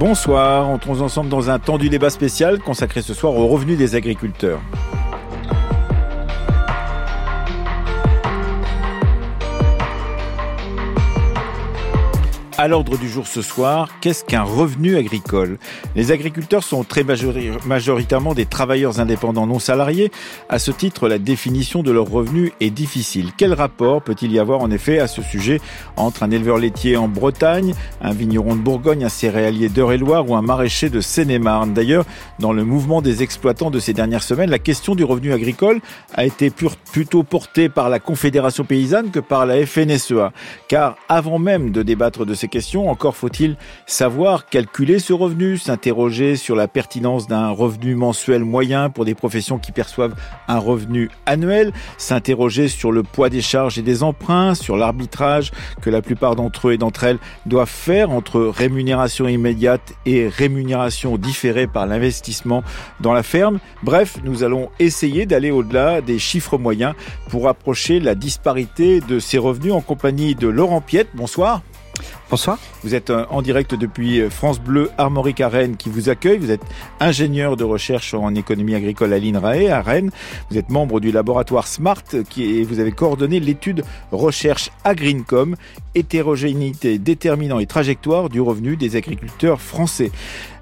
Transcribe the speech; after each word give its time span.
Bonsoir, 0.00 0.66
entrons 0.66 1.02
ensemble 1.02 1.28
dans 1.28 1.50
un 1.50 1.58
tendu 1.58 1.90
débat 1.90 2.08
spécial 2.08 2.58
consacré 2.58 3.02
ce 3.02 3.12
soir 3.12 3.34
aux 3.34 3.46
revenus 3.46 3.76
des 3.76 3.96
agriculteurs. 3.96 4.62
À 12.60 12.68
l'ordre 12.68 12.98
du 12.98 13.08
jour 13.08 13.26
ce 13.26 13.40
soir, 13.40 13.88
qu'est-ce 14.02 14.22
qu'un 14.22 14.42
revenu 14.42 14.98
agricole? 14.98 15.56
Les 15.96 16.12
agriculteurs 16.12 16.62
sont 16.62 16.84
très 16.84 17.04
majoritairement 17.04 18.34
des 18.34 18.44
travailleurs 18.44 19.00
indépendants 19.00 19.46
non 19.46 19.58
salariés. 19.58 20.12
À 20.50 20.58
ce 20.58 20.70
titre, 20.70 21.08
la 21.08 21.18
définition 21.18 21.82
de 21.82 21.90
leur 21.90 22.10
revenu 22.10 22.52
est 22.60 22.68
difficile. 22.68 23.30
Quel 23.34 23.54
rapport 23.54 24.02
peut-il 24.02 24.30
y 24.30 24.38
avoir 24.38 24.60
en 24.60 24.70
effet 24.70 24.98
à 24.98 25.06
ce 25.06 25.22
sujet 25.22 25.58
entre 25.96 26.22
un 26.22 26.30
éleveur 26.30 26.58
laitier 26.58 26.98
en 26.98 27.08
Bretagne, 27.08 27.72
un 28.02 28.12
vigneron 28.12 28.54
de 28.54 28.60
Bourgogne, 28.60 29.04
un 29.04 29.08
céréalier 29.08 29.70
d'Eure-et-Loire 29.70 30.28
ou 30.28 30.36
un 30.36 30.42
maraîcher 30.42 30.90
de 30.90 31.00
Seine-et-Marne? 31.00 31.72
D'ailleurs, 31.72 32.04
dans 32.40 32.52
le 32.52 32.62
mouvement 32.62 33.00
des 33.00 33.22
exploitants 33.22 33.70
de 33.70 33.78
ces 33.78 33.94
dernières 33.94 34.22
semaines, 34.22 34.50
la 34.50 34.58
question 34.58 34.94
du 34.94 35.04
revenu 35.04 35.32
agricole 35.32 35.80
a 36.12 36.26
été 36.26 36.50
plutôt 36.50 37.22
portée 37.22 37.70
par 37.70 37.88
la 37.88 38.00
Confédération 38.00 38.64
paysanne 38.64 39.10
que 39.10 39.20
par 39.20 39.46
la 39.46 39.64
FNSEA. 39.64 40.34
Car 40.68 40.96
avant 41.08 41.38
même 41.38 41.70
de 41.70 41.82
débattre 41.82 42.26
de 42.26 42.34
ces 42.34 42.49
question. 42.50 42.90
Encore 42.90 43.16
faut-il 43.16 43.56
savoir 43.86 44.46
calculer 44.46 44.98
ce 44.98 45.12
revenu, 45.12 45.56
s'interroger 45.56 46.36
sur 46.36 46.54
la 46.54 46.68
pertinence 46.68 47.26
d'un 47.26 47.48
revenu 47.50 47.94
mensuel 47.94 48.44
moyen 48.44 48.90
pour 48.90 49.04
des 49.04 49.14
professions 49.14 49.58
qui 49.58 49.72
perçoivent 49.72 50.14
un 50.48 50.58
revenu 50.58 51.10
annuel, 51.24 51.72
s'interroger 51.96 52.68
sur 52.68 52.92
le 52.92 53.02
poids 53.02 53.30
des 53.30 53.40
charges 53.40 53.78
et 53.78 53.82
des 53.82 54.02
emprunts, 54.02 54.54
sur 54.54 54.76
l'arbitrage 54.76 55.52
que 55.80 55.88
la 55.88 56.02
plupart 56.02 56.36
d'entre 56.36 56.68
eux 56.68 56.72
et 56.72 56.78
d'entre 56.78 57.04
elles 57.04 57.18
doivent 57.46 57.68
faire 57.68 58.10
entre 58.10 58.40
rémunération 58.40 59.26
immédiate 59.28 59.94
et 60.04 60.28
rémunération 60.28 61.16
différée 61.16 61.66
par 61.66 61.86
l'investissement 61.86 62.62
dans 63.00 63.12
la 63.12 63.22
ferme. 63.22 63.58
Bref, 63.82 64.18
nous 64.24 64.42
allons 64.42 64.68
essayer 64.78 65.24
d'aller 65.26 65.50
au-delà 65.50 66.00
des 66.00 66.18
chiffres 66.18 66.58
moyens 66.58 66.94
pour 67.28 67.48
approcher 67.48 68.00
la 68.00 68.14
disparité 68.14 69.00
de 69.00 69.18
ces 69.18 69.38
revenus 69.38 69.72
en 69.72 69.80
compagnie 69.80 70.34
de 70.34 70.48
Laurent 70.48 70.80
Piette. 70.80 71.08
Bonsoir. 71.14 71.62
Bonsoir. 72.30 72.58
Vous 72.84 72.94
êtes 72.94 73.10
euh, 73.10 73.26
en 73.30 73.42
direct 73.42 73.74
depuis 73.74 74.20
euh, 74.20 74.30
France 74.30 74.60
Bleu 74.60 74.92
Armorique 74.98 75.40
à 75.40 75.48
Rennes 75.48 75.76
qui 75.76 75.88
vous 75.88 76.08
accueille. 76.10 76.38
Vous 76.38 76.52
êtes 76.52 76.62
ingénieur 77.00 77.56
de 77.56 77.64
recherche 77.64 78.14
en 78.14 78.32
économie 78.36 78.76
agricole 78.76 79.12
à 79.12 79.18
l'INRAE 79.18 79.68
à 79.68 79.82
Rennes. 79.82 80.12
Vous 80.48 80.56
êtes 80.56 80.68
membre 80.68 81.00
du 81.00 81.10
laboratoire 81.10 81.66
SMART 81.66 82.04
qui 82.28 82.44
et 82.44 82.62
vous 82.62 82.78
avez 82.78 82.92
coordonné 82.92 83.40
l'étude 83.40 83.82
recherche 84.12 84.70
Agrincom, 84.84 85.56
hétérogénéité, 85.96 87.00
déterminant 87.00 87.58
et 87.58 87.66
trajectoire 87.66 88.28
du 88.28 88.40
revenu 88.40 88.76
des 88.76 88.94
agriculteurs 88.94 89.60
français. 89.60 90.12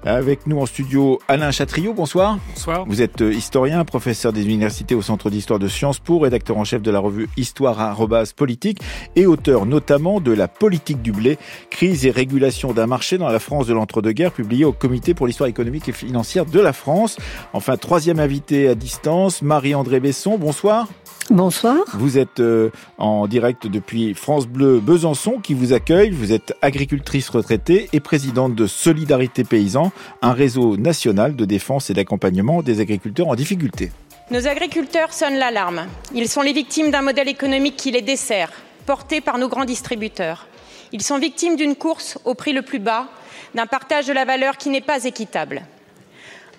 Avec 0.05 0.47
nous 0.47 0.57
en 0.59 0.65
studio 0.65 1.19
Alain 1.27 1.51
Chatriot, 1.51 1.93
bonsoir. 1.93 2.39
Bonsoir. 2.55 2.85
Vous 2.87 3.01
êtes 3.01 3.21
euh, 3.21 3.33
historien, 3.33 3.83
professeur 3.83 4.31
des 4.31 4.45
universités 4.45 4.95
au 4.95 5.01
Centre 5.01 5.29
d'histoire 5.29 5.59
de 5.59 5.67
Sciences 5.67 5.99
Po, 5.99 6.19
rédacteur 6.19 6.57
en 6.57 6.63
chef 6.63 6.81
de 6.81 6.89
la 6.89 6.99
revue 6.99 7.27
Histoire 7.35 7.97
politique 8.35 8.79
et 9.17 9.25
auteur 9.25 9.65
notamment 9.65 10.21
de 10.21 10.31
La 10.31 10.47
politique 10.47 11.01
du 11.01 11.11
blé, 11.11 11.37
crise 11.69 12.05
et 12.05 12.11
régulation 12.11 12.73
d'un 12.73 12.87
marché 12.87 13.17
dans 13.17 13.29
la 13.29 13.39
France 13.39 13.67
de 13.67 13.73
l'entre-deux-guerres, 13.73 14.31
publié 14.31 14.65
au 14.65 14.71
Comité 14.71 15.13
pour 15.13 15.27
l'histoire 15.27 15.49
économique 15.49 15.89
et 15.89 15.91
financière 15.91 16.45
de 16.45 16.59
la 16.59 16.73
France. 16.73 17.17
Enfin, 17.53 17.77
troisième 17.77 18.19
invité 18.19 18.67
à 18.67 18.75
distance, 18.75 19.41
Marie-André 19.41 19.99
Besson, 19.99 20.37
bonsoir. 20.37 20.87
Bonsoir. 21.29 21.77
Vous 21.93 22.17
êtes 22.17 22.39
euh, 22.39 22.71
en 22.97 23.27
direct 23.27 23.67
depuis 23.67 24.15
France 24.15 24.47
Bleu 24.47 24.79
Besançon 24.79 25.39
qui 25.41 25.53
vous 25.53 25.73
accueille. 25.73 26.09
Vous 26.09 26.33
êtes 26.33 26.55
agricultrice 26.63 27.29
retraitée 27.29 27.87
et 27.93 27.99
présidente 27.99 28.55
de 28.55 28.65
Solidarité 28.65 29.43
Paysan, 29.43 29.91
un 30.23 30.33
réseau 30.33 30.75
national 30.75 31.35
de 31.35 31.45
défense 31.45 31.91
et 31.91 31.93
d'accompagnement 31.93 32.63
des 32.63 32.79
agriculteurs 32.81 33.27
en 33.27 33.35
difficulté. 33.35 33.91
Nos 34.31 34.47
agriculteurs 34.47 35.13
sonnent 35.13 35.37
l'alarme. 35.37 35.85
Ils 36.15 36.29
sont 36.29 36.41
les 36.41 36.53
victimes 36.53 36.89
d'un 36.89 37.03
modèle 37.03 37.27
économique 37.27 37.75
qui 37.75 37.91
les 37.91 38.01
dessert, 38.01 38.51
porté 38.87 39.21
par 39.21 39.37
nos 39.37 39.49
grands 39.49 39.65
distributeurs. 39.65 40.47
Ils 40.91 41.03
sont 41.03 41.19
victimes 41.19 41.55
d'une 41.55 41.75
course 41.75 42.17
au 42.25 42.33
prix 42.33 42.53
le 42.53 42.61
plus 42.61 42.79
bas, 42.79 43.07
d'un 43.53 43.67
partage 43.67 44.07
de 44.07 44.13
la 44.13 44.25
valeur 44.25 44.57
qui 44.57 44.69
n'est 44.69 44.81
pas 44.81 45.03
équitable. 45.05 45.63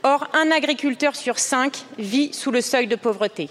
Or, 0.02 0.28
un 0.32 0.50
agriculteur 0.50 1.14
sur 1.14 1.38
cinq 1.38 1.84
vit 1.98 2.32
sous 2.32 2.50
le 2.50 2.60
seuil 2.60 2.86
de 2.86 2.96
pauvreté. 2.96 3.50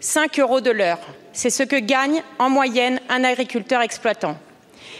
5 0.00 0.38
euros 0.38 0.60
de 0.60 0.70
l'heure. 0.70 1.00
C'est 1.32 1.50
ce 1.50 1.62
que 1.62 1.76
gagne 1.76 2.22
en 2.38 2.48
moyenne 2.48 3.00
un 3.08 3.24
agriculteur 3.24 3.80
exploitant. 3.80 4.36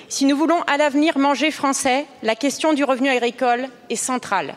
Si 0.09 0.25
nous 0.25 0.37
voulons 0.37 0.63
à 0.63 0.77
l'avenir 0.77 1.19
manger 1.19 1.51
français, 1.51 2.07
la 2.23 2.35
question 2.35 2.73
du 2.73 2.85
revenu 2.85 3.09
agricole 3.09 3.69
est 3.91 3.97
centrale. 3.97 4.55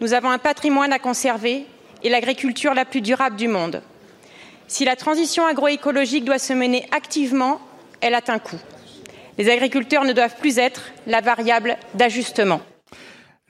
Nous 0.00 0.12
avons 0.12 0.30
un 0.30 0.38
patrimoine 0.38 0.92
à 0.92 0.98
conserver 0.98 1.66
et 2.02 2.10
l'agriculture 2.10 2.74
la 2.74 2.84
plus 2.84 3.00
durable 3.00 3.36
du 3.36 3.48
monde. 3.48 3.82
Si 4.66 4.84
la 4.84 4.96
transition 4.96 5.46
agroécologique 5.46 6.24
doit 6.24 6.38
se 6.38 6.52
mener 6.52 6.86
activement, 6.90 7.60
elle 8.00 8.14
a 8.14 8.20
un 8.28 8.38
coût. 8.38 8.60
Les 9.38 9.50
agriculteurs 9.50 10.04
ne 10.04 10.12
doivent 10.12 10.36
plus 10.36 10.58
être 10.58 10.92
la 11.06 11.20
variable 11.20 11.76
d'ajustement. 11.94 12.60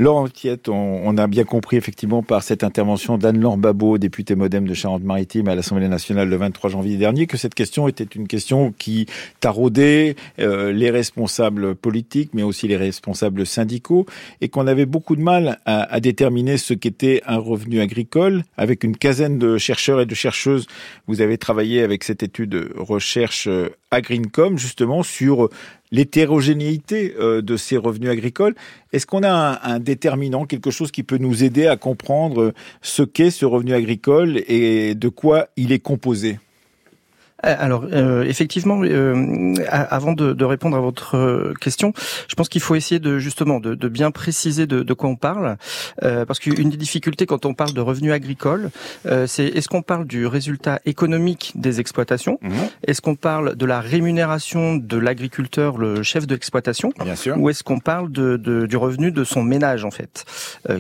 Laurent 0.01 0.27
on, 0.67 1.17
a 1.19 1.29
bien 1.29 1.45
compris 1.45 1.77
effectivement 1.77 2.25
par 2.25 2.43
cette 2.43 2.65
intervention 2.65 3.17
d'Anne-Laure 3.17 3.57
Babot, 3.57 3.97
députée 3.97 4.35
modem 4.35 4.67
de 4.67 4.75
Charente-Maritime 4.75 5.47
à 5.47 5.55
l'Assemblée 5.55 5.87
nationale 5.87 6.29
le 6.29 6.35
23 6.35 6.71
janvier 6.71 6.97
dernier, 6.97 7.29
que 7.29 7.37
cette 7.37 7.55
question 7.55 7.87
était 7.87 8.03
une 8.03 8.27
question 8.27 8.75
qui 8.77 9.07
taraudait 9.39 10.17
euh, 10.41 10.73
les 10.73 10.91
responsables 10.91 11.77
politiques, 11.77 12.31
mais 12.35 12.43
aussi 12.43 12.67
les 12.67 12.77
responsables 12.77 13.47
syndicaux, 13.47 14.05
et 14.41 14.49
qu'on 14.49 14.67
avait 14.67 14.85
beaucoup 14.85 15.15
de 15.15 15.23
mal 15.23 15.61
à, 15.65 15.85
à 15.85 16.01
déterminer 16.01 16.57
ce 16.57 16.75
qu'était 16.75 17.23
un 17.25 17.39
revenu 17.39 17.81
agricole. 17.81 18.43
Avec 18.57 18.83
une 18.83 18.97
quinzaine 18.97 19.39
de 19.39 19.59
chercheurs 19.59 20.01
et 20.01 20.07
de 20.07 20.15
chercheuses, 20.17 20.67
vous 21.07 21.21
avez 21.21 21.39
travaillé 21.39 21.83
avec 21.83 22.03
cette 22.03 22.25
étude 22.25 22.73
recherche 22.77 23.47
euh, 23.47 23.69
Agrincom 23.93 24.59
justement 24.59 25.05
sur 25.05 25.51
l'hétérogénéité 25.95 27.15
euh, 27.21 27.41
de 27.41 27.57
ces 27.57 27.77
revenus 27.77 28.11
agricoles. 28.11 28.55
Est-ce 28.93 29.07
qu'on 29.07 29.23
a 29.23 29.61
un, 29.63 29.79
déterminant, 29.79 30.45
quelque 30.45 30.71
chose 30.71 30.91
qui 30.91 31.05
peut 31.05 31.19
nous 31.19 31.45
aider 31.45 31.67
à 31.67 31.77
comprendre 31.77 32.53
ce 32.83 33.03
qu'est 33.03 33.31
ce 33.31 33.47
revenu 33.47 33.75
agricole 33.75 34.43
et 34.49 34.95
de 34.95 35.09
quoi 35.09 35.49
il 35.57 35.71
est 35.73 35.79
composé? 35.79 36.33
euh, 36.33 36.54
alors 37.45 37.85
euh, 37.93 38.25
effectivement, 38.25 38.81
euh, 38.83 39.55
avant 39.69 40.13
de, 40.13 40.33
de, 40.33 40.45
répondre 40.45 40.77
à 40.77 40.81
votre 40.81 41.17
euh, 41.17 41.55
question, 41.61 41.93
je 42.29 42.35
pense 42.35 42.49
qu'il 42.49 42.61
faut 42.61 42.75
essayer 42.75 42.99
de 42.99 43.19
justement 43.19 43.61
de, 43.61 43.75
de 43.75 43.89
bien 43.89 44.11
préciser 44.11 44.67
de, 44.67 44.83
de, 44.83 44.95
quoi 44.95 45.11
on 45.11 45.17
parle, 45.17 45.57
euh, 46.03 46.25
parce 46.25 46.39
qu'une 46.39 46.71
des 46.71 46.77
difficultés 46.77 47.27
quand 47.27 47.45
on 47.45 47.55
parle 47.55 47.73
de 47.73 47.81
revenus 47.81 48.13
agricoles, 48.13 48.71
c'est 49.27 49.45
est-ce 49.45 49.69
qu'on 49.69 49.83
parle 49.83 50.07
du 50.07 50.27
résultat 50.27 50.81
économique 50.87 51.53
des 51.55 51.81
exploitations, 51.81 52.39
mmh. 52.43 52.51
est-ce 52.87 53.01
qu'on 53.01 53.17
parle 53.17 53.57
de 53.57 53.67
la 53.67 53.81
rémunération 53.81 54.77
de 54.77 54.97
l'agriculteur, 54.97 55.79
le 55.79 56.03
chef 56.03 56.27
de 56.27 56.35
l'exploitation, 56.35 56.93
ou 57.37 57.51
est-ce 57.51 57.63
qu'on 57.63 57.79
parle 57.79 58.11
de, 58.11 58.37
du 58.67 58.77
revenu 58.77 59.13
de 59.13 59.25
son 59.25 59.43
ménage 59.43 59.85
en 59.85 59.91
fait, 59.91 60.25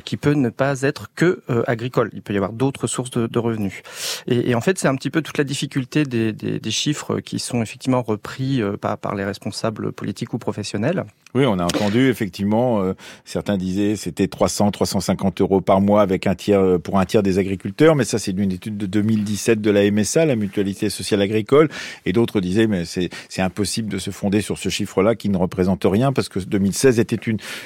qui 0.04 0.16
peut 0.16 0.32
ne 0.32 0.48
pas 0.48 0.82
être 0.82 1.10
que 1.14 1.42
agricole? 1.66 2.10
Il 2.12 2.22
peut 2.22 2.32
y 2.32 2.36
avoir 2.36 2.52
d'autres 2.52 2.86
sources 2.86 3.10
de, 3.10 3.38
revenus. 3.38 3.82
Et, 4.26 4.50
et, 4.50 4.54
en 4.54 4.60
fait, 4.60 4.78
c'est 4.78 4.88
un 4.88 4.94
petit 4.94 5.10
peu 5.10 5.22
toute 5.22 5.38
la 5.38 5.44
difficulté 5.44 6.04
des, 6.04 6.32
des 6.32 6.53
des, 6.58 6.70
chiffres 6.70 7.20
qui 7.20 7.38
sont 7.38 7.62
effectivement 7.62 8.02
repris 8.02 8.62
euh, 8.62 8.76
par, 8.76 9.14
les 9.14 9.24
responsables 9.24 9.92
politiques 9.92 10.32
ou 10.34 10.38
professionnels. 10.38 11.04
Oui, 11.34 11.44
on 11.46 11.58
a 11.58 11.64
entendu 11.64 12.08
effectivement, 12.08 12.82
euh, 12.82 12.94
certains 13.24 13.56
disaient 13.56 13.96
c'était 13.96 14.28
300, 14.28 14.70
350 14.70 15.40
euros 15.40 15.60
par 15.60 15.80
mois 15.80 16.02
avec 16.02 16.26
un 16.26 16.34
tiers 16.34 16.60
euh, 16.60 16.78
pour 16.78 16.98
un 16.98 17.04
tiers 17.04 17.22
des 17.22 17.38
agriculteurs, 17.38 17.96
mais 17.96 18.04
ça 18.04 18.18
c'est 18.18 18.32
une 18.32 18.52
étude 18.52 18.76
de 18.76 18.86
2017 18.86 19.60
de 19.60 19.70
la 19.70 19.90
MSA, 19.90 20.26
la 20.26 20.36
Mutualité 20.36 20.90
sociale 20.90 21.22
agricole, 21.22 21.68
et 22.06 22.12
d'autres 22.12 22.40
disaient 22.40 22.66
mais 22.66 22.84
c'est 22.84 23.10
impossible 23.38 23.88
de 23.88 23.98
se 23.98 24.10
fonder 24.10 24.40
sur 24.40 24.58
ce 24.58 24.68
chiffre-là 24.68 25.14
qui 25.14 25.28
ne 25.28 25.36
représente 25.36 25.84
rien 25.84 26.12
parce 26.12 26.28
que 26.28 26.38
2016 26.38 27.00
était 27.00 27.20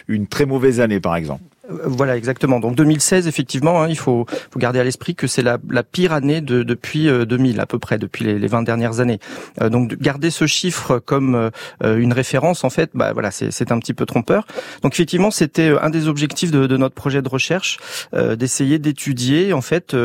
une 0.09 0.27
très 0.27 0.47
mauvaise 0.47 0.81
année 0.81 1.01
par 1.01 1.17
exemple. 1.17 1.43
Voilà, 1.69 2.17
exactement. 2.17 2.61
Donc 2.61 2.77
2016, 2.77 3.29
effectivement, 3.29 3.83
hein, 3.83 3.89
il 3.89 3.99
faut, 3.99 4.25
faut, 4.51 4.59
garder 4.59 4.81
à 4.81 4.85
l'esprit 4.85 5.15
que 5.15 5.27
c'est 5.27 5.43
la, 5.43 5.59
la, 5.69 5.83
pire 5.83 6.15
année 6.15 6.41
de, 6.41 6.63
depuis 6.63 7.09
2000 7.09 7.59
euh, 7.59 7.63
à 7.63 7.67
peu 7.67 7.79
près, 7.79 7.99
depuis 7.99 8.25
les, 8.25 8.39
les 8.39 8.47
20 8.49 8.63
dernières 8.63 9.01
années. 9.01 9.19
Euh, 9.61 9.69
donc 9.69 9.95
garder 9.97 10.31
ce 10.31 10.47
chiffre 10.47 10.99
comme 10.99 11.35
euh, 11.83 11.99
une 11.99 12.15
référence, 12.15 12.65
en 12.65 12.71
fait, 12.71 12.91
bah 12.95 13.13
voilà, 13.13 13.31
c'est 13.31 13.71
un 13.71 13.79
petit 13.81 13.93
peu 13.93 14.07
trompeur. 14.07 14.47
Donc 14.83 14.95
effectivement, 14.95 15.31
c'était 15.31 15.75
un 15.81 15.91
des 15.91 16.09
objectifs 16.09 16.51
de, 16.51 16.67
de, 16.67 16.77
notre 16.79 16.95
projet 16.95 17.21
de 17.21 17.29
recherche, 17.29 17.79
d'essayer 18.13 18.79
d'étudier 18.79 19.53
en 19.53 19.61
fait 19.61 19.97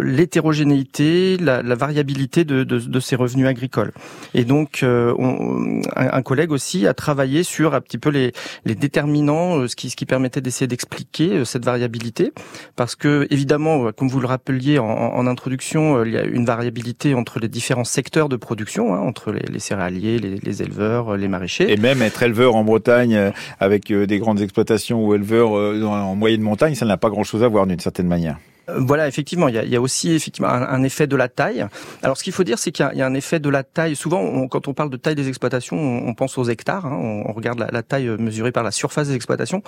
l'hétérogénéité, 0.00 1.36
la, 1.36 1.62
la, 1.62 1.74
variabilité 1.74 2.44
de, 2.44 2.64
de, 2.64 2.78
de, 2.78 3.00
ces 3.00 3.16
revenus 3.16 3.46
agricoles. 3.46 3.92
Et 4.34 4.44
donc, 4.44 4.80
on, 4.82 5.82
un, 5.96 6.08
un, 6.12 6.22
collègue 6.22 6.52
aussi 6.52 6.86
a 6.86 6.94
travaillé 6.94 7.42
sur 7.42 7.74
un 7.74 7.80
petit 7.80 7.98
peu 7.98 8.10
les, 8.10 8.32
les 8.64 8.74
déterminants, 8.74 9.66
ce 9.66 9.76
qui, 9.76 9.90
ce 9.90 9.96
qui 9.96 10.06
permettait 10.06 10.40
d'essayer 10.40 10.66
expliquer 10.78 11.44
cette 11.44 11.64
variabilité, 11.64 12.32
parce 12.76 12.94
que 12.94 13.26
évidemment, 13.30 13.90
comme 13.92 14.08
vous 14.08 14.20
le 14.20 14.26
rappeliez 14.26 14.78
en, 14.78 15.26
introduction, 15.26 16.04
il 16.04 16.12
y 16.12 16.16
a 16.16 16.22
une 16.22 16.44
variabilité 16.44 17.14
entre 17.14 17.40
les 17.40 17.48
différents 17.48 17.84
secteurs 17.84 18.28
de 18.28 18.36
production, 18.36 18.94
hein, 18.94 19.00
entre 19.00 19.32
les, 19.32 19.58
céréaliers, 19.58 20.18
les, 20.18 20.36
les, 20.36 20.62
éleveurs, 20.62 21.16
les 21.16 21.28
maraîchers. 21.28 21.72
Et 21.72 21.76
même 21.76 22.00
être 22.02 22.22
éleveur 22.22 22.54
en 22.54 22.62
Bretagne 22.62 23.32
avec 23.58 23.92
des 23.92 24.18
grandes 24.18 24.40
exploitations 24.40 25.04
ou 25.04 25.14
éleveur 25.14 25.50
en 25.50 26.14
moyenne 26.14 26.42
montagne, 26.42 26.74
ça 26.74 26.86
n'a 26.86 26.96
pas 26.96 27.10
grand-chose 27.10 27.42
à 27.42 27.48
voir 27.48 27.66
d'une 27.66 27.80
certaine 27.80 28.06
manière. 28.06 28.38
Euh, 28.68 28.78
voilà, 28.78 29.08
effectivement, 29.08 29.48
il 29.48 29.54
y 29.54 29.76
a, 29.76 29.80
aussi 29.80 30.12
effectivement 30.12 30.48
un, 30.48 30.82
effet 30.82 31.06
de 31.06 31.16
la 31.16 31.28
taille. 31.28 31.66
Alors, 32.02 32.16
ce 32.16 32.24
qu'il 32.24 32.32
faut 32.32 32.44
dire, 32.44 32.58
c'est 32.58 32.72
qu'il 32.72 32.88
y, 32.94 33.02
a 33.02 33.06
un 33.06 33.14
effet 33.14 33.40
de 33.40 33.48
la 33.48 33.62
taille. 33.62 33.96
Souvent, 33.96 34.46
quand 34.48 34.68
on 34.68 34.74
parle 34.74 34.90
de 34.90 34.96
taille 34.96 35.14
des 35.14 35.28
exploitations, 35.28 35.76
on, 35.76 36.14
pense 36.14 36.36
aux 36.38 36.44
hectares. 36.44 36.86
Hein. 36.86 37.22
on, 37.26 37.32
regarde 37.32 37.64
la, 37.70 37.82
taille 37.82 38.08
mesurée 38.18 38.52
par 38.52 38.62
la 38.62 38.70
surface 38.70 39.08
des 39.08 39.14
exploitations. 39.14 39.62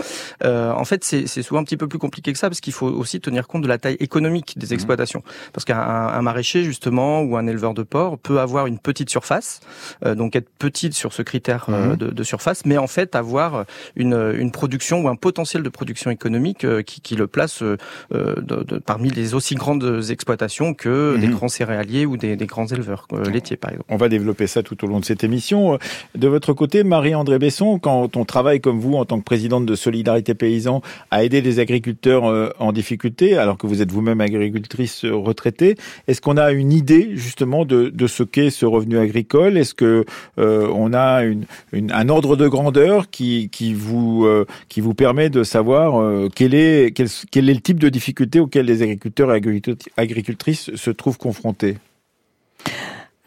Euh, 0.45 0.73
en 0.73 0.85
fait, 0.85 1.05
c'est 1.05 1.27
souvent 1.43 1.61
un 1.61 1.65
petit 1.65 1.77
peu 1.77 1.89
plus 1.89 1.99
compliqué 1.99 2.33
que 2.33 2.39
ça, 2.39 2.49
parce 2.49 2.61
qu'il 2.61 2.73
faut 2.73 2.89
aussi 2.89 3.21
tenir 3.21 3.47
compte 3.47 3.63
de 3.63 3.69
la 3.69 3.79
taille 3.79 3.97
économique 4.01 4.59
des 4.59 4.69
mmh. 4.69 4.75
exploitations. 4.75 5.23
Parce 5.53 5.65
qu'un 5.65 6.23
maraîcher, 6.23 6.65
justement, 6.65 7.23
ou 7.23 7.37
un 7.37 7.47
éleveur 7.47 7.75
de 7.75 7.83
porc 7.83 8.19
peut 8.19 8.41
avoir 8.41 8.67
une 8.67 8.79
petite 8.79 9.11
surface, 9.11 9.61
euh, 10.05 10.15
donc 10.15 10.37
être 10.37 10.49
petite 10.59 10.95
sur 10.95 11.13
ce 11.13 11.23
critère 11.23 11.69
mmh. 11.69 11.97
de, 11.97 12.23
surface, 12.23 12.65
mais 12.67 12.79
en 12.79 12.87
fait 12.87 13.17
avoir 13.17 13.65
une, 13.97 14.35
une 14.37 14.51
production 14.51 15.01
ou 15.01 15.09
un 15.09 15.17
potentiel 15.17 15.63
de 15.63 15.69
production 15.69 16.11
économique 16.11 16.67
qui, 16.85 17.01
qui 17.01 17.17
le 17.17 17.27
place 17.27 17.63
de, 17.63 17.79
de 18.11 18.79
parmi 18.91 19.11
les 19.11 19.35
aussi 19.35 19.55
grandes 19.55 20.03
exploitations 20.11 20.75
que 20.75 21.17
des 21.17 21.29
mhm. 21.29 21.35
grands 21.35 21.49
céréaliers 21.49 22.07
ou 22.07 22.17
des, 22.17 22.35
grands 22.39 22.67
éleveurs 22.67 23.07
euh, 23.13 23.23
laitiers, 23.31 23.57
par 23.57 23.71
exemple. 23.71 23.87
On 23.89 23.97
va 23.97 24.09
développer 24.09 24.49
ça 24.49 24.65
tout 24.65 24.85
au 24.85 24.89
long 24.89 24.99
de 24.99 25.05
cette 25.05 25.23
émission. 25.23 25.79
De 26.17 26.27
votre 26.27 26.55
côté, 26.55 26.83
Marie-André 26.83 27.39
Besson, 27.39 27.79
quand 27.79 28.17
on 28.17 28.25
travaille 28.25 28.61
comme 28.61 28.81
vous 28.81 28.95
en 28.95 29.05
tant 29.05 29.21
que 29.21 29.25
présidente 29.25 29.65
de 29.65 29.77
Solidarité 29.77 30.35
Paysan 30.35 30.83
à 31.13 31.23
aider 31.23 31.41
les 31.41 31.61
agriculteurs 31.61 32.27
euh, 32.27 32.51
en 32.59 32.73
difficulté, 32.73 33.39
alors 33.39 33.59
que 33.59 33.69
vous 33.69 33.81
êtes 33.81 33.93
vous-même 33.93 34.21
agricultrice 34.21 35.05
retraitée, 35.05 35.77
est-ce 36.09 36.21
qu'on 36.21 36.37
a 36.37 36.51
une 36.51 36.73
idée 36.73 37.13
justement 37.15 37.65
de, 37.65 37.93
ce 38.09 38.25
qu'est 38.25 38.51
ce 38.51 38.67
revenu 38.67 38.99
agricole? 38.99 39.57
Est-ce 39.57 39.75
que 39.75 40.05
euh, 40.39 40.69
on 40.75 40.93
a 40.95 41.23
une, 41.23 41.45
un 41.73 42.09
ordre 42.09 42.35
de 42.35 42.49
grandeur 42.49 43.09
qui, 43.09 43.51
qui 43.51 43.73
vous 43.73 44.27
qui 44.69 44.81
vous 44.81 44.95
permet 44.95 45.31
de 45.31 45.45
savoir 45.45 46.29
quel 46.35 46.55
est 46.55 46.93
quel, 46.93 47.07
quel 47.31 47.49
est 47.49 47.55
le 47.55 47.61
type 47.61 47.79
de 47.79 47.89
difficulté 47.89 48.41
auquel 48.41 48.67
les 48.67 48.80
agriculteurs 48.83 49.35
et 49.35 49.41
agricultrices 49.97 50.75
se 50.75 50.91
trouvent 50.91 51.19
confrontés 51.19 51.77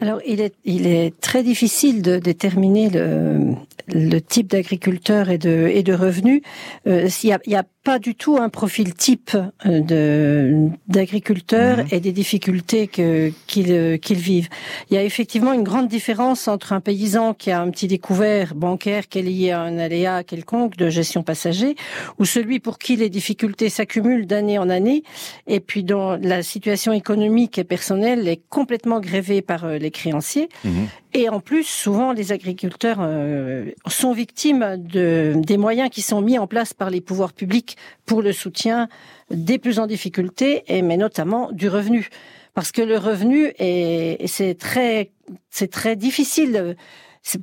alors, 0.00 0.20
il 0.26 0.40
est, 0.86 1.18
très 1.20 1.42
difficile 1.42 2.02
de 2.02 2.18
déterminer 2.18 2.90
le, 2.90 4.18
type 4.20 4.48
d'agriculteur 4.48 5.30
et 5.30 5.38
de, 5.38 5.92
revenus. 5.94 6.42
Euh, 6.86 7.08
a, 7.30 7.38
a, 7.56 7.62
pas 7.84 7.98
du 7.98 8.14
tout 8.14 8.38
un 8.38 8.48
profil 8.48 8.94
type 8.94 9.36
euh, 9.66 9.80
de 9.80 10.68
d'agriculteurs 10.88 11.78
mhm. 11.78 11.88
et 11.90 12.00
des 12.00 12.12
difficultés 12.12 12.88
que 12.88 13.30
qu'ils 13.46 13.72
euh, 13.72 13.98
qu'ils 13.98 14.18
vivent. 14.18 14.48
Il 14.90 14.94
y 14.94 14.96
a 14.96 15.04
effectivement 15.04 15.52
une 15.52 15.62
grande 15.62 15.88
différence 15.88 16.48
entre 16.48 16.72
un 16.72 16.80
paysan 16.80 17.34
qui 17.34 17.50
a 17.50 17.60
un 17.60 17.70
petit 17.70 17.86
découvert 17.86 18.54
bancaire 18.54 19.06
qui 19.08 19.18
est 19.18 19.22
lié 19.22 19.50
à 19.50 19.60
un 19.60 19.78
aléa 19.78 20.24
quelconque 20.24 20.76
de 20.76 20.88
gestion 20.88 21.22
passager 21.22 21.76
ou 22.18 22.24
celui 22.24 22.58
pour 22.58 22.78
qui 22.78 22.96
les 22.96 23.10
difficultés 23.10 23.68
s'accumulent 23.68 24.26
d'année 24.26 24.58
en 24.58 24.70
année 24.70 25.02
et 25.46 25.60
puis 25.60 25.84
dont 25.84 26.18
la 26.20 26.42
situation 26.42 26.92
économique 26.92 27.58
et 27.58 27.64
personnelle 27.64 28.26
est 28.26 28.40
complètement 28.48 28.98
grévée 28.98 29.42
par 29.42 29.68
les 29.68 29.90
créanciers. 29.90 30.48
Mhm. 30.64 30.88
Et 31.16 31.28
en 31.28 31.38
plus, 31.38 31.62
souvent, 31.62 32.12
les 32.12 32.32
agriculteurs 32.32 32.98
euh, 33.00 33.70
sont 33.86 34.12
victimes 34.12 34.76
de, 34.76 35.34
des 35.36 35.56
moyens 35.56 35.88
qui 35.88 36.02
sont 36.02 36.20
mis 36.20 36.40
en 36.40 36.48
place 36.48 36.74
par 36.74 36.90
les 36.90 37.00
pouvoirs 37.00 37.32
publics 37.32 37.76
pour 38.04 38.20
le 38.20 38.32
soutien 38.32 38.88
des 39.30 39.58
plus 39.58 39.78
en 39.78 39.86
difficulté, 39.86 40.64
et 40.66 40.82
mais 40.82 40.96
notamment 40.96 41.52
du 41.52 41.68
revenu, 41.68 42.10
parce 42.52 42.72
que 42.72 42.82
le 42.82 42.98
revenu 42.98 43.52
est, 43.58 44.26
c'est 44.26 44.58
très, 44.58 45.12
c'est 45.50 45.70
très 45.70 45.94
difficile. 45.94 46.76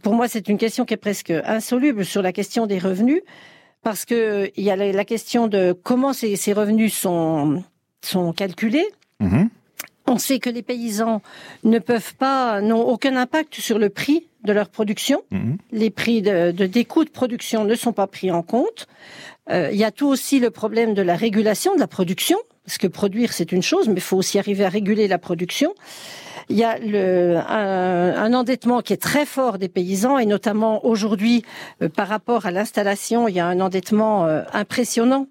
Pour 0.04 0.16
moi, 0.16 0.28
c'est 0.28 0.50
une 0.50 0.58
question 0.58 0.84
qui 0.84 0.94
est 0.94 0.98
presque 0.98 1.32
insoluble 1.32 2.04
sur 2.04 2.22
la 2.22 2.34
question 2.34 2.68
des 2.68 2.78
revenus, 2.78 3.22
parce 3.84 4.04
que 4.04 4.52
il 4.58 4.66
y 4.66 4.70
a 4.70 4.76
la, 4.76 5.06
question 5.06 5.48
de 5.48 5.72
comment 5.72 6.12
ces, 6.12 6.36
revenus 6.54 6.94
sont 6.94 7.64
sont 8.04 8.34
calculés. 8.34 8.88
Mmh 9.22 9.46
on 10.12 10.18
sait 10.18 10.40
que 10.40 10.50
les 10.50 10.62
paysans 10.62 11.22
ne 11.64 11.80
peuvent 11.80 12.16
pas, 12.16 12.62
n'ont 12.62 12.84
aucun 12.84 13.16
impact 13.16 13.56
sur 13.56 13.80
le 13.80 13.90
prix 13.90 14.28
de 14.44 14.54
leur 14.54 14.70
production. 14.70 15.24
Mhm. 15.32 15.58
Les 15.72 15.90
prix 15.90 16.22
de, 16.22 16.52
de, 16.52 16.66
des 16.66 16.86
coûts 16.86 17.06
de 17.06 17.10
production 17.10 17.64
ne 17.64 17.76
sont 17.76 17.94
pas 17.94 18.08
pris 18.08 18.32
en 18.32 18.42
compte. 18.42 18.88
Euh, 19.50 19.70
il 19.72 19.78
y 19.78 19.84
a 19.84 19.92
tout 19.92 20.08
aussi 20.08 20.40
le 20.40 20.52
problème 20.52 20.94
de 20.94 21.02
la 21.02 21.16
régulation 21.16 21.74
de 21.76 21.80
la 21.80 21.88
production, 21.88 22.38
parce 22.66 22.78
que 22.78 22.88
produire 22.88 23.34
c'est 23.34 23.52
une 23.52 23.64
chose, 23.64 23.88
mais 23.88 23.96
il 23.96 24.02
faut 24.02 24.18
aussi 24.18 24.38
arriver 24.40 24.66
à 24.66 24.70
réguler 24.70 25.08
la 25.08 25.18
production. 25.18 25.74
Il 26.50 26.58
y 26.58 26.64
a 26.64 26.78
le, 26.80 27.38
un, 27.38 28.34
endettement 28.34 28.82
qui 28.82 28.94
est 28.94 29.02
très 29.02 29.26
fort 29.26 29.58
des 29.58 29.70
paysans 29.70 30.18
et 30.18 30.26
notamment 30.26 30.86
aujourd'hui 30.86 31.44
euh, 31.82 31.90
par 31.90 32.08
rapport 32.08 32.46
à 32.46 32.52
l'installation, 32.52 33.28
il 33.28 33.36
y 33.36 33.40
a 33.40 33.48
un 33.48 33.60
endettement 33.60 34.26
euh, 34.26 34.44
impressionnant 34.54 35.28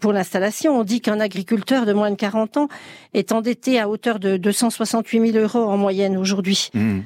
pour 0.00 0.12
l'installation. 0.12 0.78
On 0.78 0.84
dit 0.84 1.00
qu'un 1.00 1.20
agriculteur 1.20 1.86
de 1.86 1.92
moins 1.92 2.10
de 2.10 2.16
40 2.16 2.56
ans 2.56 2.68
est 3.14 3.32
endetté 3.32 3.78
à 3.78 3.88
hauteur 3.88 4.18
de 4.18 4.36
268 4.36 5.32
000 5.32 5.44
euros 5.44 5.70
en 5.70 5.76
moyenne 5.76 6.16
aujourd'hui. 6.16 6.70
Mmh. 6.74 7.00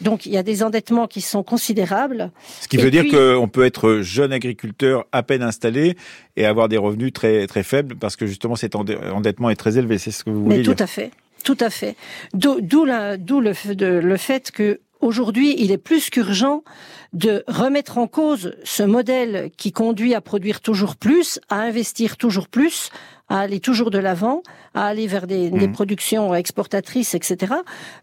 Donc 0.00 0.26
il 0.26 0.32
y 0.32 0.36
a 0.36 0.42
des 0.42 0.62
endettements 0.62 1.06
qui 1.06 1.20
sont 1.20 1.42
considérables. 1.42 2.32
Ce 2.60 2.68
qui 2.68 2.78
veut 2.78 2.90
dire 2.90 3.04
qu'on 3.08 3.48
peut 3.48 3.64
être 3.64 4.00
jeune 4.00 4.32
agriculteur 4.32 5.04
à 5.12 5.22
peine 5.22 5.42
installé 5.42 5.96
et 6.36 6.46
avoir 6.46 6.68
des 6.68 6.76
revenus 6.76 7.12
très 7.12 7.46
très 7.46 7.62
faibles 7.62 7.94
parce 7.94 8.16
que 8.16 8.26
justement 8.26 8.56
cet 8.56 8.74
endettement 8.74 9.50
est 9.50 9.56
très 9.56 9.78
élevé. 9.78 9.98
C'est 9.98 10.10
ce 10.10 10.24
que 10.24 10.30
vous 10.30 10.44
voulez 10.44 10.58
Mais 10.58 10.62
tout 10.62 10.76
à 10.78 10.86
fait. 10.86 11.10
Tout 11.44 11.58
à 11.60 11.70
fait. 11.70 11.94
D'où 12.32 12.84
le, 12.86 14.00
le 14.00 14.16
fait 14.16 14.50
que 14.50 14.80
aujourd'hui, 15.04 15.54
il 15.58 15.70
est 15.70 15.78
plus 15.78 16.10
qu'urgent 16.10 16.64
de 17.12 17.44
remettre 17.46 17.98
en 17.98 18.06
cause 18.06 18.54
ce 18.64 18.82
modèle 18.82 19.50
qui 19.56 19.72
conduit 19.72 20.14
à 20.14 20.20
produire 20.20 20.60
toujours 20.60 20.96
plus, 20.96 21.38
à 21.48 21.60
investir 21.60 22.16
toujours 22.16 22.48
plus, 22.48 22.90
à 23.34 23.40
aller 23.40 23.58
toujours 23.58 23.90
de 23.90 23.98
l'avant, 23.98 24.44
à 24.74 24.86
aller 24.86 25.08
vers 25.08 25.26
des, 25.26 25.50
des, 25.50 25.66
mmh. 25.66 25.72
productions 25.72 26.34
exportatrices, 26.36 27.16
etc. 27.16 27.52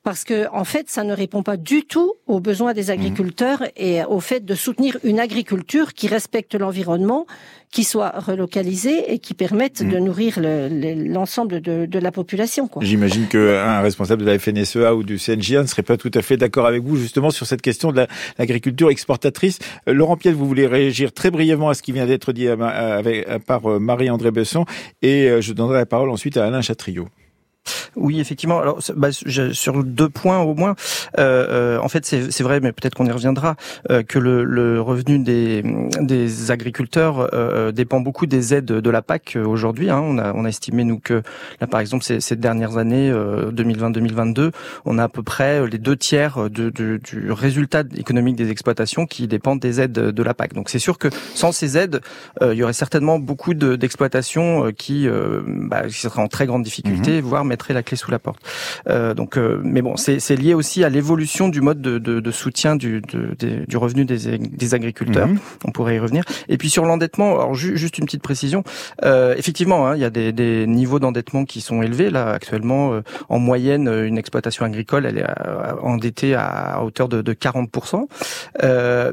Parce 0.03 0.25
que 0.25 0.47
en 0.51 0.65
fait, 0.65 0.89
ça 0.89 1.05
ne 1.05 1.13
répond 1.13 1.41
pas 1.41 1.55
du 1.55 1.83
tout 1.85 2.15
aux 2.27 2.41
besoins 2.41 2.73
des 2.73 2.87
mmh. 2.87 2.97
agriculteurs 2.97 3.63
et 3.77 4.03
au 4.03 4.19
fait 4.19 4.43
de 4.43 4.55
soutenir 4.55 4.97
une 5.05 5.21
agriculture 5.21 5.93
qui 5.93 6.07
respecte 6.09 6.53
l'environnement, 6.55 7.27
qui 7.71 7.85
soit 7.85 8.09
relocalisée 8.09 9.13
et 9.13 9.19
qui 9.19 9.33
permette 9.33 9.81
de 9.81 9.97
mmh. 9.97 10.03
nourrir 10.03 10.39
l'ensemble 10.41 11.61
de, 11.61 11.85
de, 11.85 11.99
la 11.99 12.11
population. 12.11 12.69
J'imagine 12.81 13.27
qu'un 13.27 13.79
responsable 13.79 14.25
de 14.25 14.31
la 14.31 14.37
FNSEA 14.37 14.93
ou 14.93 15.03
du 15.03 15.17
CNJA 15.17 15.61
ne 15.61 15.67
serait 15.67 15.81
pas 15.81 15.95
tout 15.95 16.11
à 16.13 16.21
fait 16.21 16.35
d'accord 16.35 16.65
avec 16.65 16.83
vous 16.83 16.97
justement 16.97 17.29
sur 17.29 17.45
cette 17.45 17.61
question 17.61 17.93
de 17.93 18.05
l'agriculture 18.37 18.89
exportatrice. 18.89 19.59
Euh, 19.87 19.93
Laurent 19.93 20.17
Piel, 20.17 20.33
vous 20.33 20.45
voulez 20.45 20.67
réagir 20.67 21.13
très 21.13 21.31
brièvement 21.31 21.69
à 21.69 21.73
ce 21.73 21.81
qui 21.81 21.93
vient 21.93 22.05
d'être 22.05 22.33
dit 22.33 22.47
par 23.47 23.65
euh, 23.69 23.79
Marie-André 23.79 24.31
Besson 24.31 24.65
et 25.01 25.20
euh, 25.29 25.41
je 25.41 25.53
donnerai 25.53 25.77
la 25.77 25.85
parole 25.85 26.09
ensuite 26.09 26.37
à 26.37 26.45
Alain 26.45 26.61
Chatriot. 26.61 27.07
Oui, 27.95 28.19
effectivement. 28.19 28.59
Alors, 28.59 28.79
bah, 28.95 29.09
sur 29.11 29.83
deux 29.83 30.09
points 30.09 30.39
au 30.39 30.55
moins. 30.55 30.75
Euh, 31.19 31.77
euh 31.77 31.79
en 31.81 31.89
fait, 31.89 32.05
c'est 32.05 32.43
vrai, 32.43 32.59
mais 32.59 32.71
peut-être 32.71 32.95
qu'on 32.95 33.05
y 33.05 33.11
reviendra, 33.11 33.55
euh, 33.89 34.03
que 34.03 34.19
le, 34.19 34.43
le, 34.43 34.79
revenu 34.81 35.19
des, 35.19 35.63
des 35.99 36.51
agriculteurs 36.51 37.29
euh, 37.33 37.71
dépend 37.71 37.99
beaucoup 37.99 38.25
des 38.25 38.53
aides 38.53 38.65
de 38.65 38.89
la 38.89 39.01
PAC 39.01 39.37
aujourd'hui. 39.43 39.89
Hein. 39.89 39.99
On, 40.03 40.17
a, 40.17 40.33
on 40.33 40.45
a 40.45 40.49
estimé 40.49 40.83
nous 40.83 40.99
que 40.99 41.21
là, 41.59 41.67
par 41.67 41.79
exemple, 41.79 42.03
ces, 42.03 42.21
ces 42.21 42.35
dernières 42.35 42.77
années, 42.77 43.11
2020-2022, 43.11 44.51
on 44.85 44.97
a 44.97 45.03
à 45.03 45.09
peu 45.09 45.23
près 45.23 45.67
les 45.67 45.77
deux 45.77 45.97
tiers 45.97 46.49
de, 46.49 46.69
de, 46.69 46.99
du 47.03 47.31
résultat 47.31 47.83
économique 47.95 48.35
des 48.35 48.51
exploitations 48.51 49.05
qui 49.05 49.27
dépendent 49.27 49.59
des 49.59 49.81
aides 49.81 49.91
de 49.91 50.23
la 50.23 50.33
PAC. 50.33 50.53
Donc, 50.53 50.69
c'est 50.69 50.79
sûr 50.79 50.97
que 50.97 51.09
sans 51.35 51.51
ces 51.51 51.77
aides, 51.77 52.01
il 52.41 52.53
y 52.53 52.63
aurait 52.63 52.73
certainement 52.73 53.19
beaucoup 53.19 53.53
d'exploitations 53.53 54.71
qui, 54.71 55.07
bah, 55.47 55.83
qui 55.87 55.93
seraient 55.93 56.21
en 56.21 56.27
très 56.27 56.45
grande 56.45 56.63
difficulté, 56.63 57.21
mmh. 57.21 57.25
voire 57.25 57.45
mettrait 57.51 57.73
la 57.73 57.83
clé 57.83 57.97
sous 57.97 58.11
la 58.11 58.19
porte. 58.19 58.39
Euh, 58.87 59.13
donc, 59.13 59.37
euh, 59.37 59.59
mais 59.63 59.81
bon, 59.81 59.95
c'est 59.97 60.35
lié 60.35 60.53
aussi 60.53 60.83
à 60.83 60.89
l'évolution 60.89 61.49
du 61.49 61.61
mode 61.61 61.81
de, 61.81 61.99
de, 61.99 62.19
de 62.19 62.31
soutien 62.31 62.75
du, 62.75 63.01
de, 63.01 63.35
du 63.67 63.77
revenu 63.77 64.05
des, 64.05 64.37
des 64.37 64.73
agriculteurs. 64.73 65.27
Mhm. 65.27 65.39
On 65.65 65.71
pourrait 65.71 65.95
y 65.95 65.99
revenir. 65.99 66.23
Et 66.47 66.57
puis 66.57 66.69
sur 66.69 66.85
l'endettement, 66.85 67.35
alors 67.35 67.53
juste 67.53 67.97
une 67.97 68.05
petite 68.05 68.23
précision. 68.23 68.63
Euh, 69.03 69.35
effectivement, 69.37 69.87
hein, 69.87 69.95
il 69.95 70.01
y 70.01 70.05
a 70.05 70.09
des, 70.09 70.31
des 70.31 70.65
niveaux 70.67 70.99
d'endettement 70.99 71.45
qui 71.45 71.61
sont 71.61 71.81
élevés 71.81 72.09
là 72.09 72.31
actuellement. 72.31 72.93
Euh, 72.93 73.01
en 73.29 73.39
moyenne, 73.39 73.87
une 73.87 74.17
exploitation 74.17 74.65
agricole, 74.65 75.05
elle 75.05 75.17
est 75.17 75.25
euh, 75.25 75.73
endettée 75.81 76.35
à, 76.35 76.81
hauteur 76.83 77.09
de, 77.09 77.21
de 77.21 77.33
40%. 77.33 78.07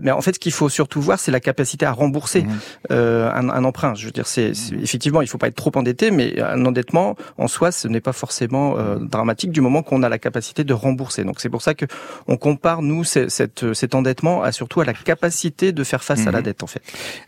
mais 0.02 0.10
en 0.10 0.20
fait, 0.20 0.34
ce 0.34 0.38
qu'il 0.38 0.52
faut 0.52 0.68
surtout 0.68 1.00
voir, 1.00 1.18
c'est 1.18 1.32
la 1.32 1.40
capacité 1.40 1.86
à 1.86 1.92
rembourser 1.92 2.42
mhm. 2.42 2.58
un, 2.90 3.48
un, 3.48 3.64
emprunt. 3.64 3.94
Je 3.94 4.06
veux 4.06 4.12
dire, 4.12 4.26
c'est 4.26 4.52
effectivement, 4.82 5.22
il 5.22 5.28
faut 5.28 5.38
pas 5.38 5.48
être 5.48 5.56
trop 5.56 5.72
endetté, 5.74 6.10
mais 6.10 6.40
un 6.40 6.64
endettement 6.64 7.16
en 7.36 7.48
soi, 7.48 7.72
ce 7.72 7.88
n'est 7.88 8.00
pas 8.00 8.12
forcément 8.12 8.27
absolument 8.28 8.76
dramatique 9.00 9.50
du 9.50 9.60
moment 9.60 9.82
qu'on 9.82 10.02
a 10.02 10.08
la 10.08 10.18
capacité 10.18 10.64
de 10.64 10.72
rembourser. 10.72 11.24
Donc 11.24 11.40
c'est 11.40 11.48
pour 11.48 11.62
ça 11.62 11.74
que 11.74 11.86
on 12.26 12.36
compare 12.36 12.82
nous 12.82 13.04
cette, 13.04 13.74
cet 13.74 13.94
endettement 13.94 14.42
à 14.42 14.52
surtout 14.52 14.80
à 14.80 14.84
la 14.84 14.92
capacité 14.92 15.72
de 15.72 15.84
faire 15.84 16.04
face 16.04 16.26
à 16.26 16.30
la 16.30 16.38
mhm. 16.38 16.44
dette 16.44 16.62
en 16.62 16.66
fait. 16.66 16.82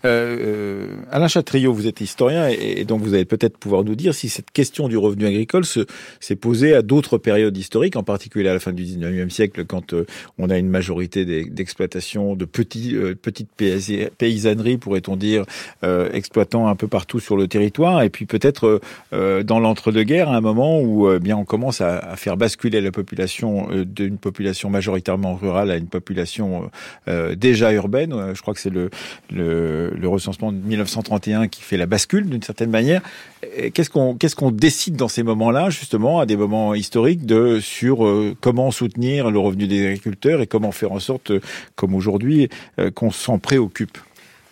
Alain 0.05 1.29
Chatriot, 1.29 1.73
vous 1.73 1.87
êtes 1.87 2.01
historien 2.01 2.49
et, 2.49 2.85
donc 2.85 3.03
vous 3.03 3.15
allez 3.15 3.25
peut-être 3.25 3.57
pouvoir 3.59 3.85
nous 3.85 3.95
dire 3.95 4.15
si 4.15 4.29
cette 4.29 4.51
question 4.51 4.89
du 4.89 4.97
revenu 4.97 5.27
agricole 5.27 5.65
s'est 5.65 6.37
posée 6.37 6.75
à 6.75 6.83
d'autres 6.83 7.19
périodes 7.19 7.57
historiques, 7.57 7.97
en 7.97 8.03
particulier 8.03 8.49
à 8.49 8.55
la 8.55 8.61
fin 8.61 8.73
du 8.73 8.85
19e 8.85 9.31
siècle 9.31 9.65
quand 9.65 9.95
on 10.39 10.51
a 10.51 10.59
une 10.59 10.69
majorité 10.69 11.25
d'exploitations 11.45 12.37
de 12.37 12.45
petits, 12.45 12.97
petites 13.23 13.51
paysanneries, 14.19 14.79
pourrait-on 14.79 15.17
dire, 15.17 15.45
exploitant 16.13 16.69
un 16.69 16.77
peu 16.77 16.89
partout 16.89 17.21
sur 17.21 17.37
le 17.37 17.49
territoire, 17.49 18.03
et 18.03 18.11
puis 18.11 18.27
peut-être 18.27 18.67
euh, 18.67 18.81
euh, 19.13 19.43
dans 19.43 19.61
l'entre-deux-guerres, 19.61 20.31
à 20.31 20.37
un 20.37 20.41
moment 20.41 20.81
où 20.81 20.90
euh, 21.07 21.19
bien 21.19 21.37
on 21.37 21.45
commence 21.45 21.81
à, 21.81 22.17
faire 22.17 22.37
basculer 22.37 22.81
la 22.81 22.91
population 22.91 23.69
d'une 23.85 24.19
population 24.19 24.71
majoritairement 24.71 25.35
rurale 25.35 25.71
à 25.71 25.77
une 25.77 25.87
population 25.87 26.71
déjà 27.37 27.73
urbaine. 27.73 28.35
Je 28.35 28.41
crois 28.43 28.55
que 28.55 28.61
c'est 28.61 28.71
le, 28.71 28.91
recensement 30.05 30.53
de 30.53 30.59
1931 30.59 31.49
qui 31.49 31.63
fait 31.63 31.77
la 31.77 31.87
bascule 31.87 32.29
d'une 32.29 32.43
certaine 32.43 32.71
manière. 32.71 33.01
Qu'est-ce 33.73 33.91
qu'on 33.91 34.15
qu'est-ce 34.15 34.37
qu'on 34.37 34.51
décide 34.51 34.97
dans 34.97 35.09
ces 35.09 35.23
moments-là, 35.23 35.71
justement, 35.71 36.21
à 36.21 36.27
des 36.27 36.37
moments 36.37 36.75
historiques, 36.75 37.25
de 37.25 37.61
sur 37.61 38.07
comment 38.41 38.71
soutenir 38.71 39.31
le 39.31 39.39
revenu 39.39 39.67
des 39.67 39.87
agriculteurs 39.87 40.41
et 40.41 40.47
comment 40.47 40.73
faire 40.73 40.93
en 40.93 41.01
sorte, 41.01 41.33
comme 41.77 41.95
aujourd'hui, 41.95 42.49
qu'on 42.95 43.11
s'en 43.11 43.39
préoccupe? 43.39 43.99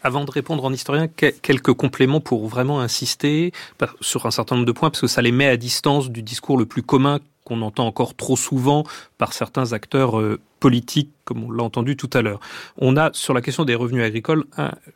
Avant 0.09 0.25
de 0.25 0.31
répondre 0.31 0.65
en 0.65 0.73
historien, 0.73 1.07
quelques 1.07 1.75
compléments 1.75 2.21
pour 2.21 2.49
vraiment 2.49 2.81
insister 2.81 3.53
sur 4.01 4.25
un 4.25 4.31
certain 4.31 4.57
nombre 4.57 4.67
de 4.67 4.73
points, 4.73 4.89
parce 4.89 5.03
que 5.03 5.07
ça 5.07 5.21
les 5.21 5.33
met 5.33 5.47
à 5.47 5.59
distance 5.59 6.11
du 6.11 6.23
discours 6.23 6.57
le 6.57 6.65
plus 6.65 6.83
commun 6.83 7.21
qu'on 7.45 7.61
entend 7.61 7.87
encore 7.87 8.17
trop 8.17 8.37
souvent 8.37 8.85
par 9.19 9.35
certains 9.35 9.75
acteurs 9.75 10.19
euh, 10.19 10.41
politiques, 10.61 11.11
comme 11.27 11.45
on 11.45 11.51
l'a 11.51 11.63
entendu 11.63 11.95
tout 11.95 12.09
à 12.15 12.23
l'heure. 12.23 12.41
On 12.79 12.97
a, 12.97 13.11
sur 13.13 13.35
la 13.35 13.43
question 13.43 13.67
des 13.67 13.75
revenus 13.75 14.03
agricoles, 14.03 14.45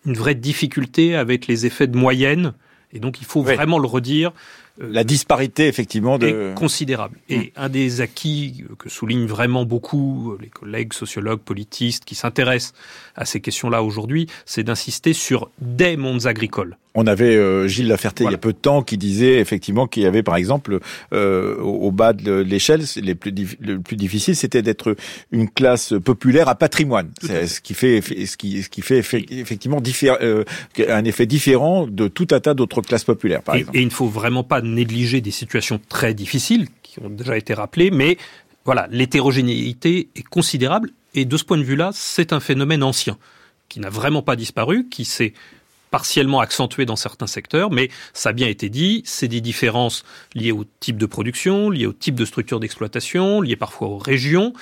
une 0.07 0.14
vraie 0.14 0.35
difficulté 0.35 1.14
avec 1.14 1.47
les 1.47 1.66
effets 1.66 1.87
de 1.87 1.97
moyenne, 1.97 2.54
et 2.95 2.99
donc 2.99 3.21
il 3.21 3.26
faut 3.26 3.42
vraiment 3.42 3.78
le 3.78 3.87
redire. 3.87 4.33
Euh, 4.81 4.88
la 4.91 5.05
disparité, 5.05 5.69
effectivement, 5.69 6.19
de... 6.19 6.26
est 6.26 6.55
considérable. 6.55 7.19
Et 7.29 7.38
mm. 7.38 7.50
un 7.57 7.69
des 7.69 8.00
acquis 8.00 8.64
que 8.79 8.88
soulignent 8.88 9.26
vraiment 9.26 9.64
beaucoup 9.64 10.37
les 10.41 10.49
collègues 10.49 10.93
sociologues, 10.93 11.41
politistes 11.41 12.05
qui 12.05 12.14
s'intéressent 12.14 12.75
à 13.17 13.25
ces 13.25 13.41
questions-là 13.41 13.83
aujourd'hui, 13.83 14.26
c'est 14.47 14.62
d'insister 14.62 15.12
sur 15.12 15.50
des 15.61 15.97
mondes 15.97 16.26
agricoles. 16.26 16.76
On 16.95 17.07
avait 17.07 17.37
euh, 17.37 17.69
Gilles 17.69 17.88
Laferté 17.88 18.25
il 18.25 18.31
y 18.31 18.35
a 18.35 18.38
peu 18.38 18.52
de 18.52 18.59
temps 18.59 18.83
qui 18.83 18.99
disait 18.99 19.38
effectivement 19.38 19.87
qu'il 19.87 20.02
y 20.02 20.07
avait 20.07 20.23
par 20.23 20.37
exemple 20.37 20.79
euh, 21.12 21.57
au 21.59 21.91
bas 21.91 22.12
de 22.12 22.33
l'échelle, 22.33 22.83
le 22.97 23.79
plus 23.79 23.97
difficile 23.97 24.37
c'était 24.37 24.62
d'être 24.62 24.95
une 25.31 25.49
classe 25.49 25.95
populaire 26.05 26.49
à 26.49 26.55
patrimoine, 26.55 27.11
ce 27.23 27.61
qui 27.61 27.75
fait 27.75 28.02
ce 28.02 28.37
qui 28.37 28.62
ce 28.62 28.69
qui 28.69 28.83
fait 28.83 28.99
effectivement 28.99 29.81
euh, 30.05 30.45
un 30.88 31.05
effet 31.05 31.26
différent 31.26 31.87
de 31.87 32.09
tout 32.09 32.29
un 32.31 32.41
tas 32.41 32.55
d'autres 32.55 32.83
classes 32.83 33.05
populaires 33.05 33.43
par 33.43 33.55
exemple. 33.55 33.76
Et 33.79 33.81
il 33.81 33.87
ne 33.87 33.91
faut 33.91 34.09
vraiment 34.09 34.45
pas 34.45 34.61
négliger 34.62 35.21
des 35.21 35.31
situations 35.31 35.81
très 35.88 36.14
difficiles 36.14 36.69
qui 36.83 37.00
ont 37.00 37.11
déjà 37.11 37.37
été 37.37 37.54
rappelées, 37.54 37.90
mais 37.90 38.16
voilà, 38.64 38.87
l'hétérogénéité 38.90 40.09
est 40.14 40.23
considérable 40.23 40.90
et 41.14 41.25
de 41.25 41.37
ce 41.37 41.45
point 41.45 41.59
de 41.59 41.62
vue-là, 41.62 41.90
c'est 41.92 42.33
un 42.33 42.40
phénomène 42.40 42.83
ancien 42.83 43.19
qui 43.69 43.81
n'a 43.81 43.90
vraiment 43.90 44.23
pas 44.23 44.37
disparu, 44.37 44.88
qui 44.88 45.04
s'est 45.04 45.33
partiellement 45.90 46.40
accentué 46.40 46.87
dans 46.87 46.97
certains 46.97 47.26
secteurs, 47.26 47.71
mais 47.71 47.90
ça 48.14 48.31
a 48.31 48.33
bien 48.33 48.49
été 48.49 48.71
dit, 48.71 49.02
c'est 49.04 49.28
des 49.28 49.42
différences 49.42 50.04
liées 50.35 50.52
au 50.52 50.64
type 50.81 50.97
de 50.97 51.07
production, 51.07 51.69
liées 51.69 51.87
au 51.87 51.92
type 51.92 52.14
de 52.14 52.25
structure 52.25 52.61
d'exploitation, 52.61 53.42
liées 53.42 53.57
parfois 53.57 53.88
aux 53.88 53.99
régions, 53.99 54.54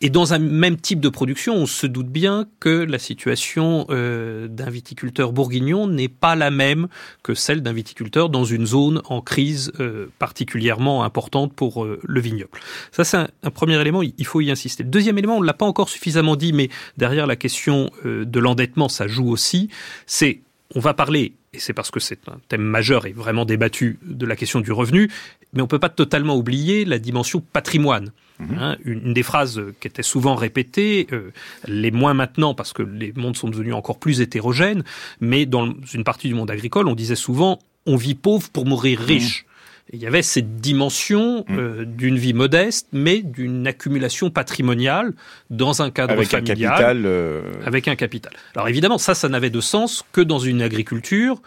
et 0.00 0.10
dans 0.10 0.32
un 0.32 0.38
même 0.38 0.76
type 0.76 1.00
de 1.00 1.08
production, 1.08 1.54
on 1.54 1.66
se 1.66 1.86
doute 1.86 2.06
bien 2.06 2.46
que 2.60 2.68
la 2.68 3.00
situation 3.00 3.86
euh, 3.90 4.46
d'un 4.46 4.70
viticulteur 4.70 5.32
bourguignon 5.32 5.88
n'est 5.88 6.08
pas 6.08 6.36
la 6.36 6.52
même 6.52 6.86
que 7.24 7.34
celle 7.34 7.62
d'un 7.62 7.72
viticulteur 7.72 8.28
dans 8.28 8.44
une 8.44 8.64
zone 8.64 9.02
en 9.06 9.20
crise 9.20 9.72
euh, 9.80 10.06
particulièrement 10.20 11.02
importante 11.02 11.52
pour 11.52 11.84
euh, 11.84 11.98
le 12.04 12.20
vignoble. 12.20 12.60
Ça, 12.92 13.02
c'est 13.02 13.16
un, 13.16 13.50
premier 13.50 13.80
élément, 13.80 14.02
il 14.02 14.26
faut 14.26 14.40
y 14.40 14.52
insister. 14.52 14.84
Deuxième 14.84 15.18
élément, 15.18 15.38
on 15.38 15.40
ne 15.40 15.46
l'a 15.46 15.54
pas 15.54 15.66
encore 15.66 15.88
suffisamment 15.88 16.36
dit, 16.36 16.52
mais 16.52 16.68
derrière 16.96 17.26
la 17.26 17.36
question 17.36 17.90
de 18.04 18.40
l'endettement, 18.40 18.88
ça 18.88 19.08
joue 19.08 19.28
aussi, 19.28 19.68
c'est 20.06 20.42
on 20.74 20.80
va 20.80 20.94
parler, 20.94 21.32
et 21.52 21.58
c'est 21.58 21.72
parce 21.72 21.90
que 21.90 22.00
c'est 22.00 22.28
un 22.28 22.38
thème 22.48 22.62
majeur 22.62 23.06
et 23.06 23.12
vraiment 23.12 23.44
débattu, 23.44 23.98
de 24.02 24.26
la 24.26 24.36
question 24.36 24.60
du 24.60 24.72
revenu, 24.72 25.10
mais 25.52 25.62
on 25.62 25.64
ne 25.64 25.68
peut 25.68 25.78
pas 25.78 25.88
totalement 25.88 26.36
oublier 26.36 26.84
la 26.84 26.98
dimension 26.98 27.40
patrimoine. 27.40 28.12
Mhm. 28.38 28.58
Hein, 28.58 28.76
une, 28.84 29.14
des 29.14 29.22
phrases 29.22 29.60
qui 29.80 29.88
était 29.88 30.02
souvent 30.02 30.36
répétée, 30.36 31.08
euh, 31.12 31.32
les 31.66 31.90
moins 31.90 32.14
maintenant 32.14 32.54
parce 32.54 32.72
que 32.72 32.82
les 32.82 33.12
mondes 33.16 33.36
sont 33.36 33.48
devenus 33.48 33.74
encore 33.74 33.98
plus 33.98 34.20
hétérogènes, 34.20 34.84
mais 35.20 35.44
dans 35.46 35.74
une 35.92 36.04
partie 36.04 36.28
du 36.28 36.34
monde 36.34 36.50
agricole, 36.50 36.86
on 36.86 36.94
disait 36.94 37.16
souvent 37.16 37.58
on 37.86 37.96
vit 37.96 38.14
pauvre 38.14 38.48
pour 38.50 38.66
mourir 38.66 39.00
riche. 39.00 39.46
Il 39.92 40.00
y 40.00 40.06
avait 40.06 40.22
cette 40.22 40.56
dimension 40.56 41.44
mhm. 41.48 41.58
euh, 41.58 41.84
d'une 41.84 42.18
vie 42.18 42.34
modeste, 42.34 42.88
mais 42.92 43.22
d'une 43.22 43.66
accumulation 43.66 44.30
patrimoniale 44.30 45.14
dans 45.50 45.82
un 45.82 45.90
cadre 45.90 46.12
avec 46.12 46.28
familial, 46.28 46.72
un 46.72 46.76
capital, 46.76 47.02
euh, 47.06 47.42
avec 47.64 47.88
un 47.88 47.96
capital. 47.96 48.32
Alors 48.54 48.68
évidemment, 48.68 48.98
ça, 48.98 49.14
ça 49.14 49.28
n'avait 49.28 49.50
de 49.50 49.60
sens 49.60 50.04
que 50.12 50.20
dans 50.20 50.38
une 50.38 50.62
agriculture 50.62 51.40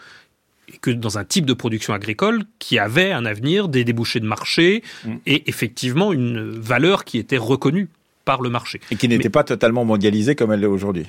que 0.80 0.90
dans 0.90 1.18
un 1.18 1.24
type 1.24 1.44
de 1.44 1.52
production 1.52 1.92
agricole 1.92 2.44
qui 2.58 2.78
avait 2.78 3.12
un 3.12 3.26
avenir, 3.26 3.68
des 3.68 3.84
débouchés 3.84 4.20
de 4.20 4.26
marché 4.26 4.82
mm. 5.04 5.14
et 5.26 5.48
effectivement 5.48 6.12
une 6.12 6.50
valeur 6.50 7.04
qui 7.04 7.18
était 7.18 7.36
reconnue 7.36 7.88
par 8.24 8.40
le 8.40 8.48
marché. 8.48 8.80
Et 8.90 8.96
qui 8.96 9.08
n'était 9.08 9.28
pas 9.28 9.44
totalement 9.44 9.84
mondialisée 9.84 10.34
comme 10.34 10.52
elle 10.52 10.60
l'est 10.60 10.66
aujourd'hui 10.66 11.06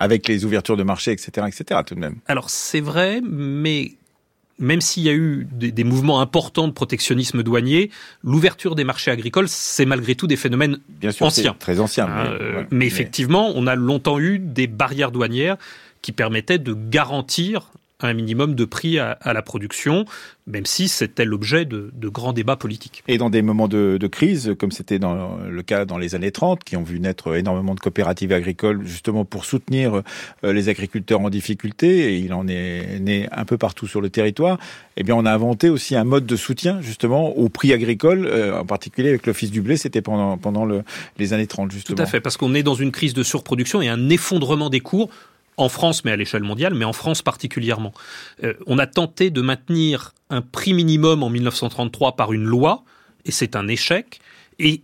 avec 0.00 0.26
les 0.28 0.44
ouvertures 0.44 0.76
de 0.76 0.82
marché, 0.82 1.12
etc., 1.12 1.46
etc., 1.46 1.80
tout 1.86 1.94
de 1.94 2.00
même. 2.00 2.16
Alors 2.26 2.50
c'est 2.50 2.80
vrai, 2.80 3.20
mais 3.22 3.92
même 4.58 4.80
s'il 4.80 5.02
y 5.02 5.08
a 5.08 5.12
eu 5.12 5.46
des, 5.50 5.84
mouvements 5.84 6.20
importants 6.20 6.68
de 6.68 6.72
protectionnisme 6.72 7.42
douanier, 7.42 7.90
l'ouverture 8.22 8.74
des 8.74 8.84
marchés 8.84 9.10
agricoles, 9.10 9.48
c'est 9.48 9.84
malgré 9.84 10.14
tout 10.14 10.26
des 10.26 10.36
phénomènes 10.36 10.78
Bien 10.88 11.10
sûr, 11.10 11.26
anciens. 11.26 11.56
Très 11.58 11.80
anciens. 11.80 12.08
mais, 12.08 12.66
mais, 12.70 12.86
effectivement, 12.86 13.52
on 13.54 13.66
a 13.66 13.74
longtemps 13.74 14.18
eu 14.18 14.38
des 14.38 14.66
barrières 14.66 15.10
douanières 15.10 15.56
qui 16.02 16.12
permettaient 16.12 16.58
de 16.58 16.74
garantir 16.74 17.70
un 18.00 18.12
minimum 18.12 18.54
de 18.54 18.64
prix 18.64 18.98
à, 18.98 19.16
la 19.24 19.42
production, 19.42 20.04
même 20.46 20.66
si 20.66 20.88
c'était 20.88 21.24
l'objet 21.24 21.64
de, 21.64 21.90
grands 22.08 22.32
débats 22.32 22.56
politiques. 22.56 23.02
Et 23.08 23.18
dans 23.18 23.30
des 23.30 23.40
moments 23.40 23.68
de, 23.68 24.06
crise, 24.10 24.54
comme 24.58 24.72
c'était 24.72 24.98
dans 24.98 25.38
le 25.38 25.62
cas 25.62 25.84
dans 25.84 25.96
les 25.96 26.14
années 26.14 26.32
30, 26.32 26.64
qui 26.64 26.76
ont 26.76 26.82
vu 26.82 27.00
naître 27.00 27.34
énormément 27.34 27.74
de 27.74 27.80
coopératives 27.80 28.32
agricoles 28.32 28.84
justement 28.84 29.24
pour 29.24 29.44
soutenir 29.44 30.02
euh, 30.44 30.52
les 30.52 30.68
agriculteurs 30.68 31.20
en 31.20 31.30
difficulté, 31.30 32.14
et 32.14 32.18
il 32.18 32.34
en 32.34 32.46
est 32.48 32.98
né 33.00 33.28
un 33.32 33.44
peu 33.44 33.56
partout 33.56 33.86
sur 33.86 34.00
le 34.00 34.10
territoire, 34.10 34.58
eh 34.96 35.02
bien 35.02 35.14
on 35.14 35.24
a 35.24 35.32
inventé 35.32 35.70
aussi 35.70 35.96
un 35.96 36.04
mode 36.04 36.26
de 36.26 36.36
soutien 36.36 36.80
justement 36.80 37.30
au 37.36 37.48
prix 37.48 37.72
agricole, 37.72 38.26
euh, 38.26 38.60
en 38.60 38.66
particulier 38.66 39.08
avec 39.08 39.26
l'Office 39.26 39.50
du 39.50 39.62
blé, 39.62 39.76
c'était 39.76 40.02
pendant, 40.02 40.36
pendant 40.36 40.64
le, 40.64 40.82
les 41.18 41.32
années 41.32 41.46
30 41.46 41.70
justement. 41.70 41.96
Tout 41.96 42.02
à 42.02 42.06
fait, 42.06 42.20
parce 42.20 42.36
qu'on 42.36 42.54
est 42.54 42.62
dans 42.62 42.74
une 42.74 42.92
crise 42.92 43.14
de 43.14 43.22
surproduction 43.22 43.80
et 43.82 43.88
un 43.88 44.10
effondrement 44.10 44.68
des 44.68 44.80
cours 44.80 45.10
en 45.56 45.68
France, 45.68 46.04
mais 46.04 46.10
à 46.10 46.16
l'échelle 46.16 46.42
mondiale, 46.42 46.74
mais 46.74 46.84
en 46.84 46.92
France 46.92 47.22
particulièrement. 47.22 47.92
Euh, 48.42 48.54
on 48.66 48.78
a 48.78 48.86
tenté 48.86 49.30
de 49.30 49.40
maintenir 49.40 50.12
un 50.30 50.42
prix 50.42 50.74
minimum 50.74 51.22
en 51.22 51.30
1933 51.30 52.16
par 52.16 52.32
une 52.32 52.44
loi, 52.44 52.84
et 53.24 53.30
c'est 53.30 53.56
un 53.56 53.68
échec. 53.68 54.20
Et 54.58 54.82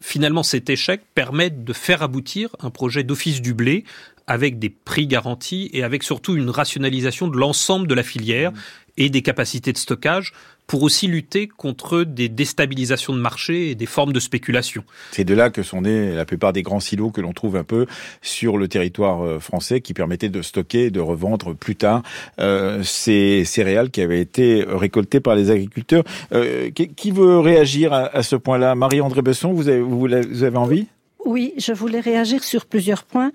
finalement, 0.00 0.42
cet 0.42 0.70
échec 0.70 1.02
permet 1.14 1.50
de 1.50 1.72
faire 1.72 2.02
aboutir 2.02 2.50
un 2.60 2.70
projet 2.70 3.02
d'office 3.02 3.40
du 3.40 3.54
blé 3.54 3.84
avec 4.26 4.58
des 4.58 4.70
prix 4.70 5.06
garantis 5.06 5.70
et 5.72 5.82
avec 5.82 6.02
surtout 6.02 6.36
une 6.36 6.50
rationalisation 6.50 7.26
de 7.28 7.36
l'ensemble 7.36 7.88
de 7.88 7.94
la 7.94 8.04
filière 8.04 8.52
et 8.96 9.10
des 9.10 9.22
capacités 9.22 9.72
de 9.72 9.78
stockage 9.78 10.32
pour 10.70 10.84
aussi 10.84 11.08
lutter 11.08 11.48
contre 11.48 12.04
des 12.04 12.28
déstabilisations 12.28 13.12
de 13.12 13.18
marché 13.18 13.70
et 13.70 13.74
des 13.74 13.86
formes 13.86 14.12
de 14.12 14.20
spéculation. 14.20 14.84
C'est 15.10 15.24
de 15.24 15.34
là 15.34 15.50
que 15.50 15.64
sont 15.64 15.80
nés 15.80 16.14
la 16.14 16.24
plupart 16.24 16.52
des 16.52 16.62
grands 16.62 16.78
silos 16.78 17.10
que 17.10 17.20
l'on 17.20 17.32
trouve 17.32 17.56
un 17.56 17.64
peu 17.64 17.86
sur 18.22 18.56
le 18.56 18.68
territoire 18.68 19.24
euh, 19.24 19.40
français 19.40 19.80
qui 19.80 19.94
permettaient 19.94 20.28
de 20.28 20.42
stocker 20.42 20.84
et 20.84 20.90
de 20.92 21.00
revendre 21.00 21.56
plus 21.56 21.74
tard 21.74 22.04
euh, 22.38 22.84
ces 22.84 23.44
céréales 23.44 23.90
qui 23.90 24.00
avaient 24.00 24.20
été 24.20 24.64
récoltées 24.64 25.18
par 25.18 25.34
les 25.34 25.50
agriculteurs. 25.50 26.04
Euh, 26.30 26.70
qui, 26.70 27.10
veut 27.10 27.40
réagir 27.40 27.92
à, 27.92 28.22
ce 28.22 28.36
point-là? 28.36 28.76
Marie-André 28.76 29.22
Besson, 29.22 29.52
vous 29.52 29.68
avez, 29.68 29.80
vous 29.80 30.44
avez 30.44 30.56
envie? 30.56 30.86
Oui, 31.24 31.52
je 31.58 31.72
voulais 31.72 32.00
réagir 32.00 32.44
sur 32.44 32.66
plusieurs 32.66 33.02
points. 33.02 33.32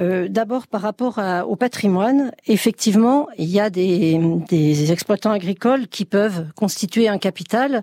Euh, 0.00 0.28
d'abord 0.28 0.66
par 0.68 0.82
rapport 0.82 1.20
au 1.48 1.56
patrimoine, 1.56 2.32
effectivement, 2.46 3.28
il 3.36 3.48
y 3.48 3.58
a 3.58 3.68
des, 3.68 4.20
des, 4.48 4.92
exploitants 4.92 5.32
agricoles 5.32 5.88
qui 5.88 6.04
peuvent 6.04 6.46
constituer 6.54 7.08
un 7.08 7.18
capital, 7.18 7.82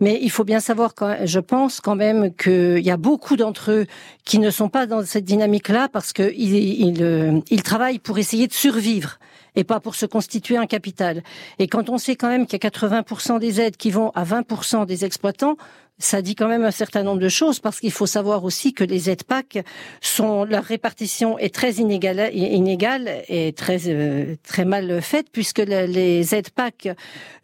mais 0.00 0.18
il 0.20 0.30
faut 0.30 0.44
bien 0.44 0.58
savoir, 0.58 0.94
quand, 0.94 1.16
je 1.24 1.38
pense 1.38 1.80
quand 1.80 1.94
même 1.94 2.34
qu'il 2.34 2.80
y 2.80 2.90
a 2.90 2.96
beaucoup 2.96 3.36
d'entre 3.36 3.70
eux 3.70 3.86
qui 4.24 4.40
ne 4.40 4.50
sont 4.50 4.68
pas 4.68 4.86
dans 4.86 5.04
cette 5.04 5.24
dynamique-là 5.24 5.88
parce 5.88 6.12
qu'ils 6.12 6.32
ils, 6.34 7.42
ils 7.48 7.62
travaillent 7.62 8.00
pour 8.00 8.18
essayer 8.18 8.48
de 8.48 8.52
survivre 8.52 9.18
et 9.54 9.64
pas 9.64 9.80
pour 9.80 9.94
se 9.94 10.06
constituer 10.06 10.56
un 10.56 10.66
capital. 10.66 11.22
Et 11.58 11.68
quand 11.68 11.90
on 11.90 11.98
sait 11.98 12.16
quand 12.16 12.28
même 12.28 12.46
qu'il 12.46 12.58
y 12.62 12.66
a 12.66 12.70
80% 12.70 13.38
des 13.38 13.60
aides 13.60 13.76
qui 13.76 13.90
vont 13.90 14.10
à 14.10 14.24
20% 14.24 14.86
des 14.86 15.04
exploitants, 15.04 15.56
ça 16.02 16.20
dit 16.20 16.34
quand 16.34 16.48
même 16.48 16.64
un 16.64 16.72
certain 16.72 17.02
nombre 17.02 17.20
de 17.20 17.28
choses 17.28 17.60
parce 17.60 17.80
qu'il 17.80 17.92
faut 17.92 18.06
savoir 18.06 18.44
aussi 18.44 18.72
que 18.72 18.84
les 18.84 19.08
aides 19.08 19.22
PAC 19.22 19.64
sont 20.00 20.44
leur 20.44 20.64
répartition 20.64 21.38
est 21.38 21.54
très 21.54 21.74
inégale, 21.74 22.30
inégale 22.34 23.22
et 23.28 23.52
très 23.52 23.88
euh, 23.88 24.34
très 24.42 24.64
mal 24.64 25.00
faite 25.00 25.26
puisque 25.32 25.58
les 25.58 26.34
aides 26.34 26.50
PAC 26.50 26.88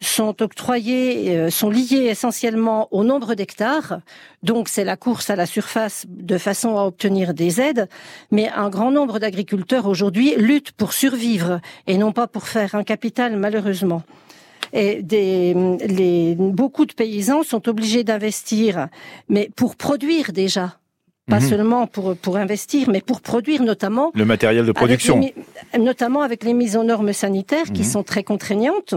sont 0.00 0.42
octroyées 0.42 1.36
euh, 1.36 1.50
sont 1.50 1.70
liées 1.70 2.08
essentiellement 2.10 2.88
au 2.90 3.04
nombre 3.04 3.34
d'hectares. 3.34 4.00
Donc 4.42 4.68
c'est 4.68 4.84
la 4.84 4.96
course 4.96 5.30
à 5.30 5.36
la 5.36 5.46
surface 5.46 6.04
de 6.08 6.38
façon 6.38 6.76
à 6.76 6.82
obtenir 6.82 7.34
des 7.34 7.60
aides, 7.60 7.88
mais 8.30 8.48
un 8.48 8.70
grand 8.70 8.90
nombre 8.90 9.18
d'agriculteurs 9.18 9.86
aujourd'hui 9.86 10.34
luttent 10.36 10.72
pour 10.72 10.92
survivre 10.92 11.60
et 11.86 11.96
non 11.96 12.12
pas 12.12 12.26
pour 12.26 12.48
faire 12.48 12.74
un 12.74 12.84
capital 12.84 13.36
malheureusement. 13.36 14.02
Et 14.72 15.02
des, 15.02 15.54
les, 15.86 16.34
beaucoup 16.36 16.84
de 16.84 16.92
paysans 16.92 17.42
sont 17.42 17.68
obligés 17.68 18.04
d'investir, 18.04 18.88
mais 19.28 19.50
pour 19.56 19.76
produire 19.76 20.32
déjà, 20.32 20.78
pas 21.28 21.40
mhm. 21.40 21.48
seulement 21.48 21.86
pour 21.86 22.16
pour 22.16 22.36
investir, 22.36 22.88
mais 22.90 23.00
pour 23.00 23.20
produire 23.20 23.62
notamment 23.62 24.10
le 24.14 24.24
matériel 24.24 24.66
de 24.66 24.72
production, 24.72 25.20
notamment 25.78 26.22
avec 26.22 26.44
les 26.44 26.54
mises 26.54 26.76
en 26.76 26.84
normes 26.84 27.12
sanitaires 27.12 27.66
qui 27.72 27.82
mhm. 27.82 27.88
sont 27.88 28.02
très 28.02 28.24
contraignantes 28.24 28.94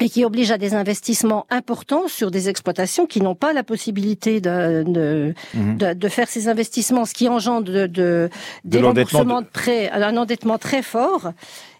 et 0.00 0.10
qui 0.10 0.24
obligent 0.24 0.50
à 0.50 0.58
des 0.58 0.74
investissements 0.74 1.46
importants 1.48 2.06
sur 2.06 2.30
des 2.30 2.48
exploitations 2.50 3.06
qui 3.06 3.22
n'ont 3.22 3.34
pas 3.34 3.52
la 3.52 3.62
possibilité 3.62 4.40
de 4.40 4.84
de, 4.86 5.34
mhm. 5.54 5.76
de, 5.78 5.94
de, 5.94 6.08
faire 6.08 6.28
ces 6.28 6.48
investissements, 6.48 7.04
ce 7.04 7.14
qui 7.14 7.28
engendre 7.28 7.72
de, 7.72 7.86
de 7.86 8.28
des 8.64 8.80
remboursements 8.80 9.42
de 9.42 9.46
prêts, 9.46 9.90
un 9.90 10.16
endettement 10.16 10.58
très 10.58 10.82
fort. 10.82 11.32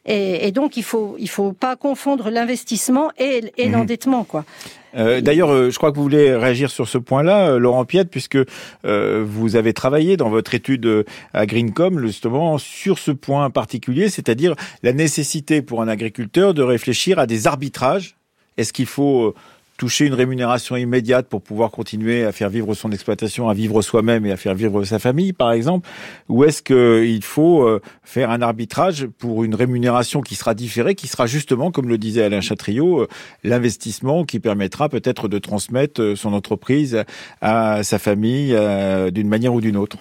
Et, 0.07 0.47
et, 0.47 0.53
donc 0.53 0.77
il 0.77 0.85
faut 0.85 1.17
il 1.19 1.29
faut 1.29 1.53
pas 1.53 1.77
confondre 1.77 2.31
l'investissement 2.31 3.11
et, 3.19 3.53
et 3.57 3.67
mhm. 3.67 3.73
l'endettement 3.73 4.25
quoi. 4.25 4.45
Euh, 4.97 5.21
D'ailleurs, 5.21 5.53
euh, 5.53 5.71
je 5.71 5.77
crois 5.77 5.91
que 5.91 5.97
vous 5.97 6.03
voulez 6.03 6.35
réagir 6.35 6.71
sur 6.71 6.89
ce 6.89 6.99
point-là, 6.99 7.51
euh, 7.51 7.59
Laurent 7.59 7.85
Piette, 7.85 8.11
puisque 8.11 8.39
vous 8.85 9.57
avez 9.57 9.73
travaillé 9.73 10.17
dans 10.17 10.31
votre 10.31 10.55
étude 10.55 11.05
à 11.35 11.47
Greencom 11.47 12.01
justement 12.01 12.59
sur 12.59 12.99
ce 12.99 13.11
point 13.11 13.51
particulier, 13.51 14.09
c'est-à-dire 14.09 14.55
la 14.83 14.93
nécessité 14.93 15.63
pour 15.63 15.83
un 15.83 15.89
agriculteur 15.89 16.55
de 16.55 16.63
réfléchir 16.63 17.19
à 17.19 17.27
des 17.27 17.47
arbitrages. 17.47 18.17
Est-ce 18.57 18.73
qu'il 18.73 18.87
faut 18.87 19.35
toucher 19.77 20.07
une 20.07 20.15
rémunération 20.15 20.77
immédiate 20.77 21.29
pour 21.29 21.43
pouvoir 21.43 21.71
continuer 21.71 22.25
à 22.25 22.33
faire 22.33 22.49
vivre 22.49 22.75
son 22.75 22.91
exploitation, 22.93 23.49
à 23.49 23.55
vivre 23.55 23.83
soi-même 23.83 24.27
et 24.27 24.33
à 24.33 24.37
faire 24.37 24.55
vivre 24.55 24.85
sa 24.85 24.99
famille, 24.99 25.33
par 25.33 25.53
exemple? 25.53 25.89
Ou 26.29 26.45
est-ce 26.45 26.63
qu'il 26.63 27.25
faut 27.25 27.63
euh, 27.63 27.81
faire 28.03 28.31
un 28.31 28.43
arbitrage 28.43 29.07
pour 29.19 29.45
une 29.45 29.55
rémunération 29.55 30.21
qui 30.21 30.35
sera 30.35 30.55
différée, 30.55 30.95
qui 30.95 31.09
sera 31.09 31.27
justement, 31.27 31.71
comme 31.71 31.89
le 31.89 31.99
disait 31.99 32.23
Alain 32.23 32.41
Chatriot, 32.41 33.03
euh, 33.03 33.09
l'investissement 33.45 34.25
qui 34.25 34.41
permettra 34.41 34.89
peut-être 34.89 35.29
de 35.29 35.39
transmettre 35.39 36.01
euh, 36.01 36.17
son 36.17 36.33
entreprise 36.33 37.05
à 37.41 37.83
sa 37.83 37.99
famille 37.99 38.57
d'une 39.13 39.29
manière 39.29 39.55
ou 39.55 39.61
d'une 39.61 39.77
autre? 39.77 39.99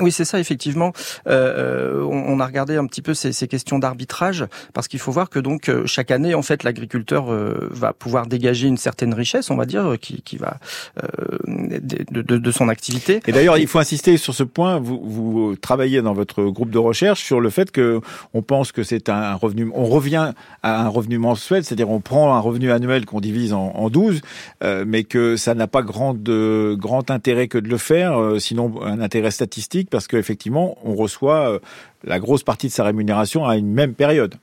Oui, 0.00 0.12
c'est 0.12 0.24
ça, 0.24 0.38
effectivement. 0.38 0.92
Euh, 1.26 2.02
on, 2.02 2.40
a 2.40 2.46
regardé 2.46 2.76
un 2.76 2.86
petit 2.86 3.00
peu 3.00 3.14
ces, 3.14 3.32
ces 3.32 3.48
questions 3.48 3.78
d'arbitrage, 3.78 4.44
parce 4.74 4.86
qu'il 4.86 5.00
faut 5.00 5.12
voir 5.12 5.30
que 5.30 5.38
donc 5.38 5.68
euh, 5.68 5.86
chaque 5.86 6.10
année, 6.10 6.34
en 6.34 6.42
fait, 6.42 6.62
l'agriculteur 6.62 7.32
euh, 7.32 7.68
va 7.70 7.94
pouvoir 7.94 8.26
dégager 8.26 8.68
une 8.68 8.76
certaine 8.76 9.14
richesse, 9.14 9.50
on 9.50 9.56
va 9.56 9.64
dire, 9.64 9.96
qui, 10.00 10.20
qui 10.22 10.36
va 10.36 10.58
euh, 11.02 11.38
de, 11.46 12.22
de, 12.22 12.36
de, 12.36 12.50
son 12.50 12.68
activité. 12.68 13.20
Et 13.26 13.32
d'ailleurs, 13.32 13.56
il 13.56 13.66
faut 13.66 13.78
insister 13.78 14.18
sur 14.18 14.34
ce 14.34 14.42
point. 14.42 14.78
Vous, 14.78 15.00
vous 15.02 15.56
travaillez 15.56 16.02
dans 16.02 16.12
votre 16.12 16.44
groupe 16.44 16.70
de 16.70 16.78
recherche 16.78 17.22
sur 17.22 17.40
le 17.40 17.48
fait 17.48 17.70
que 17.70 18.00
on 18.34 18.42
pense 18.42 18.72
que 18.72 18.82
c'est 18.82 19.08
un 19.08 19.34
revenu, 19.34 19.70
on 19.74 19.86
revient 19.86 20.32
à 20.62 20.82
un 20.82 20.88
revenu 20.88 21.16
mensuel, 21.16 21.64
c'est-à-dire 21.64 21.90
on 21.90 22.00
prend 22.00 22.34
un 22.34 22.40
revenu 22.40 22.70
annuel 22.72 23.06
qu'on 23.06 23.20
divise 23.20 23.54
en, 23.54 23.72
en 23.74 23.88
12, 23.88 24.20
euh, 24.62 24.84
mais 24.86 25.04
que 25.04 25.36
ça 25.36 25.54
n'a 25.54 25.66
pas 25.66 25.82
grand, 25.82 26.14
grand 26.14 27.10
intérêt 27.10 27.48
que 27.48 27.58
de 27.58 27.68
le 27.68 27.78
faire, 27.78 28.18
sinon 28.38 28.82
un 28.82 29.00
intérêt 29.00 29.30
statistique 29.30 29.45
parce 29.90 30.06
qu'effectivement, 30.08 30.76
on 30.84 30.94
reçoit 30.94 31.50
euh, 31.50 31.58
la 32.04 32.18
grosse 32.18 32.42
partie 32.42 32.68
de 32.68 32.72
sa 32.72 32.84
rémunération 32.84 33.46
à 33.46 33.56
une 33.56 33.72
même 33.72 33.94
période. 33.94 34.36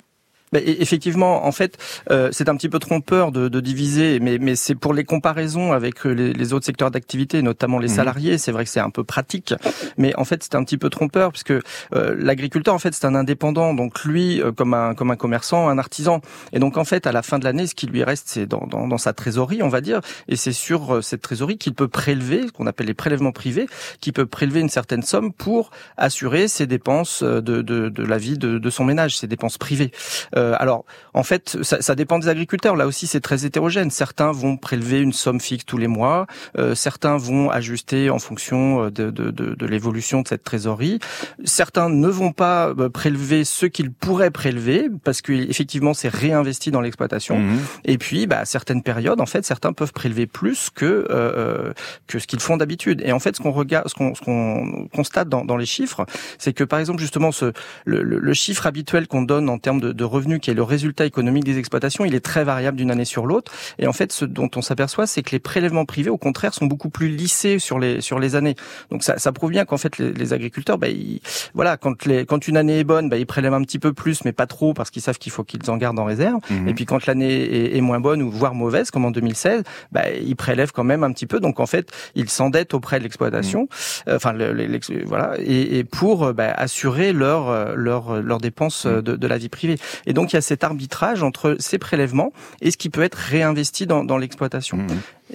Bah, 0.53 0.59
effectivement, 0.63 1.47
en 1.47 1.51
fait, 1.51 1.79
euh, 2.11 2.29
c'est 2.31 2.47
un 2.47 2.55
petit 2.55 2.69
peu 2.69 2.77
trompeur 2.77 3.31
de, 3.31 3.47
de 3.47 3.59
diviser, 3.59 4.19
mais, 4.19 4.37
mais 4.37 4.55
c'est 4.55 4.75
pour 4.75 4.93
les 4.93 5.03
comparaisons 5.03 5.71
avec 5.71 6.05
euh, 6.05 6.11
les, 6.11 6.31
les 6.31 6.53
autres 6.53 6.65
secteurs 6.65 6.91
d'activité, 6.91 7.41
notamment 7.41 7.79
les 7.79 7.87
mhm. 7.87 7.95
salariés. 7.95 8.37
C'est 8.37 8.51
vrai 8.51 8.63
que 8.63 8.69
c'est 8.69 8.79
un 8.79 8.91
peu 8.91 9.03
pratique, 9.03 9.55
mais 9.97 10.15
en 10.15 10.25
fait, 10.25 10.43
c'est 10.43 10.53
un 10.53 10.63
petit 10.63 10.77
peu 10.77 10.91
trompeur 10.91 11.31
puisque 11.31 11.51
euh, 11.51 12.15
l'agriculteur, 12.19 12.75
en 12.75 12.77
fait, 12.77 12.93
c'est 12.93 13.05
un 13.05 13.15
indépendant. 13.15 13.73
Donc 13.73 14.03
lui, 14.03 14.43
euh, 14.43 14.51
comme 14.51 14.75
un 14.75 14.93
comme 14.93 15.09
un 15.09 15.15
commerçant, 15.15 15.69
un 15.69 15.79
artisan, 15.79 16.21
et 16.51 16.59
donc 16.59 16.77
en 16.77 16.85
fait, 16.85 17.07
à 17.07 17.11
la 17.11 17.23
fin 17.23 17.39
de 17.39 17.45
l'année, 17.45 17.65
ce 17.65 17.73
qui 17.73 17.87
lui 17.87 18.03
reste, 18.03 18.27
c'est 18.27 18.45
dans, 18.45 18.67
dans, 18.67 18.87
dans, 18.87 18.99
sa 18.99 19.13
trésorerie, 19.13 19.63
on 19.63 19.69
va 19.69 19.81
dire, 19.81 20.01
et 20.27 20.35
c'est 20.35 20.53
sur 20.53 20.97
euh, 20.97 21.01
cette 21.01 21.23
trésorerie 21.23 21.57
qu'il 21.57 21.73
peut 21.73 21.87
prélever, 21.87 22.45
ce 22.45 22.51
qu'on 22.51 22.67
appelle 22.67 22.85
les 22.85 22.93
prélèvements 22.93 23.31
privés, 23.31 23.65
qui 24.01 24.11
peut 24.11 24.27
prélever 24.27 24.59
une 24.59 24.69
certaine 24.69 25.01
somme 25.01 25.33
pour 25.33 25.71
assurer 25.97 26.47
ses 26.47 26.67
dépenses 26.67 27.23
de, 27.23 27.39
de, 27.39 27.89
de 27.89 28.03
la 28.03 28.19
vie 28.19 28.37
de, 28.37 28.59
de 28.59 28.69
son 28.69 28.83
ménage, 28.83 29.17
ses 29.17 29.25
dépenses 29.25 29.57
privées. 29.57 29.91
Euh, 30.35 30.42
alors, 30.57 30.85
en 31.13 31.23
fait, 31.23 31.57
ça, 31.61 31.81
ça, 31.81 31.95
dépend 31.95 32.19
des 32.19 32.27
agriculteurs. 32.27 32.75
Là 32.75 32.87
aussi, 32.87 33.07
c'est 33.07 33.21
très 33.21 33.45
hétérogène. 33.45 33.91
Certains 33.91 34.31
vont 34.31 34.57
prélever 34.57 34.99
une 34.99 35.13
somme 35.13 35.39
fixe 35.39 35.65
tous 35.65 35.77
les 35.77 35.87
mois. 35.87 36.27
Euh, 36.57 36.75
certains 36.75 37.17
vont 37.17 37.49
ajuster 37.49 38.09
en 38.09 38.19
fonction 38.19 38.85
euh, 38.85 38.91
de, 38.91 39.09
de, 39.09 39.31
de, 39.31 39.55
de 39.55 39.65
l'évolution 39.65 40.21
de 40.21 40.27
cette 40.27 40.43
trésorerie. 40.43 40.99
Certains 41.43 41.89
ne 41.89 42.07
vont 42.07 42.31
pas 42.31 42.73
prélever 42.93 43.43
ce 43.45 43.65
qu'ils 43.65 43.91
pourraient 43.91 44.31
prélever 44.31 44.89
parce 45.03 45.21
qu'effectivement, 45.21 45.93
c'est 45.93 46.09
réinvesti 46.09 46.71
dans 46.71 46.81
l'exploitation. 46.81 47.39
Mmh. 47.39 47.59
Et 47.85 47.97
puis, 47.97 48.27
bah, 48.27 48.39
à 48.39 48.45
certaines 48.45 48.83
périodes, 48.83 49.21
en 49.21 49.25
fait, 49.25 49.45
certains 49.45 49.73
peuvent 49.73 49.93
prélever 49.93 50.25
plus 50.25 50.69
que 50.69 51.07
euh, 51.09 51.73
que 52.07 52.19
ce 52.19 52.27
qu'ils 52.27 52.39
font 52.39 52.57
d'habitude. 52.57 53.01
Et 53.05 53.11
en 53.11 53.19
fait, 53.19 53.35
ce 53.35 53.41
qu'on 53.41 53.51
regarde, 53.51 53.87
ce 53.87 53.93
qu'on, 53.93 54.13
qu'on 54.13 54.87
constate 54.93 55.29
dans, 55.29 55.45
dans 55.45 55.57
les 55.57 55.65
chiffres, 55.65 56.05
c'est 56.37 56.53
que 56.53 56.63
par 56.63 56.79
exemple, 56.79 56.99
justement, 56.99 57.31
ce 57.31 57.53
le, 57.85 58.03
le 58.03 58.33
chiffre 58.33 58.65
habituel 58.65 59.07
qu'on 59.07 59.21
donne 59.21 59.49
en 59.49 59.57
termes 59.57 59.81
de, 59.81 59.91
de 59.91 60.03
revenus 60.03 60.22
qui 60.39 60.51
est 60.51 60.53
le 60.53 60.63
résultat 60.63 61.05
économique 61.05 61.43
des 61.43 61.57
exploitations, 61.57 62.05
il 62.05 62.15
est 62.15 62.23
très 62.23 62.43
variable 62.43 62.77
d'une 62.77 62.91
année 62.91 63.05
sur 63.05 63.25
l'autre. 63.25 63.51
Et 63.79 63.87
en 63.87 63.93
fait, 63.93 64.11
ce 64.11 64.25
dont 64.25 64.49
on 64.55 64.61
s'aperçoit, 64.61 65.07
c'est 65.07 65.23
que 65.23 65.31
les 65.31 65.39
prélèvements 65.39 65.85
privés, 65.85 66.09
au 66.09 66.17
contraire, 66.17 66.53
sont 66.53 66.65
beaucoup 66.65 66.89
plus 66.89 67.09
lissés 67.09 67.59
sur 67.59 67.79
les 67.79 68.01
sur 68.01 68.19
les 68.19 68.35
années. 68.35 68.55
Donc 68.91 69.03
ça, 69.03 69.17
ça 69.17 69.31
prouve 69.31 69.51
bien 69.51 69.65
qu'en 69.65 69.77
fait, 69.77 69.97
les, 69.97 70.13
les 70.13 70.33
agriculteurs, 70.33 70.77
bah, 70.77 70.89
ils, 70.89 71.21
voilà, 71.53 71.77
quand 71.77 72.05
les 72.05 72.25
quand 72.25 72.47
une 72.47 72.57
année 72.57 72.79
est 72.79 72.83
bonne, 72.83 73.09
bah, 73.09 73.17
ils 73.17 73.25
prélèvent 73.25 73.53
un 73.53 73.61
petit 73.61 73.79
peu 73.79 73.93
plus, 73.93 74.25
mais 74.25 74.31
pas 74.31 74.47
trop, 74.47 74.73
parce 74.73 74.89
qu'ils 74.89 75.01
savent 75.01 75.17
qu'il 75.17 75.31
faut 75.31 75.43
qu'ils 75.43 75.69
en 75.69 75.77
gardent 75.77 75.99
en 75.99 76.05
réserve. 76.05 76.39
Mhm. 76.49 76.67
Et 76.67 76.73
puis 76.73 76.85
quand 76.85 77.05
l'année 77.05 77.33
est, 77.33 77.77
est, 77.77 77.81
moins 77.81 77.99
bonne 77.99 78.21
ou 78.21 78.31
voire 78.31 78.55
mauvaise, 78.55 78.91
comme 78.91 79.05
en 79.05 79.11
2016, 79.11 79.63
bah, 79.91 80.11
ils 80.11 80.35
prélèvent 80.35 80.71
quand 80.71 80.83
même 80.83 81.03
un 81.03 81.11
petit 81.11 81.27
peu. 81.27 81.39
Donc 81.39 81.59
en 81.59 81.65
fait, 81.65 81.91
ils 82.15 82.29
s'endettent 82.29 82.73
auprès 82.73 82.99
de 82.99 83.03
l'exploitation, 83.03 83.67
euh, 84.07 84.15
enfin 84.15 84.33
le, 84.33 84.79
voilà, 85.05 85.33
et, 85.39 85.79
et 85.79 85.83
pour 85.83 86.33
bah, 86.33 86.51
assurer 86.55 87.13
leur 87.13 87.75
leur 87.75 88.21
leurs 88.21 88.39
dépenses 88.39 88.85
mhm. 88.85 89.01
de, 89.01 89.15
de 89.15 89.27
la 89.27 89.37
vie 89.37 89.49
privée. 89.49 89.77
Et 90.05 90.12
donc 90.13 90.33
il 90.33 90.35
y 90.35 90.39
a 90.39 90.41
cet 90.41 90.63
arbitrage 90.63 91.23
entre 91.23 91.57
ces 91.59 91.77
prélèvements 91.77 92.33
et 92.61 92.71
ce 92.71 92.77
qui 92.77 92.89
peut 92.89 93.03
être 93.03 93.15
réinvesti 93.15 93.85
dans, 93.85 94.03
dans 94.03 94.17
l'exploitation. 94.17 94.77
Mmh. 94.77 94.87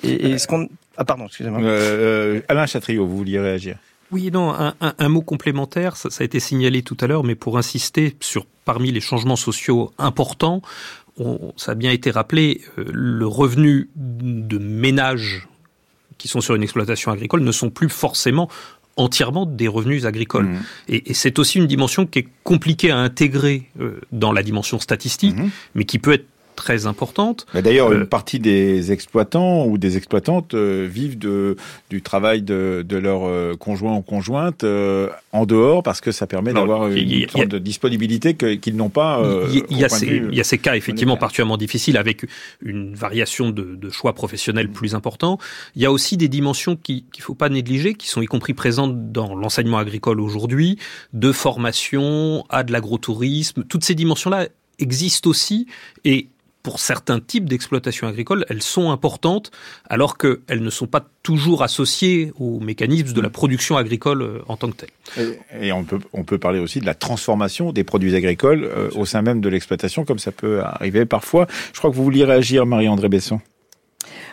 Et, 0.02 0.30
et, 0.30 0.38
ce 0.38 0.46
qu'on 0.46 0.68
ah 0.98 1.04
pardon, 1.04 1.26
excusez-moi. 1.26 1.60
Euh, 1.62 2.38
euh, 2.38 2.40
Alain 2.48 2.66
Chatriot, 2.66 3.06
vous 3.06 3.16
vouliez 3.16 3.38
réagir? 3.38 3.78
Oui, 4.10 4.30
non, 4.32 4.52
un, 4.52 4.74
un, 4.80 4.94
un, 4.98 5.08
mot 5.08 5.22
complémentaire, 5.22 5.96
ça, 5.96 6.10
ça, 6.10 6.22
a 6.22 6.24
été 6.24 6.40
signalé 6.40 6.82
tout 6.82 6.96
à 7.00 7.06
l'heure, 7.06 7.24
mais 7.24 7.34
pour 7.34 7.56
insister 7.56 8.16
sur 8.20 8.46
parmi 8.64 8.90
les 8.90 9.00
changements 9.00 9.36
sociaux 9.36 9.92
importants, 9.98 10.60
on, 11.18 11.52
ça 11.56 11.72
a 11.72 11.74
bien 11.74 11.92
été 11.92 12.10
rappelé, 12.10 12.62
euh, 12.78 12.84
le 12.92 13.26
revenu 13.26 13.90
de 13.96 14.58
ménage 14.58 15.46
qui 16.16 16.26
sont 16.26 16.40
sur 16.40 16.54
une 16.54 16.62
exploitation 16.62 17.12
agricole 17.12 17.42
ne 17.42 17.52
sont 17.52 17.70
plus 17.70 17.88
forcément 17.88 18.48
entièrement 18.98 19.46
des 19.46 19.68
revenus 19.68 20.04
agricoles. 20.04 20.46
Mmh. 20.46 20.62
Et, 20.88 21.10
et 21.10 21.14
c'est 21.14 21.38
aussi 21.38 21.58
une 21.58 21.66
dimension 21.66 22.04
qui 22.04 22.18
est 22.20 22.28
compliquée 22.42 22.90
à 22.90 22.98
intégrer 22.98 23.70
euh, 23.80 24.00
dans 24.12 24.32
la 24.32 24.42
dimension 24.42 24.78
statistique, 24.78 25.36
mmh. 25.36 25.50
mais 25.74 25.84
qui 25.84 25.98
peut 25.98 26.12
être 26.12 26.26
très 26.58 26.86
importante. 26.86 27.46
D'ailleurs, 27.54 27.90
euh, 27.92 28.00
une 28.00 28.06
partie 28.06 28.40
des 28.40 28.90
exploitants 28.90 29.64
ou 29.64 29.78
des 29.78 29.96
exploitantes 29.96 30.54
euh, 30.54 30.88
vivent 30.90 31.16
de, 31.16 31.56
du 31.88 32.02
travail 32.02 32.42
de, 32.42 32.84
de 32.86 32.96
leur 32.96 33.26
euh, 33.26 33.54
conjoint 33.54 33.94
ou 33.94 34.02
conjointe 34.02 34.64
euh, 34.64 35.08
en 35.32 35.46
dehors 35.46 35.84
parce 35.84 36.00
que 36.00 36.10
ça 36.10 36.26
permet 36.26 36.52
d'avoir 36.52 36.88
une 36.88 37.08
y, 37.08 37.28
sorte 37.30 37.46
de 37.46 37.58
disponibilité 37.58 38.34
qu'ils 38.34 38.74
n'ont 38.74 38.88
pas. 38.88 39.22
il, 39.70 39.78
y 39.78 39.84
a 39.84 39.88
ces, 39.88 40.06
il 40.06 40.34
y 40.34 40.40
a 40.40 40.44
ces 40.44 40.58
cas 40.58 40.74
effectivement 40.74 41.16
particulièrement 41.16 41.56
difficiles 41.56 41.96
avec 41.96 42.26
une 42.60 42.92
variation 42.92 43.50
de, 43.50 43.76
de 43.76 43.90
choix 43.90 44.14
professionnels 44.14 44.68
plus 44.68 44.96
important. 44.96 45.38
Il 45.76 45.82
y 45.82 45.86
a 45.86 45.92
aussi 45.92 46.16
des 46.16 46.28
dimensions 46.28 46.74
qu'il 46.74 47.04
ne 47.16 47.22
faut 47.22 47.36
pas 47.36 47.50
négliger, 47.50 47.94
qui 47.94 48.08
sont 48.08 48.20
y 48.20 48.26
compris 48.26 48.54
présentes 48.54 49.12
dans 49.12 49.36
l'enseignement 49.36 49.78
agricole 49.78 50.20
aujourd'hui, 50.20 50.76
de 51.12 51.30
formation 51.30 52.44
à 52.48 52.64
de 52.64 52.72
l'agrotourisme. 52.72 53.62
Toutes 53.62 53.84
ces 53.84 53.94
dimensions-là 53.94 54.48
existent 54.80 55.30
aussi 55.30 55.66
et 56.04 56.28
pour 56.62 56.80
certains 56.80 57.20
types 57.20 57.48
d'exploitation 57.48 58.06
agricole, 58.06 58.44
elles 58.48 58.62
sont 58.62 58.90
importantes, 58.90 59.50
alors 59.88 60.18
qu'elles 60.18 60.62
ne 60.62 60.70
sont 60.70 60.86
pas 60.86 61.06
toujours 61.22 61.62
associées 61.62 62.32
aux 62.38 62.60
mécanismes 62.60 63.12
de 63.12 63.20
la 63.20 63.30
production 63.30 63.76
agricole 63.76 64.22
euh, 64.22 64.38
en 64.48 64.56
tant 64.56 64.70
que 64.70 64.84
telle. 64.84 65.38
Et, 65.60 65.72
on, 65.72 65.84
peut, 65.84 65.98
on 66.12 66.24
peut 66.24 66.38
parler 66.38 66.58
aussi 66.58 66.80
de 66.80 66.86
la 66.86 66.94
transformation 66.94 67.72
des 67.72 67.84
produits 67.84 68.14
agricoles 68.14 68.64
euh, 68.64 68.90
au 68.94 69.06
sein 69.06 69.22
même 69.22 69.40
de 69.40 69.48
l'exploitation, 69.48 70.04
comme 70.04 70.18
ça 70.18 70.32
peut 70.32 70.60
arriver 70.62 71.06
parfois. 71.06 71.46
Je 71.72 71.78
crois 71.78 71.90
que 71.90 71.96
vous 71.96 72.04
vouliez 72.04 72.24
réagir, 72.24 72.66
Marie-André 72.66 73.08
Besson. 73.08 73.40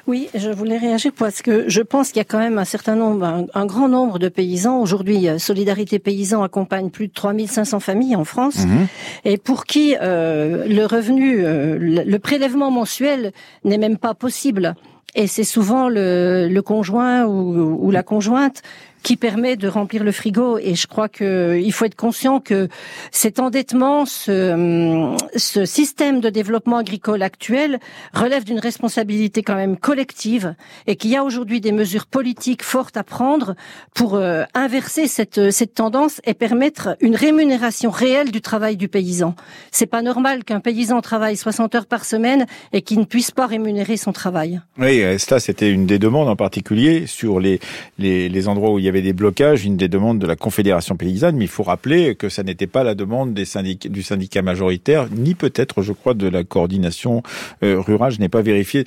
Oui, 0.08 0.30
je 0.36 0.50
voulais 0.50 0.78
réagir 0.78 1.12
parce 1.18 1.42
que 1.42 1.66
je 1.68 1.82
pense 1.82 2.10
qu'il 2.10 2.18
y 2.18 2.22
a 2.22 2.26
quand 2.26 2.40
même 2.40 2.58
un 2.58 2.66
certain 2.66 2.96
nombre, 2.96 3.46
un, 3.54 3.66
grand 3.66 3.90
nombre 3.90 4.20
de 4.20 4.30
paysans. 4.30 4.80
Aujourd'hui, 4.80 5.28
euh, 5.28 5.40
Solidarité 5.40 6.00
Paysan 6.00 6.44
accompagne 6.44 6.90
plus 6.90 7.08
de 7.08 7.14
3500 7.14 7.80
familles 7.80 8.16
en 8.16 8.26
France. 8.26 8.66
Mhm. 8.66 8.88
Et 9.26 9.38
pour 9.38 9.66
qui 9.66 9.96
euh, 10.02 10.66
le 10.68 10.86
revenu, 10.86 11.44
euh, 11.44 11.78
le 11.80 12.20
prélèvement 12.20 12.72
mensuel 12.72 13.32
n'est 13.64 13.78
même 13.78 13.98
pas 13.98 14.14
possible. 14.14 14.76
Et 15.16 15.28
c'est 15.28 15.46
souvent 15.46 15.88
le, 15.88 16.48
le 16.50 16.62
conjoint 16.62 17.26
ou, 17.26 17.86
ou, 17.86 17.90
la 17.90 18.04
conjointe 18.04 18.62
qui 19.06 19.18
permet 19.18 19.56
de 19.56 19.68
remplir 19.68 20.04
le 20.04 20.12
frigo. 20.12 20.58
Et 20.58 20.74
je 20.74 20.88
crois 20.88 21.10
que 21.10 21.62
il 21.64 21.72
faut 21.72 21.86
être 21.86 21.96
conscient 21.96 22.40
que 22.40 22.68
cet 23.12 23.40
endettement, 23.40 24.08
ce, 24.08 25.16
ce 25.36 25.64
système 25.66 26.22
de 26.22 26.30
développement 26.30 26.78
agricole 26.78 27.22
actuel 27.22 27.80
relève 28.16 28.44
d'une 28.44 28.58
responsabilité 28.58 29.44
quand 29.44 29.56
même 29.56 29.78
collective 29.78 30.56
et 30.88 30.96
qu'il 30.96 31.12
y 31.12 31.16
a 31.16 31.24
aujourd'hui 31.24 31.62
des 31.62 31.72
mesures 31.72 32.08
politiques 32.08 32.64
fortes 32.64 32.98
à 32.98 33.04
prendre 33.04 33.54
pour 33.94 34.16
euh, 34.16 34.44
inverser 34.56 35.08
cette, 35.08 35.52
cette 35.52 35.76
tendance 35.76 36.20
et 36.26 36.34
permettre 36.34 36.98
une 37.00 37.16
rémunération 37.16 37.92
réelle 37.92 38.32
du 38.32 38.42
travail 38.42 38.76
du 38.76 38.88
paysan. 38.88 39.36
C'est 39.70 39.86
pas 39.86 40.02
normal 40.02 40.44
qu'un 40.44 40.62
paysan 40.62 41.00
travaille 41.02 41.38
60 41.38 41.76
heures 41.76 41.86
par 41.86 42.06
semaine 42.06 42.48
et 42.74 42.82
qu'il 42.82 42.98
ne 42.98 43.06
puisse 43.06 43.30
pas 43.30 43.46
rémunérer 43.46 43.98
son 43.98 44.14
travail. 44.14 44.62
Oui, 44.80 45.04
ça 45.20 45.40
c'était 45.40 45.70
une 45.70 45.86
des 45.86 46.00
demandes 46.00 46.28
en 46.28 46.36
particulier 46.36 47.06
sur 47.06 47.40
les, 47.40 47.60
les, 48.00 48.30
les 48.30 48.48
endroits 48.48 48.72
où 48.72 48.80
il 48.80 48.86
y 48.86 48.90
avait 48.90 48.95
des 49.02 49.14
blocages, 49.14 49.66
une 49.66 49.78
des 49.78 49.88
demandes 49.88 50.20
de 50.20 50.28
la 50.28 50.36
Confédération 50.36 50.96
paysanne, 50.96 51.38
mais 51.38 51.46
il 51.46 51.50
faut 51.50 51.64
rappeler 51.64 52.16
que 52.16 52.30
ça 52.30 52.44
n'était 52.44 52.68
pas 52.68 52.84
la 52.84 52.96
demande 52.96 53.34
du 53.34 54.04
syndicat 54.04 54.42
majoritaire, 54.42 55.08
ni 55.12 55.36
peut-être, 55.36 55.82
je 55.82 55.94
crois, 55.94 56.14
de 56.14 56.28
la 56.28 56.44
coordination 56.44 57.24
euh, 57.64 57.80
rurale. 57.80 58.12
Je 58.12 58.20
n'ai 58.20 58.30
pas 58.30 58.42
vérifié 58.42 58.86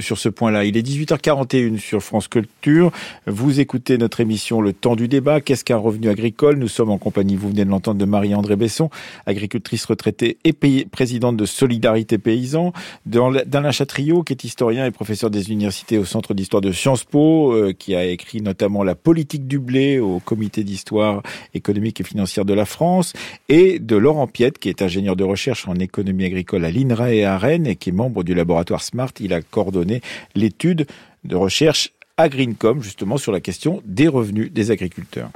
sur 0.00 0.18
ce 0.18 0.28
point-là. 0.28 0.64
Il 0.64 0.76
est 0.76 0.86
18h41 0.86 1.78
sur 1.78 2.02
France 2.02 2.28
Culture. 2.28 2.92
Vous 3.26 3.60
écoutez 3.60 3.98
notre 3.98 4.20
émission 4.20 4.60
Le 4.60 4.72
Temps 4.72 4.96
du 4.96 5.08
débat. 5.08 5.40
Qu'est-ce 5.40 5.64
qu'un 5.64 5.76
revenu 5.76 6.08
agricole? 6.08 6.56
Nous 6.56 6.68
sommes 6.68 6.90
en 6.90 6.98
compagnie, 6.98 7.36
vous 7.36 7.50
venez 7.50 7.64
de 7.64 7.70
l'entendre, 7.70 7.98
de 7.98 8.04
Marie-André 8.04 8.56
Besson, 8.56 8.90
agricultrice 9.26 9.84
retraitée 9.84 10.38
et 10.44 10.52
présidente 10.90 11.36
de 11.36 11.46
Solidarité 11.46 12.18
Paysan, 12.18 12.72
d'Alain 13.06 13.70
Chatriot, 13.70 14.22
qui 14.22 14.32
est 14.32 14.44
historien 14.44 14.86
et 14.86 14.90
professeur 14.90 15.30
des 15.30 15.50
universités 15.50 15.98
au 15.98 16.04
Centre 16.04 16.34
d'histoire 16.34 16.60
de 16.60 16.72
Sciences 16.72 17.04
Po, 17.04 17.52
euh, 17.52 17.72
qui 17.72 17.94
a 17.94 18.04
écrit 18.04 18.40
notamment 18.40 18.82
La 18.84 18.94
politique 18.94 19.46
du 19.50 19.58
blé 19.58 19.98
au 19.98 20.20
comité 20.20 20.62
d'histoire 20.62 21.22
économique 21.54 22.00
et 22.00 22.04
financière 22.04 22.44
de 22.44 22.54
la 22.54 22.64
France, 22.64 23.12
et 23.48 23.80
de 23.80 23.96
Laurent 23.96 24.28
Piette, 24.28 24.58
qui 24.58 24.68
est 24.68 24.80
ingénieur 24.80 25.16
de 25.16 25.24
recherche 25.24 25.66
en 25.66 25.74
économie 25.74 26.24
agricole 26.24 26.64
à 26.64 26.70
l'INRA 26.70 27.12
et 27.12 27.24
à 27.24 27.36
Rennes, 27.36 27.66
et 27.66 27.74
qui 27.74 27.90
est 27.90 27.92
membre 27.92 28.22
du 28.22 28.32
laboratoire 28.32 28.82
SMART. 28.82 29.10
Il 29.18 29.34
a 29.34 29.42
coordonné 29.42 30.02
l'étude 30.36 30.86
de 31.24 31.34
recherche 31.34 31.90
à 32.16 32.28
Greencom, 32.28 32.80
justement 32.80 33.16
sur 33.18 33.32
la 33.32 33.40
question 33.40 33.82
des 33.84 34.06
revenus 34.06 34.52
des 34.52 34.70
agriculteurs. 34.70 35.30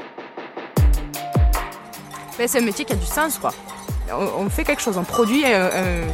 c'est 2.38 2.58
un 2.58 2.60
métier 2.60 2.84
qui 2.84 2.92
a 2.92 2.96
du 2.96 3.06
sens, 3.06 3.38
quoi. 3.38 3.52
On, 4.38 4.48
fait 4.48 4.64
quelque 4.64 4.82
chose, 4.82 4.96
on 4.96 5.02
produit 5.02 5.44
euh, 5.44 5.70
euh, 5.72 6.06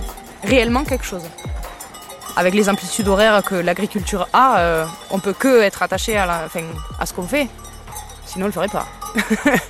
réellement 0.44 0.84
quelque 0.84 1.04
chose 1.04 1.24
avec 2.36 2.54
les 2.54 2.68
amplitudes 2.68 3.08
horaires 3.08 3.42
que 3.42 3.56
l'agriculture 3.56 4.28
a, 4.32 4.60
euh, 4.60 4.86
on 5.10 5.18
peut 5.18 5.32
que 5.32 5.60
être 5.60 5.82
attaché 5.82 6.16
à 6.16 6.48
ce 7.04 7.12
qu'on 7.12 7.24
fait. 7.24 7.48
Sinon, 8.32 8.44
on 8.44 8.48
le 8.48 8.52
ferait 8.52 8.68
pas. 8.68 8.86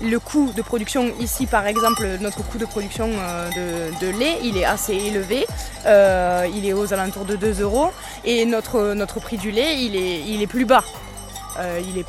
le 0.00 0.18
coût 0.20 0.52
de 0.54 0.62
production 0.62 1.12
ici 1.18 1.46
par 1.46 1.66
exemple 1.66 2.06
notre 2.20 2.44
coût 2.44 2.58
de 2.58 2.66
production 2.66 3.08
euh, 3.10 3.90
de, 4.00 4.08
lait 4.18 4.38
il 4.44 4.56
est 4.56 4.64
assez 4.64 4.94
élevé. 4.94 5.44
Euh, 5.84 6.46
il 6.54 6.64
est 6.64 6.72
aux 6.72 6.92
alentours 6.92 7.24
de 7.24 7.34
2 7.34 7.62
euros. 7.62 7.90
Et 8.24 8.44
notre, 8.44 9.04
prix 9.20 9.36
du 9.36 9.50
lait 9.50 9.82
il 9.84 9.96
est, 9.96 10.20
il 10.20 10.46
plus 10.46 10.64
bas. 10.64 10.84
Euh, 11.58 11.80
il, 11.82 11.98
est 11.98 12.06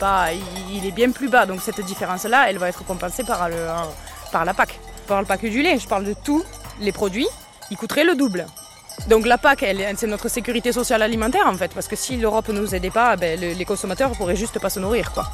il, 0.72 0.94
bien 0.94 1.10
plus 1.10 1.28
bas. 1.28 1.48
Donc 1.48 1.62
cette 1.62 1.82
différence 1.82 2.26
là 2.26 2.46
elle 2.48 2.60
va 2.60 2.70
être 2.70 2.86
compensée 2.86 3.24
par, 3.24 3.50
le, 3.50 3.68
par 4.32 4.46
la 4.46 4.54
PAC. 4.54 4.80
Je 5.04 5.08
parle 5.08 5.26
pas 5.26 5.38
que 5.38 5.48
du 5.48 5.64
lait 5.64 5.80
je 5.80 5.88
parle 5.88 6.06
de 6.06 6.14
tous 6.24 6.44
les 6.80 6.92
produits 6.92 7.28
qui 7.68 7.76
coûteraient 7.76 8.04
le 8.04 8.14
double 8.14 8.46
donc 9.08 9.26
la 9.26 9.38
PAC, 9.38 9.65
c'est 9.98 10.08
notre 10.08 10.30
sécurité 10.30 10.72
sociale 10.72 11.02
alimentaire 11.02 11.48
en 11.48 11.56
fait, 11.56 11.72
parce 11.74 11.88
que 11.88 11.96
si 11.96 12.18
l'Europe 12.18 12.48
ne 12.50 12.60
nous 12.60 12.76
aidait 12.76 12.89
pas, 12.89 13.15
ben, 13.15 13.39
les 13.39 13.65
consommateurs 13.65 14.12
pourraient 14.12 14.36
juste 14.36 14.60
pas 14.60 14.70
se 14.70 14.80
nourrir 14.80 15.12
quoi. 15.12 15.30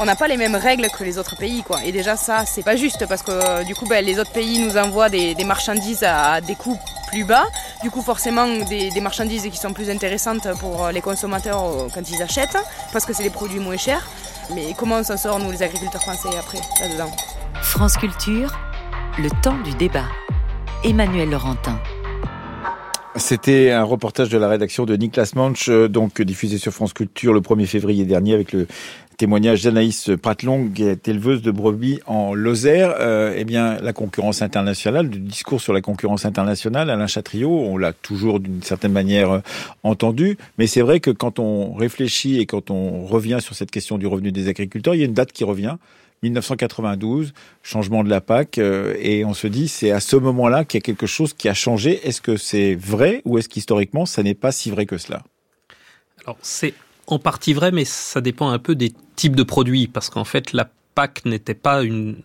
On 0.00 0.04
n'a 0.04 0.14
pas 0.14 0.28
les 0.28 0.36
mêmes 0.36 0.54
règles 0.54 0.86
que 0.96 1.02
les 1.02 1.18
autres 1.18 1.36
pays. 1.36 1.64
Et 1.84 1.92
déjà 1.92 2.16
ça, 2.16 2.44
c'est 2.46 2.62
pas 2.62 2.76
juste 2.76 3.06
parce 3.08 3.22
que 3.22 3.32
euh, 3.32 3.64
du 3.64 3.74
coup, 3.74 3.86
ben, 3.86 4.04
les 4.04 4.18
autres 4.18 4.32
pays 4.32 4.58
nous 4.60 4.76
envoient 4.76 5.08
des, 5.08 5.34
marchandises 5.44 6.04
à 6.04 6.40
des 6.40 6.54
coûts 6.54 6.78
plus 7.10 7.24
bas. 7.24 7.44
Du 7.82 7.90
coup, 7.90 8.02
forcément, 8.02 8.46
des, 8.68 9.00
marchandises 9.00 9.48
qui 9.50 9.56
sont 9.56 9.72
plus 9.72 9.90
intéressantes 9.90 10.46
pour 10.60 10.88
les 10.88 11.00
consommateurs 11.00 11.64
euh, 11.64 11.88
quand 11.92 12.08
ils 12.08 12.22
achètent, 12.22 12.58
parce 12.92 13.04
que 13.06 13.12
c'est 13.12 13.24
des 13.24 13.30
produits 13.30 13.60
moins 13.60 13.76
chers. 13.76 14.06
Mais 14.54 14.74
comment 14.76 15.02
s'en 15.02 15.16
sort 15.16 15.38
nous 15.38 15.50
les 15.50 15.62
agriculteurs 15.62 16.02
français 16.02 16.30
après 16.38 16.58
là-dedans? 16.80 17.10
France 17.62 17.96
Culture, 17.96 18.56
le 19.18 19.30
temps 19.42 19.58
du 19.64 19.74
débat. 19.74 20.06
Emmanuel 20.84 21.30
Laurentin. 21.30 21.78
C'était 23.16 23.70
un 23.70 23.84
reportage 23.84 24.28
de 24.28 24.38
la 24.38 24.48
rédaction 24.48 24.84
de 24.84 24.94
Niklas 24.94 25.32
Manch, 25.34 25.68
euh, 25.68 25.88
donc 25.88 26.20
diffusé 26.22 26.58
sur 26.58 26.72
France 26.72 26.92
Culture 26.92 27.32
le 27.32 27.40
1er 27.40 27.66
février 27.66 28.04
dernier 28.04 28.34
avec 28.34 28.52
le 28.52 28.66
témoignage 29.16 29.62
d'Anaïs 29.64 30.10
Pratlong, 30.22 30.70
éleveuse 31.04 31.42
de 31.42 31.50
brebis 31.50 31.98
en 32.06 32.34
Lozère. 32.34 32.94
Euh, 33.00 33.34
eh 33.36 33.44
bien, 33.44 33.78
la 33.80 33.92
concurrence 33.92 34.42
internationale, 34.42 35.06
le 35.06 35.18
discours 35.18 35.60
sur 35.60 35.72
la 35.72 35.80
concurrence 35.80 36.24
internationale, 36.24 36.88
Alain 36.90 37.08
Chatriot, 37.08 37.50
on 37.50 37.78
l'a 37.78 37.92
toujours 37.92 38.38
d'une 38.38 38.62
certaine 38.62 38.92
manière 38.92 39.30
euh, 39.32 39.40
entendu, 39.82 40.38
mais 40.56 40.68
c'est 40.68 40.82
vrai 40.82 41.00
que 41.00 41.10
quand 41.10 41.40
on 41.40 41.74
réfléchit 41.74 42.38
et 42.38 42.46
quand 42.46 42.70
on 42.70 43.04
revient 43.06 43.38
sur 43.40 43.56
cette 43.56 43.72
question 43.72 43.98
du 43.98 44.06
revenu 44.06 44.30
des 44.30 44.48
agriculteurs, 44.48 44.94
il 44.94 44.98
y 44.98 45.02
a 45.02 45.06
une 45.06 45.14
date 45.14 45.32
qui 45.32 45.42
revient, 45.42 45.76
1992, 46.22 47.32
changement 47.62 48.04
de 48.04 48.10
la 48.10 48.20
PAC, 48.20 48.58
euh, 48.58 48.94
et 48.98 49.24
on 49.24 49.34
se 49.34 49.46
dit 49.46 49.68
c'est 49.68 49.90
à 49.90 50.00
ce 50.00 50.16
moment-là 50.16 50.64
qu'il 50.64 50.78
y 50.78 50.82
a 50.82 50.84
quelque 50.84 51.06
chose 51.06 51.32
qui 51.34 51.48
a 51.48 51.54
changé. 51.54 52.06
Est-ce 52.06 52.20
que 52.20 52.36
c'est 52.36 52.74
vrai 52.74 53.22
ou 53.24 53.38
est-ce 53.38 53.48
qu'historiquement 53.48 54.06
ça 54.06 54.22
n'est 54.22 54.34
pas 54.34 54.52
si 54.52 54.70
vrai 54.70 54.86
que 54.86 54.98
cela? 54.98 55.22
Alors 56.24 56.38
c'est 56.42 56.74
en 57.06 57.18
partie 57.18 57.54
vrai, 57.54 57.70
mais 57.72 57.84
ça 57.84 58.20
dépend 58.20 58.50
un 58.50 58.58
peu 58.58 58.74
des 58.74 58.92
types 59.16 59.36
de 59.36 59.42
produits, 59.42 59.86
parce 59.86 60.10
qu'en 60.10 60.24
fait 60.24 60.52
la 60.52 60.68
PAC 60.98 61.24
n'était 61.26 61.54
pas 61.54 61.84
une, 61.84 62.16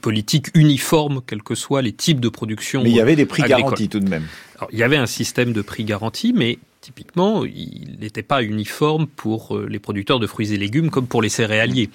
politique 0.00 0.46
uniforme, 0.54 1.22
quels 1.26 1.42
que 1.42 1.56
soient 1.56 1.82
les 1.82 1.92
types 1.92 2.20
de 2.20 2.28
production. 2.28 2.84
Mais 2.84 2.90
il 2.90 2.94
y 2.94 3.00
avait 3.00 3.16
des 3.16 3.26
prix 3.26 3.42
garantis 3.42 3.88
tout 3.88 3.98
de 3.98 4.08
même. 4.08 4.24
Alors, 4.58 4.68
il 4.72 4.78
y 4.78 4.84
avait 4.84 4.96
un 4.96 5.06
système 5.06 5.52
de 5.52 5.60
prix 5.60 5.82
garanti, 5.82 6.32
mais 6.32 6.58
typiquement, 6.80 7.44
il 7.44 7.96
n'était 8.00 8.22
pas 8.22 8.44
uniforme 8.44 9.08
pour 9.08 9.56
euh, 9.56 9.66
les 9.68 9.80
producteurs 9.80 10.20
de 10.20 10.28
fruits 10.28 10.52
et 10.52 10.56
légumes 10.56 10.90
comme 10.90 11.08
pour 11.08 11.20
les 11.20 11.28
céréaliers. 11.28 11.90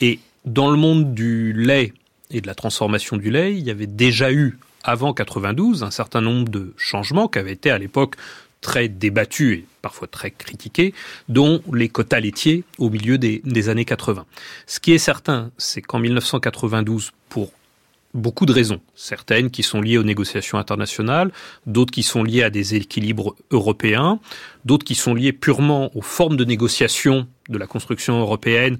Et 0.00 0.18
dans 0.46 0.70
le 0.70 0.76
monde 0.76 1.12
du 1.12 1.52
lait 1.52 1.92
et 2.30 2.40
de 2.40 2.46
la 2.46 2.54
transformation 2.54 3.16
du 3.16 3.30
lait, 3.30 3.56
il 3.56 3.64
y 3.64 3.70
avait 3.70 3.86
déjà 3.86 4.32
eu, 4.32 4.58
avant 4.84 5.12
92, 5.12 5.82
un 5.82 5.90
certain 5.90 6.20
nombre 6.20 6.48
de 6.48 6.72
changements 6.76 7.28
qui 7.28 7.38
avaient 7.38 7.52
été 7.52 7.70
à 7.70 7.78
l'époque 7.78 8.14
très 8.60 8.88
débattus 8.88 9.58
et 9.58 9.64
parfois 9.82 10.08
très 10.08 10.30
critiqués, 10.30 10.94
dont 11.28 11.60
les 11.72 11.88
quotas 11.88 12.20
laitiers 12.20 12.64
au 12.78 12.90
milieu 12.90 13.18
des, 13.18 13.42
des 13.44 13.68
années 13.68 13.84
80. 13.84 14.24
Ce 14.66 14.80
qui 14.80 14.92
est 14.92 14.98
certain, 14.98 15.50
c'est 15.58 15.82
qu'en 15.82 15.98
1992, 15.98 17.12
pour 17.28 17.52
beaucoup 18.14 18.46
de 18.46 18.52
raisons, 18.52 18.80
certaines 18.94 19.50
qui 19.50 19.62
sont 19.62 19.80
liées 19.80 19.98
aux 19.98 20.02
négociations 20.02 20.58
internationales, 20.58 21.32
d'autres 21.66 21.92
qui 21.92 22.02
sont 22.02 22.24
liées 22.24 22.42
à 22.42 22.50
des 22.50 22.74
équilibres 22.74 23.36
européens, 23.50 24.18
d'autres 24.64 24.84
qui 24.84 24.94
sont 24.94 25.14
liées 25.14 25.32
purement 25.32 25.94
aux 25.96 26.02
formes 26.02 26.36
de 26.36 26.44
négociation 26.44 27.28
de 27.48 27.58
la 27.58 27.66
construction 27.66 28.18
européenne 28.18 28.78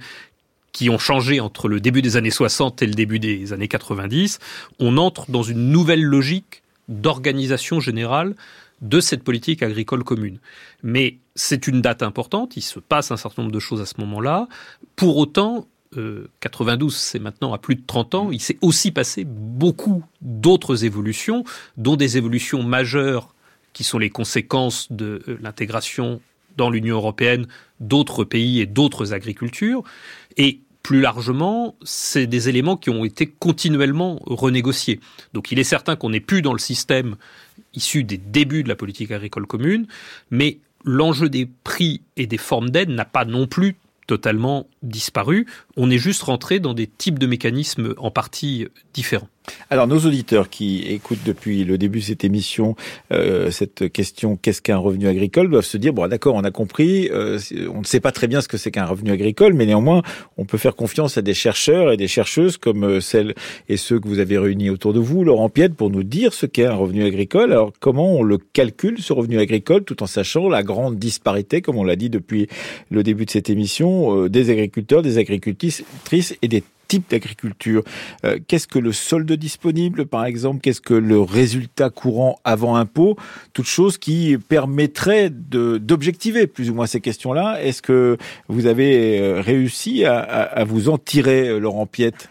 qui 0.76 0.90
ont 0.90 0.98
changé 0.98 1.40
entre 1.40 1.68
le 1.68 1.80
début 1.80 2.02
des 2.02 2.18
années 2.18 2.30
60 2.30 2.82
et 2.82 2.86
le 2.86 2.92
début 2.92 3.18
des 3.18 3.54
années 3.54 3.66
90, 3.66 4.40
on 4.78 4.98
entre 4.98 5.30
dans 5.30 5.42
une 5.42 5.70
nouvelle 5.70 6.02
logique 6.02 6.62
d'organisation 6.88 7.80
générale 7.80 8.34
de 8.82 9.00
cette 9.00 9.24
politique 9.24 9.62
agricole 9.62 10.04
commune. 10.04 10.38
Mais 10.82 11.16
c'est 11.34 11.66
une 11.66 11.80
date 11.80 12.02
importante, 12.02 12.58
il 12.58 12.60
se 12.60 12.78
passe 12.78 13.10
un 13.10 13.16
certain 13.16 13.40
nombre 13.40 13.54
de 13.54 13.58
choses 13.58 13.80
à 13.80 13.86
ce 13.86 13.94
moment-là. 14.00 14.48
Pour 14.96 15.16
autant, 15.16 15.66
92, 16.40 16.92
euh, 16.92 16.94
c'est 16.94 17.20
maintenant 17.20 17.54
à 17.54 17.58
plus 17.58 17.76
de 17.76 17.82
30 17.86 18.14
ans, 18.14 18.30
il 18.30 18.42
s'est 18.42 18.58
aussi 18.60 18.90
passé 18.90 19.24
beaucoup 19.26 20.04
d'autres 20.20 20.84
évolutions, 20.84 21.44
dont 21.78 21.96
des 21.96 22.18
évolutions 22.18 22.62
majeures 22.62 23.34
qui 23.72 23.82
sont 23.82 23.98
les 23.98 24.10
conséquences 24.10 24.92
de 24.92 25.22
euh, 25.26 25.38
l'intégration 25.40 26.20
dans 26.58 26.68
l'Union 26.68 26.96
européenne 26.96 27.46
d'autres 27.80 28.24
pays 28.24 28.60
et 28.60 28.66
d'autres 28.66 29.14
agricultures. 29.14 29.82
Et 30.36 30.60
plus 30.86 31.00
largement, 31.00 31.74
c'est 31.82 32.28
des 32.28 32.48
éléments 32.48 32.76
qui 32.76 32.90
ont 32.90 33.04
été 33.04 33.26
continuellement 33.26 34.20
renégociés. 34.24 35.00
Donc 35.34 35.50
il 35.50 35.58
est 35.58 35.64
certain 35.64 35.96
qu'on 35.96 36.10
n'est 36.10 36.20
plus 36.20 36.42
dans 36.42 36.52
le 36.52 36.60
système 36.60 37.16
issu 37.74 38.04
des 38.04 38.18
débuts 38.18 38.62
de 38.62 38.68
la 38.68 38.76
politique 38.76 39.10
agricole 39.10 39.48
commune, 39.48 39.88
mais 40.30 40.60
l'enjeu 40.84 41.28
des 41.28 41.48
prix 41.64 42.02
et 42.16 42.28
des 42.28 42.38
formes 42.38 42.70
d'aide 42.70 42.90
n'a 42.90 43.04
pas 43.04 43.24
non 43.24 43.48
plus 43.48 43.74
totalement 44.06 44.68
disparu. 44.84 45.48
On 45.76 45.90
est 45.90 45.98
juste 45.98 46.22
rentré 46.22 46.60
dans 46.60 46.72
des 46.72 46.86
types 46.86 47.18
de 47.18 47.26
mécanismes 47.26 47.94
en 47.96 48.12
partie 48.12 48.68
différents. 48.94 49.28
Alors 49.70 49.86
nos 49.86 49.98
auditeurs 49.98 50.48
qui 50.48 50.82
écoutent 50.82 51.24
depuis 51.24 51.64
le 51.64 51.78
début 51.78 52.00
de 52.00 52.04
cette 52.04 52.24
émission 52.24 52.76
euh, 53.12 53.50
cette 53.50 53.90
question 53.92 54.36
qu'est-ce 54.36 54.62
qu'un 54.62 54.76
revenu 54.76 55.08
agricole 55.08 55.50
doivent 55.50 55.64
se 55.64 55.76
dire 55.76 55.92
bon 55.92 56.06
d'accord 56.08 56.34
on 56.34 56.44
a 56.44 56.50
compris 56.50 57.08
euh, 57.10 57.38
on 57.74 57.80
ne 57.80 57.84
sait 57.84 58.00
pas 58.00 58.12
très 58.12 58.26
bien 58.28 58.40
ce 58.40 58.48
que 58.48 58.56
c'est 58.56 58.70
qu'un 58.70 58.84
revenu 58.84 59.10
agricole 59.10 59.54
mais 59.54 59.66
néanmoins 59.66 60.02
on 60.36 60.44
peut 60.44 60.58
faire 60.58 60.76
confiance 60.76 61.18
à 61.18 61.22
des 61.22 61.34
chercheurs 61.34 61.92
et 61.92 61.96
des 61.96 62.08
chercheuses 62.08 62.56
comme 62.56 62.84
euh, 62.84 63.00
celles 63.00 63.34
et 63.68 63.76
ceux 63.76 63.98
que 63.98 64.08
vous 64.08 64.18
avez 64.18 64.38
réunis 64.38 64.70
autour 64.70 64.92
de 64.92 65.00
vous 65.00 65.24
Laurent 65.24 65.48
Piette 65.48 65.74
pour 65.74 65.90
nous 65.90 66.02
dire 66.02 66.32
ce 66.32 66.46
qu'est 66.46 66.66
un 66.66 66.74
revenu 66.74 67.04
agricole. 67.04 67.52
Alors 67.52 67.72
comment 67.80 68.12
on 68.14 68.22
le 68.22 68.38
calcule 68.38 69.00
ce 69.00 69.12
revenu 69.12 69.38
agricole 69.38 69.84
tout 69.84 70.02
en 70.02 70.06
sachant 70.06 70.48
la 70.48 70.62
grande 70.62 70.98
disparité 70.98 71.60
comme 71.60 71.76
on 71.76 71.84
l'a 71.84 71.96
dit 71.96 72.10
depuis 72.10 72.48
le 72.90 73.02
début 73.02 73.24
de 73.24 73.30
cette 73.30 73.50
émission 73.50 74.24
euh, 74.24 74.28
des 74.28 74.50
agriculteurs 74.50 75.02
des 75.02 75.18
agricultrices 75.18 75.84
et 76.42 76.48
des 76.48 76.62
type 76.88 77.10
d'agriculture. 77.10 77.82
Euh, 78.24 78.38
qu'est-ce 78.46 78.66
que 78.66 78.78
le 78.78 78.92
solde 78.92 79.32
disponible, 79.32 80.06
par 80.06 80.24
exemple? 80.24 80.60
Qu'est-ce 80.60 80.80
que 80.80 80.94
le 80.94 81.20
résultat 81.20 81.90
courant 81.90 82.38
avant 82.44 82.76
impôt? 82.76 83.16
Toutes 83.52 83.66
choses 83.66 83.98
qui 83.98 84.36
permettraient 84.48 85.30
d'objectiver 85.30 86.46
plus 86.46 86.70
ou 86.70 86.74
moins 86.74 86.86
ces 86.86 87.00
questions-là. 87.00 87.62
Est-ce 87.62 87.82
que 87.82 88.16
vous 88.48 88.66
avez 88.66 89.20
euh, 89.20 89.40
réussi 89.40 90.04
à, 90.04 90.18
à 90.18 90.64
vous 90.64 90.88
en 90.88 90.98
tirer, 90.98 91.48
euh, 91.48 91.58
Laurent 91.58 91.86
Piette? 91.86 92.28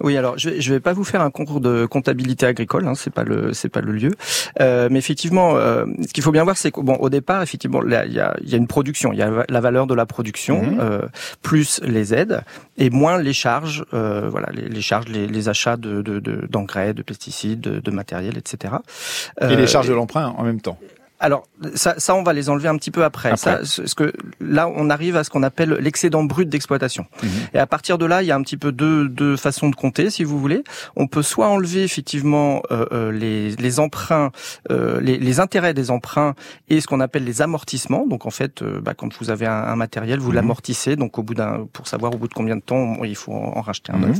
Oui, 0.00 0.16
alors 0.16 0.38
je, 0.38 0.60
je 0.60 0.72
vais 0.72 0.80
pas 0.80 0.92
vous 0.92 1.04
faire 1.04 1.20
un 1.20 1.30
concours 1.30 1.60
de 1.60 1.86
comptabilité 1.86 2.46
agricole, 2.46 2.86
hein, 2.86 2.94
c'est 2.94 3.12
pas 3.12 3.24
le 3.24 3.52
c'est 3.52 3.68
pas 3.68 3.80
le 3.80 3.92
lieu. 3.92 4.10
Euh, 4.60 4.88
mais 4.90 4.98
effectivement, 4.98 5.56
euh, 5.56 5.86
ce 6.06 6.12
qu'il 6.12 6.22
faut 6.22 6.32
bien 6.32 6.44
voir, 6.44 6.56
c'est 6.56 6.70
qu'au 6.70 6.82
bon, 6.82 6.96
au 6.96 7.08
départ, 7.08 7.42
effectivement, 7.42 7.80
il 7.84 7.90
y 7.90 8.20
a, 8.20 8.36
y 8.42 8.54
a 8.54 8.56
une 8.56 8.66
production, 8.66 9.12
il 9.12 9.18
y 9.18 9.22
a 9.22 9.44
la 9.48 9.60
valeur 9.60 9.86
de 9.86 9.94
la 9.94 10.06
production 10.06 10.62
mhm. 10.62 10.78
euh, 10.80 11.02
plus 11.42 11.80
les 11.84 12.14
aides 12.14 12.42
et 12.76 12.90
moins 12.90 13.18
les 13.18 13.32
charges, 13.32 13.84
euh, 13.94 14.28
voilà, 14.28 14.48
les, 14.52 14.68
les, 14.68 14.80
charges, 14.80 15.08
les, 15.08 15.26
les 15.26 15.48
achats 15.48 15.76
de 15.76 16.02
d'engrais, 16.50 16.88
de, 16.88 16.98
de, 16.98 17.02
pesticides, 17.02 17.60
de, 17.60 17.80
de 17.80 17.90
matériel, 17.90 18.36
etc. 18.36 18.74
et 19.40 19.56
les 19.56 19.66
charges 19.66 19.88
de 19.88 19.94
l'emprunt 19.94 20.34
en 20.36 20.42
même 20.42 20.60
temps 20.60 20.78
alors 21.26 21.48
ça, 21.74 21.96
ça, 21.98 22.14
on 22.14 22.22
va 22.22 22.32
les 22.32 22.48
enlever 22.48 22.68
un 22.68 22.76
petit 22.76 22.92
peu 22.92 23.02
après. 23.02 23.36
Ça, 23.36 23.64
ce 23.64 23.94
que 23.96 24.12
là, 24.40 24.68
on 24.68 24.90
arrive 24.90 25.16
à 25.16 25.24
ce 25.24 25.30
qu'on 25.30 25.42
appelle 25.42 25.70
l'excédent 25.80 26.22
brut 26.22 26.48
d'exploitation. 26.48 27.04
Mhm. 27.20 27.30
Et 27.54 27.58
à 27.58 27.66
partir 27.66 27.98
de 27.98 28.06
là, 28.06 28.22
il 28.22 28.26
y 28.26 28.30
a 28.30 28.36
un 28.36 28.42
petit 28.42 28.56
peu 28.56 28.70
deux, 28.70 29.08
deux 29.08 29.36
façons 29.36 29.68
de 29.68 29.74
compter, 29.74 30.08
si 30.10 30.22
vous 30.22 30.38
voulez. 30.38 30.62
On 30.94 31.08
peut 31.08 31.22
soit 31.22 31.48
enlever 31.48 31.82
effectivement 31.82 32.62
euh, 32.70 32.86
euh 32.92 33.10
les, 33.10 33.50
les, 33.56 33.80
emprunts, 33.80 34.30
euh, 34.70 35.00
les, 35.00 35.18
les, 35.18 35.40
intérêts 35.40 35.74
des 35.74 35.90
emprunts 35.90 36.34
et 36.68 36.80
ce 36.80 36.86
qu'on 36.86 37.00
appelle 37.00 37.24
les 37.24 37.42
amortissements. 37.42 38.06
Donc 38.06 38.24
en 38.24 38.30
fait, 38.30 38.62
euh, 38.62 38.80
bah, 38.80 38.94
quand 38.94 39.12
vous 39.18 39.30
avez 39.30 39.46
un, 39.46 39.64
un 39.64 39.76
matériel, 39.76 40.20
vous 40.20 40.28
mhm. 40.28 40.36
l'amortissez. 40.36 40.94
Donc 40.94 41.18
au 41.18 41.24
bout 41.24 41.34
d'un, 41.34 41.66
pour 41.72 41.88
savoir 41.88 42.14
au 42.14 42.18
bout 42.18 42.28
de 42.28 42.34
combien 42.34 42.54
de 42.54 42.62
temps 42.62 43.02
il 43.02 43.16
faut 43.16 43.32
en, 43.32 43.62
racheter 43.62 43.92
un 43.92 43.98
mhm. 43.98 44.06
neuf. 44.06 44.18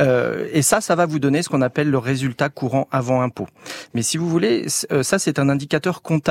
Euh, 0.00 0.48
et 0.52 0.62
ça, 0.62 0.80
ça 0.80 0.96
va 0.96 1.06
vous 1.06 1.20
donner 1.20 1.42
ce 1.42 1.48
qu'on 1.48 1.62
appelle 1.62 1.90
le 1.90 1.98
résultat 1.98 2.48
courant 2.48 2.88
avant 2.90 3.22
impôt. 3.22 3.46
Mais 3.94 4.02
si 4.02 4.16
vous 4.16 4.28
voulez, 4.28 4.68
ça 4.68 5.20
c'est 5.20 5.38
un 5.38 5.48
indicateur 5.48 6.02
comptable, 6.02 6.23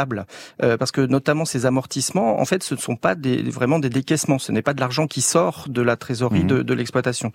euh, 0.61 0.77
parce 0.77 0.91
que 0.91 1.01
notamment 1.01 1.45
ces 1.45 1.65
amortissements, 1.65 2.39
en 2.39 2.45
fait, 2.45 2.63
ce 2.63 2.75
ne 2.75 2.79
sont 2.79 2.95
pas 2.95 3.15
des, 3.15 3.41
vraiment 3.43 3.79
des 3.79 3.89
décaissements. 3.89 4.39
Ce 4.39 4.51
n'est 4.51 4.61
pas 4.61 4.73
de 4.73 4.79
l'argent 4.79 5.07
qui 5.07 5.21
sort 5.21 5.65
de 5.69 5.81
la 5.81 5.95
trésorerie 5.95 6.43
mhm. 6.43 6.63
de, 6.63 6.73
l'exploitation. 6.73 7.31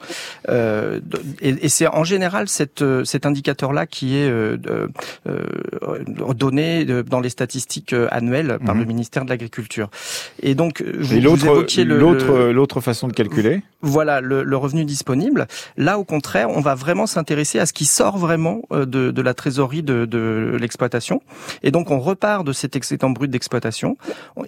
Euh, 0.49 1.01
et, 1.41 1.69
c'est 1.69 1.87
en 1.87 2.05
général 2.05 2.49
cette, 2.49 2.85
cet 3.05 3.27
indicateur-là 3.27 3.87
qui 3.87 4.17
est 4.17 4.29
euh, 4.29 4.57
donné 6.35 6.85
dans 6.85 7.21
les 7.21 7.29
statistiques 7.29 7.95
annuelles 8.11 8.59
par 8.65 8.75
le 8.75 8.83
mhm. 8.83 8.89
ministère 8.89 9.25
de 9.25 9.31
l'Agriculture. 9.31 9.91
Et 10.43 10.55
donc, 10.55 10.83
vous, 10.83 11.21
l'autre, 11.21 11.67
l'autre, 11.85 12.51
l'autre 12.51 12.81
façon 12.81 13.09
de 13.09 13.13
calculer? 13.13 13.63
Voilà, 13.81 14.21
le, 14.21 14.57
revenu 14.57 14.85
disponible. 14.85 15.47
Là, 15.77 15.99
au 15.99 16.05
contraire, 16.05 16.51
on 16.51 16.61
va 16.61 16.75
vraiment 16.75 17.07
s'intéresser 17.07 17.61
à 17.61 17.67
ce 17.67 17.73
qui 17.73 17.85
sort 17.85 18.19
vraiment 18.19 18.63
de, 18.71 18.85
de 18.85 19.23
la 19.23 19.35
trésorerie 19.35 19.85
de, 19.85 20.05
de 20.05 20.57
l'exploitation. 20.61 21.23
Et 21.63 21.71
donc, 21.71 21.91
on 21.91 22.01
repart 22.01 22.38
de 22.45 22.53
cet 22.53 22.77
excédent 22.77 23.11
brut 23.11 23.31
d'exploitation. 23.31 23.97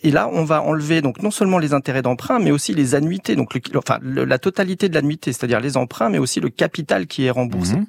Et 0.02 0.10
là, 0.10 0.28
on 0.32 0.44
va 0.44 0.62
enlever 0.62 1.02
donc 1.02 1.22
non 1.22 1.30
seulement 1.30 1.58
les 1.58 1.72
intérêts 1.74 2.02
d'emprunt, 2.02 2.38
mais 2.38 2.50
aussi 2.50 2.74
les 2.74 2.94
annuités, 2.94 3.36
donc 3.36 3.58
enfin 3.76 3.98
la 4.02 4.38
totalité 4.38 4.88
de 4.88 4.94
l'annuité, 4.94 5.32
c'est-à-dire 5.32 5.60
les 5.60 5.76
emprunts, 5.76 6.08
mais 6.08 6.18
aussi 6.18 6.40
le 6.40 6.48
capital 6.48 7.06
qui 7.06 7.24
est 7.24 7.30
remboursé. 7.30 7.76
Mhm. 7.76 7.86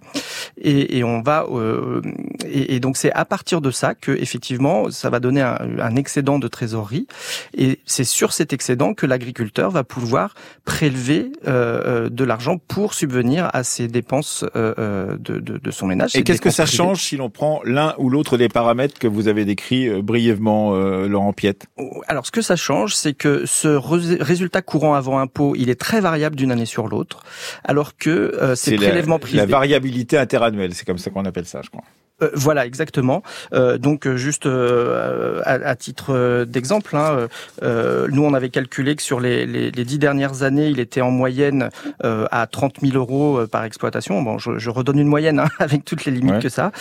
Et, 0.58 0.98
et, 0.98 1.04
on 1.04 1.22
va 1.22 1.46
euh, 1.52 2.02
et, 2.46 2.80
donc 2.80 2.98
c'est 2.98 3.12
à 3.12 3.26
partir 3.26 3.62
de 3.62 3.72
ça 3.72 3.96
que 3.96 4.12
effectivement 4.12 4.90
ça 4.92 5.10
va 5.10 5.20
donner 5.20 5.42
un, 5.42 5.58
un 5.80 5.96
excédent 5.96 6.40
de 6.40 6.48
trésorerie. 6.48 7.08
Et 7.56 7.80
c'est 7.86 8.04
sur 8.04 8.34
cet 8.34 8.54
excédent 8.54 8.94
que 8.94 9.06
l'agriculteur 9.06 9.72
va 9.72 9.84
pouvoir 9.84 10.34
prélever 10.66 11.32
euh, 11.48 12.06
euh 12.06 12.10
de 12.12 12.24
l'argent 12.24 12.58
pour 12.58 12.94
subvenir 12.94 13.50
à 13.54 13.64
ses 13.64 13.88
dépenses 13.88 14.44
euh, 14.56 15.18
de, 15.18 15.40
de, 15.40 15.58
de, 15.58 15.72
son 15.72 15.88
ménage. 15.88 16.16
Et 16.16 16.24
qu'est-ce 16.24 16.42
que 16.42 16.50
ça 16.50 16.66
change 16.66 17.04
si 17.04 17.18
l'on 17.18 17.30
prend 17.30 17.62
l'un 17.64 17.96
ou 17.98 18.10
l'autre 18.10 18.38
des 18.38 18.50
paramètres 18.50 19.00
que 19.00 19.08
vous 19.08 19.28
avez 19.28 19.46
décrits 19.46 19.88
euh, 19.92 20.02
brièvement, 20.02 20.76
euh, 20.76 21.08
Laurent 21.08 21.34
Piette 21.34 21.68
Alors, 22.08 22.26
ce 22.26 22.32
que 22.32 22.42
ça 22.42 22.56
change, 22.56 22.96
c'est 22.96 23.14
que 23.14 23.46
ce 23.46 23.68
résultat 23.68 24.62
courant 24.62 24.94
avant 24.94 25.20
impôt, 25.20 25.54
il 25.56 25.70
est 25.70 25.80
très 25.80 26.02
variable 26.02 26.36
d'une 26.36 26.52
année 26.52 26.66
sur 26.66 26.88
l'autre, 26.88 27.24
alors 27.64 27.98
que 27.98 28.10
euh, 28.10 28.56
ces 28.56 28.76
prélèvements 28.76 29.20
privés... 29.20 29.38
La 29.38 29.46
variabilité 29.46 30.18
interannuelle, 30.18 30.74
c'est 30.74 30.86
comme 30.86 30.98
ça 30.98 31.10
qu'on 31.12 31.26
appelle 31.26 31.46
ça, 31.46 31.62
je 31.64 31.70
crois. 31.70 31.84
Euh, 32.22 32.30
voilà, 32.34 32.66
exactement. 32.66 33.24
Euh, 33.54 33.78
donc 33.78 34.06
euh, 34.06 34.16
juste 34.16 34.46
à, 34.46 35.52
à, 35.52 35.76
titre 35.76 36.46
d'exemple, 36.46 36.96
hein, 36.96 37.28
nous 37.62 38.24
on 38.24 38.34
avait 38.34 38.50
calculé 38.50 38.96
que 38.96 39.02
sur 39.02 39.20
les, 39.20 39.46
les, 39.46 39.72
les, 39.72 39.86
dix 39.86 40.00
dernières 40.00 40.44
années, 40.44 40.68
il 40.68 40.80
était 40.80 41.02
en 41.02 41.12
moyenne 41.12 41.70
à 42.04 42.48
30 42.48 42.78
000 42.82 42.96
euros 42.96 43.46
par 43.48 43.64
exploitation. 43.64 44.22
Bon, 44.22 44.38
je, 44.38 44.58
je 44.58 44.70
redonne 44.70 45.00
une 45.00 45.08
moyenne 45.08 45.40
hein, 45.40 45.48
avec 45.60 45.86
toutes 45.86 46.06
les 46.06 46.12
limites 46.12 46.40
que 46.40 46.50
ça. 46.50 46.72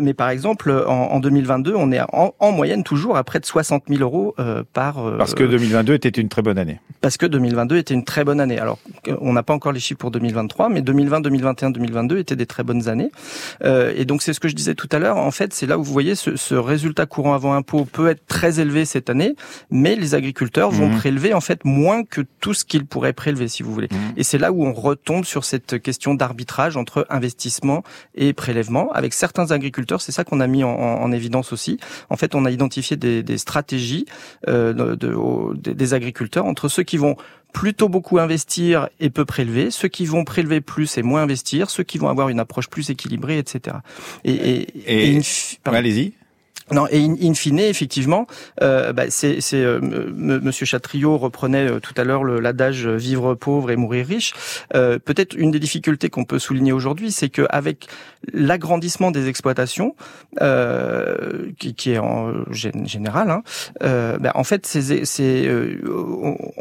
mais 0.00 0.14
par 0.14 0.30
exemple, 0.30 0.84
en, 0.86 0.92
en, 0.92 1.20
2022, 1.20 1.74
on 1.74 1.92
est 1.92 2.00
en, 2.00 2.34
en, 2.38 2.52
moyenne 2.52 2.84
toujours 2.84 3.16
à 3.16 3.24
près 3.24 3.40
de 3.40 3.46
60 3.46 3.84
000 3.88 4.02
euros 4.02 4.34
par. 4.72 5.16
parce 5.16 5.34
que 5.34 5.44
2022 5.44 5.94
était 5.94 6.08
une 6.08 6.28
très 6.28 6.42
bonne 6.42 6.58
année. 6.58 6.80
Parce 7.00 7.16
que 7.16 7.26
2022 7.26 7.76
était 7.76 7.94
une 7.94 8.04
très 8.04 8.24
bonne 8.24 8.40
année. 8.40 8.58
Alors, 8.58 8.78
on 9.20 9.32
n'a 9.32 9.42
pas 9.42 9.54
encore 9.54 9.72
les 9.72 9.80
chiffres 9.80 9.98
pour 9.98 10.10
2023, 10.10 10.68
mais 10.68 10.82
2020, 10.82 11.20
2021, 11.20 11.70
2022 11.70 12.18
étaient 12.18 12.36
des 12.36 12.46
très 12.46 12.62
bonnes 12.62 12.88
années. 12.88 13.10
et 13.64 14.04
donc 14.04 14.22
c'est 14.22 14.32
ce 14.32 14.40
que 14.40 14.48
je 14.48 14.54
disais 14.54 14.74
tout 14.74 14.81
à 14.92 14.98
l'heure, 14.98 15.16
en 15.16 15.30
fait, 15.30 15.52
c'est 15.52 15.66
là 15.66 15.78
où 15.78 15.82
vous 15.82 15.92
voyez 15.92 16.14
ce, 16.14 16.36
ce, 16.36 16.54
résultat 16.54 17.06
courant 17.06 17.34
avant 17.34 17.54
impôt 17.54 17.84
peut 17.84 18.08
être 18.08 18.26
très 18.26 18.60
élevé 18.60 18.84
cette 18.84 19.10
année, 19.10 19.34
mais 19.70 19.96
les 19.96 20.14
agriculteurs 20.14 20.70
vont 20.70 20.88
mmh. 20.88 20.98
prélever 20.98 21.34
en 21.34 21.40
fait 21.40 21.64
moins 21.64 22.04
que 22.04 22.22
tout 22.40 22.54
ce 22.54 22.64
qu'ils 22.64 22.86
pourraient 22.86 23.12
prélever, 23.12 23.48
si 23.48 23.62
vous 23.62 23.72
voulez. 23.72 23.88
Mmh. 23.90 23.96
Et 24.16 24.22
c'est 24.22 24.38
là 24.38 24.52
où 24.52 24.64
on 24.64 24.72
retombe 24.72 25.24
sur 25.24 25.44
cette 25.44 25.80
question 25.80 26.14
d'arbitrage 26.14 26.76
entre 26.76 27.06
investissement 27.10 27.82
et 28.14 28.32
prélèvement. 28.32 28.92
Avec 28.92 29.14
certains 29.14 29.50
agriculteurs, 29.50 30.00
c'est 30.00 30.12
ça 30.12 30.24
qu'on 30.24 30.40
a 30.40 30.46
mis 30.46 30.64
en, 30.64 30.70
en, 30.70 31.12
évidence 31.12 31.52
aussi. 31.52 31.78
En 32.10 32.16
fait, 32.16 32.34
on 32.34 32.44
a 32.44 32.50
identifié 32.50 32.96
des, 32.96 33.22
des 33.22 33.38
stratégies 33.38 34.06
euh, 34.48 34.72
de, 34.72 34.94
de, 34.94 35.72
des 35.72 35.94
agriculteurs 35.94 36.46
entre 36.46 36.68
ceux 36.68 36.82
qui 36.82 36.96
vont 36.96 37.16
plutôt 37.52 37.88
beaucoup 37.88 38.18
investir 38.18 38.88
et 39.00 39.10
peu 39.10 39.24
prélever, 39.24 39.70
ceux 39.70 39.88
qui 39.88 40.06
vont 40.06 40.24
prélever 40.24 40.60
plus 40.60 40.96
et 40.98 41.02
moins 41.02 41.22
investir, 41.22 41.70
ceux 41.70 41.82
qui 41.82 41.98
vont 41.98 42.08
avoir 42.08 42.28
une 42.28 42.40
approche 42.40 42.68
plus 42.68 42.90
équilibrée, 42.90 43.38
etc. 43.38 43.76
Et, 44.24 44.32
et, 44.32 45.16
et, 45.16 45.20
allez-y. 45.64 46.14
Non, 46.72 46.86
et 46.90 47.04
in, 47.04 47.34
fine, 47.34 47.60
effectivement, 47.60 48.26
euh, 48.62 48.92
bah, 48.92 49.04
c'est, 49.10 49.40
euh, 49.52 49.80
Monsieur 50.14 50.64
Chatriot 50.64 51.18
reprenait 51.18 51.70
euh, 51.70 51.80
tout 51.80 51.94
à 51.96 52.04
l'heure 52.04 52.24
l'adage 52.24 52.86
vivre 52.86 53.34
pauvre 53.34 53.70
et 53.70 53.76
mourir 53.76 54.06
riche. 54.06 54.32
Euh, 54.74 54.98
peut-être 54.98 55.34
une 55.36 55.50
des 55.50 55.58
difficultés 55.58 56.08
qu'on 56.08 56.24
peut 56.24 56.38
souligner 56.38 56.72
aujourd'hui, 56.72 57.12
c'est 57.12 57.28
qu'avec 57.28 57.88
l'agrandissement 58.32 59.10
des 59.10 59.28
exploitations, 59.28 59.94
euh, 60.40 61.50
qui, 61.58 61.74
qui, 61.74 61.90
est 61.90 61.98
en 61.98 62.32
général, 62.52 63.30
hein, 63.30 63.42
bah, 64.20 64.32
en 64.34 64.44
fait, 64.44 64.66
c'est, 64.66 65.50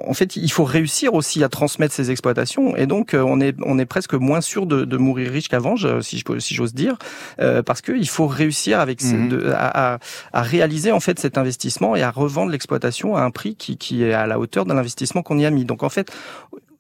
en 0.06 0.14
fait, 0.14 0.36
il 0.36 0.52
faut 0.52 0.66
réussir 0.66 1.14
aussi 1.14 1.44
à 1.44 1.50
transmettre 1.50 1.94
ces 1.94 2.12
exploitations, 2.12 2.76
et 2.76 2.86
donc 2.86 3.16
on 3.18 3.40
est 3.40 3.56
on 3.64 3.78
est 3.80 3.86
presque 3.86 4.14
moins 4.14 4.42
sûr 4.42 4.66
de, 4.66 4.84
de 4.84 4.98
mourir 4.98 5.32
riche 5.32 5.48
qu'avant, 5.48 5.76
si, 6.02 6.24
si 6.40 6.56
j'ose 6.56 6.74
dire, 6.74 6.98
parce 7.66 7.82
qu'il 7.82 8.10
faut 8.10 8.28
réussir 8.28 8.80
avec 8.80 9.02
ces, 9.02 9.16
mhm. 9.16 9.54
à, 9.56 9.94
à 9.94 10.00
à, 10.34 10.42
réaliser 10.42 10.92
en 10.92 11.00
fait 11.00 11.20
cet 11.20 11.38
investissement 11.38 11.96
et 11.96 12.02
à 12.02 12.12
revendre 12.12 12.52
l'exploitation 12.52 13.16
à 13.16 13.22
un 13.22 13.32
prix 13.32 13.56
qui, 13.56 13.78
qui 13.78 14.04
est 14.04 14.14
à 14.14 14.28
la 14.28 14.40
hauteur 14.40 14.66
de 14.66 14.74
l'investissement 14.74 15.22
qu'on 15.22 15.38
y 15.38 15.46
a 15.46 15.52
mis. 15.52 15.66
Donc 15.66 15.84
en 15.84 15.90
fait, 15.90 16.12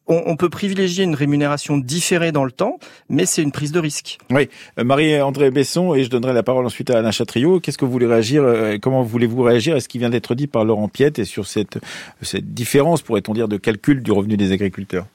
on, 0.07 0.35
peut 0.35 0.49
privilégier 0.49 1.03
une 1.03 1.15
rémunération 1.15 1.77
différée 1.77 2.31
dans 2.31 2.43
le 2.43 2.51
temps, 2.51 2.79
mais 3.09 3.25
c'est 3.25 3.41
une 3.41 3.51
prise 3.51 3.71
de 3.71 3.79
risque. 3.79 4.17
Oui, 4.29 4.49
euh, 4.77 4.83
Marie-André 4.83 5.51
Besson, 5.51 5.93
et 5.93 6.03
je 6.03 6.09
donnerai 6.09 6.33
la 6.33 6.43
parole 6.43 6.65
ensuite 6.65 6.89
à 6.89 6.97
Alain 6.97 7.11
Chatriot. 7.11 7.59
Qu'est-ce 7.59 7.77
que 7.77 7.85
vous 7.85 7.91
voulez 7.91 8.07
réagir 8.07 8.43
euh, 8.43 8.77
Comment 8.81 9.03
voulez-vous 9.03 9.41
réagir 9.41 9.75
à 9.75 9.79
ce 9.79 9.87
qui 9.87 9.99
vient 9.99 10.09
d'être 10.09 10.35
dit 10.35 10.47
par 10.47 10.65
Laurent 10.65 10.87
Piette 10.87 11.19
et 11.19 11.25
sur 11.25 11.47
cette, 11.47 11.79
cette 12.21 12.53
différence, 12.53 13.01
pourrait-on 13.01 13.33
dire, 13.33 13.47
de 13.47 13.57
calcul 13.57 14.03
du 14.03 14.11
revenu 14.11 14.37
des 14.37 14.51
agriculteurs? 14.51 15.05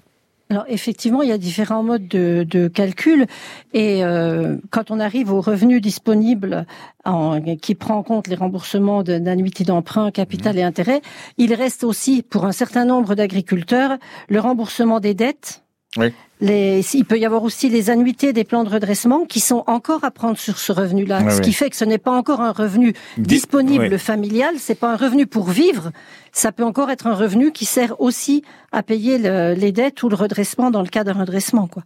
Alors 0.48 0.64
effectivement, 0.68 1.22
il 1.22 1.28
y 1.28 1.32
a 1.32 1.38
différents 1.38 1.82
modes 1.82 2.06
de, 2.06 2.46
de 2.48 2.68
calcul 2.68 3.26
et 3.72 4.04
euh, 4.04 4.56
quand 4.70 4.92
on 4.92 5.00
arrive 5.00 5.32
au 5.32 5.40
revenu 5.40 5.80
disponible 5.80 6.66
en, 7.04 7.40
qui 7.56 7.74
prend 7.74 7.96
en 7.96 8.02
compte 8.04 8.28
les 8.28 8.37
remboursements 8.37 9.02
d'annuités 9.02 9.64
d'emprunt, 9.64 10.12
capital 10.12 10.54
mmh. 10.54 10.59
et 10.59 10.62
intérêt, 10.62 11.02
il 11.37 11.52
reste 11.52 11.82
aussi 11.82 12.22
pour 12.22 12.44
un 12.44 12.52
certain 12.52 12.85
nombre 12.85 13.16
d'agriculteurs 13.16 13.98
le 14.28 14.38
remboursement 14.38 15.00
des 15.00 15.14
dettes 15.14 15.65
oui. 15.96 16.12
Les, 16.42 16.85
il 16.92 17.06
peut 17.06 17.18
y 17.18 17.24
avoir 17.24 17.42
aussi 17.44 17.70
les 17.70 17.88
annuités 17.88 18.35
des 18.35 18.44
plans 18.44 18.62
de 18.62 18.68
redressement 18.68 19.24
qui 19.24 19.40
sont 19.40 19.64
encore 19.66 20.04
à 20.04 20.11
prendre 20.11 20.37
sur 20.37 20.59
ce 20.59 20.70
revenu-là, 20.70 21.30
ce 21.30 21.40
qui 21.40 21.54
fait 21.54 21.70
que 21.70 21.76
ce 21.76 21.87
n'est 21.87 21.96
pas 21.96 22.11
encore 22.11 22.42
un 22.42 22.52
revenu 22.52 22.92
disponible 23.16 23.98
familial, 23.98 24.56
c'est 24.59 24.74
pas 24.74 24.92
un 24.92 24.96
revenu 24.96 25.26
pour 25.26 25.48
vivre, 25.48 25.92
ça 26.32 26.52
peut 26.52 26.64
encore 26.64 26.90
être 26.90 27.06
un 27.06 27.14
revenu 27.14 27.52
qui 27.52 27.64
sert 27.64 27.98
aussi 28.02 28.42
à 28.70 28.82
payer 28.82 29.16
les 29.54 29.72
dettes 29.72 30.02
ou 30.02 30.11
le 30.11 30.14
redressement 30.14 30.70
dans 30.70 30.82
le 30.82 30.88
cas 30.88 31.04
d'un 31.04 31.14
redressement, 31.14 31.68
quoi. 31.68 31.85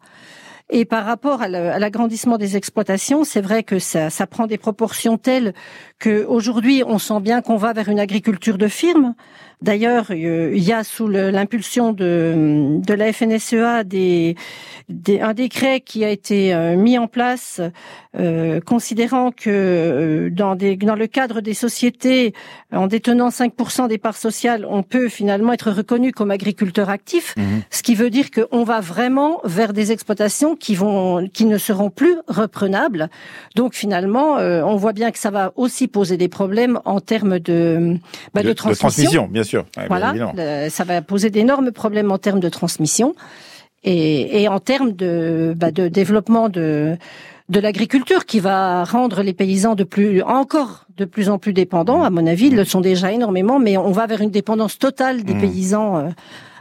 Et 0.72 0.84
par 0.84 1.04
rapport 1.04 1.42
à 1.42 1.48
l'agrandissement 1.48 2.38
des 2.38 2.56
exploitations, 2.56 3.24
c'est 3.24 3.40
vrai 3.40 3.64
que 3.64 3.80
ça, 3.80 4.08
ça, 4.08 4.28
prend 4.28 4.46
des 4.46 4.56
proportions 4.56 5.18
telles 5.18 5.52
que 5.98 6.24
aujourd'hui, 6.24 6.84
on 6.86 6.98
sent 6.98 7.20
bien 7.20 7.42
qu'on 7.42 7.56
va 7.56 7.72
vers 7.72 7.88
une 7.88 7.98
agriculture 7.98 8.56
de 8.56 8.68
firme. 8.68 9.14
D'ailleurs, 9.62 10.06
euh, 10.10 10.52
il 10.54 10.62
y 10.62 10.72
a 10.72 10.84
sous 10.84 11.06
l'impulsion 11.06 11.92
de, 11.92 12.78
de 12.78 12.94
la 12.94 13.12
FNSEA 13.12 13.84
des, 13.84 14.34
des, 14.88 15.20
un 15.20 15.34
décret 15.34 15.80
qui 15.80 16.02
a 16.02 16.08
été 16.08 16.54
euh, 16.54 16.76
mis 16.76 16.96
en 16.96 17.06
place 17.06 17.60
euh, 18.18 18.60
considérant 18.62 19.32
que 19.32 20.30
dans, 20.32 20.54
des, 20.54 20.76
dans 20.76 20.94
le 20.94 21.06
cadre 21.06 21.42
des 21.42 21.52
sociétés, 21.52 22.32
en 22.72 22.86
détenant 22.86 23.28
5% 23.28 23.86
des 23.88 23.98
parts 23.98 24.16
sociales, 24.16 24.66
on 24.66 24.82
peut 24.82 25.10
finalement 25.10 25.52
être 25.52 25.70
reconnu 25.70 26.12
comme 26.12 26.30
agriculteur 26.30 26.88
actif, 26.88 27.34
mhm. 27.36 27.60
ce 27.68 27.82
qui 27.82 27.94
veut 27.94 28.08
dire 28.08 28.30
qu'on 28.30 28.64
va 28.64 28.80
vraiment 28.80 29.40
vers 29.44 29.74
des 29.74 29.92
exploitations 29.92 30.56
qui 30.56 30.74
vont, 30.74 31.28
qui 31.28 31.44
ne 31.44 31.58
seront 31.58 31.90
plus 31.90 32.16
reprenables. 32.28 33.10
Donc 33.56 33.74
finalement, 33.74 34.36
on 34.36 34.76
voit 34.76 34.94
bien 34.94 35.10
que 35.10 35.18
ça 35.18 35.30
va 35.30 35.52
aussi 35.56 35.86
poser 35.86 36.16
des 36.16 36.28
problèmes 36.28 36.80
en 36.86 37.00
termes 37.00 37.38
de, 37.38 37.98
bah, 38.32 38.42
de, 38.42 38.52
transmission. 38.54 39.28
bien 39.30 39.44
sûr. 39.44 39.49
Voilà, 39.88 40.14
ça 40.70 40.84
va 40.84 41.02
poser 41.02 41.30
d'énormes 41.30 41.72
problèmes 41.72 42.10
en 42.10 42.18
termes 42.18 42.40
de 42.40 42.48
transmission 42.48 43.14
et, 43.84 44.42
et 44.42 44.48
en 44.48 44.60
termes 44.60 44.92
de, 44.92 45.54
bah, 45.56 45.70
de 45.70 45.88
développement 45.88 46.48
de 46.48 46.96
de 47.50 47.58
l'agriculture 47.58 48.26
qui 48.26 48.38
va 48.38 48.84
rendre 48.84 49.22
les 49.22 49.32
paysans 49.32 49.74
de 49.74 49.82
plus 49.82 50.22
encore 50.22 50.86
de 50.96 51.04
plus 51.04 51.28
en 51.28 51.38
plus 51.38 51.52
dépendants. 51.52 52.02
À 52.04 52.10
mon 52.10 52.26
avis, 52.26 52.46
ils 52.46 52.56
le 52.56 52.64
sont 52.64 52.80
déjà 52.80 53.10
énormément, 53.10 53.58
mais 53.58 53.76
on 53.76 53.90
va 53.90 54.06
vers 54.06 54.20
une 54.20 54.30
dépendance 54.30 54.78
totale 54.78 55.24
des 55.24 55.34
mmh. 55.34 55.40
paysans. 55.40 55.96
Euh, 55.96 56.08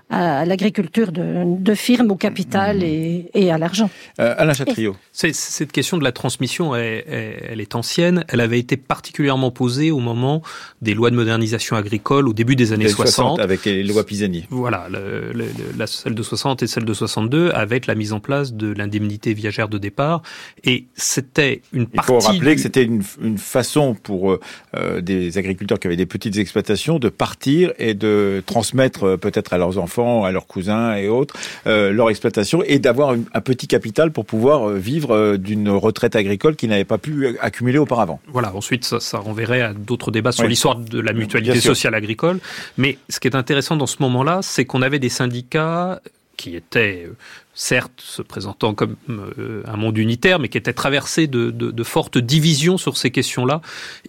à 0.09 0.43
l'agriculture 0.45 1.11
de, 1.11 1.43
de 1.45 1.73
firmes 1.75 2.09
au 2.11 2.15
capital 2.15 2.79
mmh. 2.79 2.83
et, 2.83 3.29
et, 3.35 3.51
à 3.51 3.59
l'argent. 3.59 3.91
Euh, 4.19 4.33
Alain 4.37 4.53
Chatriot. 4.53 4.95
Cette 5.11 5.71
question 5.71 5.97
de 5.97 6.03
la 6.03 6.11
transmission, 6.11 6.75
elle, 6.75 7.03
elle, 7.07 7.61
est 7.61 7.75
ancienne. 7.75 8.25
Elle 8.27 8.41
avait 8.41 8.57
été 8.57 8.75
particulièrement 8.75 9.51
posée 9.51 9.91
au 9.91 9.99
moment 9.99 10.41
des 10.81 10.95
lois 10.95 11.11
de 11.11 11.15
modernisation 11.15 11.75
agricole 11.75 12.27
au 12.27 12.33
début 12.33 12.55
des 12.55 12.73
années 12.73 12.87
60. 12.87 13.39
Avec 13.39 13.65
les 13.65 13.83
lois 13.83 14.03
Pisani. 14.03 14.45
Voilà, 14.49 14.87
le, 14.89 15.31
la, 15.77 15.85
celle 15.85 16.15
de 16.15 16.23
60 16.23 16.63
et 16.63 16.67
celle 16.67 16.85
de 16.85 16.93
62, 16.93 17.51
avec 17.51 17.85
la 17.85 17.93
mise 17.93 18.11
en 18.11 18.19
place 18.19 18.53
de 18.53 18.73
l'indemnité 18.73 19.35
viagère 19.35 19.69
de 19.69 19.77
départ. 19.77 20.23
Et 20.63 20.85
c'était 20.95 21.61
une 21.71 21.85
partie... 21.85 22.11
Il 22.11 22.21
faut 22.21 22.27
rappeler 22.27 22.55
que 22.55 22.61
c'était 22.61 22.83
une, 22.83 23.03
une, 23.21 23.37
façon 23.37 23.93
pour 23.93 24.37
euh, 24.75 25.01
des 25.01 25.37
agriculteurs 25.37 25.79
qui 25.79 25.87
avaient 25.87 25.95
des 25.95 26.05
petites 26.07 26.37
exploitations 26.37 26.97
de 26.97 27.09
partir 27.09 27.73
et 27.77 27.93
de 27.93 28.41
transmettre 28.45 29.03
euh, 29.03 29.17
peut-être 29.17 29.53
à 29.53 29.57
leurs 29.57 29.77
enfants 29.77 29.98
à 29.99 30.31
leurs 30.31 30.47
cousins 30.47 30.95
et 30.95 31.07
autres, 31.07 31.35
euh, 31.67 31.91
leur 31.91 32.09
exploitation 32.09 32.63
et 32.65 32.79
d'avoir 32.79 33.11
un 33.11 33.41
petit 33.41 33.67
capital 33.67 34.11
pour 34.11 34.25
pouvoir 34.25 34.69
euh, 34.69 34.77
vivre 34.77 35.11
euh, 35.11 35.37
d'une 35.37 35.69
retraite 35.69 36.15
agricole 36.15 36.55
qu'ils 36.55 36.69
n'avaient 36.69 36.85
pas 36.85 36.97
pu 36.97 37.37
accumuler 37.41 37.77
auparavant. 37.77 38.19
Voilà, 38.27 38.55
ensuite 38.55 38.85
ça, 38.85 38.99
ça 38.99 39.17
renverrait 39.17 39.61
à 39.61 39.73
d'autres 39.73 40.11
débats 40.11 40.31
sur 40.31 40.47
l'histoire 40.47 40.77
de 40.77 40.99
la 40.99 41.13
mutualité 41.13 41.59
sociale 41.59 41.95
agricole. 41.95 42.39
Mais 42.77 42.97
ce 43.09 43.19
qui 43.19 43.27
est 43.27 43.35
intéressant 43.35 43.75
dans 43.75 43.87
ce 43.87 43.97
moment-là, 44.01 44.39
c'est 44.41 44.65
qu'on 44.65 44.81
avait 44.81 44.99
des 44.99 45.09
syndicats 45.09 46.01
qui 46.37 46.55
étaient 46.55 47.09
certes 47.53 47.91
se 47.97 48.21
présentant 48.21 48.73
comme 48.73 48.95
un 49.09 49.75
monde 49.75 49.97
unitaire, 49.97 50.39
mais 50.39 50.47
qui 50.47 50.57
étaient 50.57 50.73
traversés 50.73 51.27
de, 51.27 51.51
de, 51.51 51.71
de 51.71 51.83
fortes 51.83 52.17
divisions 52.17 52.77
sur 52.77 52.95
ces 52.95 53.11
questions-là, 53.11 53.59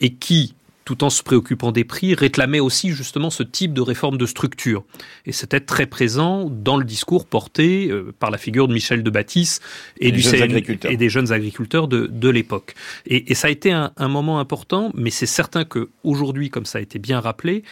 et 0.00 0.12
qui, 0.12 0.54
tout 0.90 1.04
en 1.04 1.10
se 1.10 1.22
préoccupant 1.22 1.70
des 1.70 1.84
prix, 1.84 2.14
réclamait 2.14 2.58
aussi 2.58 2.90
justement 2.90 3.30
ce 3.30 3.44
type 3.44 3.72
de 3.72 3.80
réforme 3.80 4.18
de 4.18 4.26
structure. 4.26 4.82
Et 5.24 5.30
c'était 5.30 5.60
très 5.60 5.86
présent 5.86 6.50
dans 6.50 6.76
le 6.76 6.84
discours 6.84 7.26
porté 7.26 7.88
euh, 7.88 8.12
par 8.18 8.32
la 8.32 8.38
figure 8.38 8.66
de 8.66 8.72
Michel 8.72 9.04
de 9.04 9.10
Baptiste 9.10 9.62
et, 10.00 10.10
du 10.10 10.18
et 10.18 10.96
des 10.96 11.08
jeunes 11.08 11.30
agriculteurs 11.30 11.86
de, 11.86 12.08
de 12.08 12.28
l'époque. 12.28 12.74
Et, 13.06 13.30
et, 13.30 13.36
ça 13.36 13.46
a 13.46 13.50
été 13.50 13.70
un, 13.70 13.92
un 13.96 14.08
moment 14.08 14.40
important, 14.40 14.90
mais 14.96 15.10
c'est 15.10 15.26
certain 15.26 15.64
que 15.64 15.90
aujourd'hui, 16.02 16.50
comme 16.50 16.66
ça 16.66 16.78
a 16.78 16.80
été 16.80 16.98
bien 16.98 17.20
rappelé, 17.20 17.62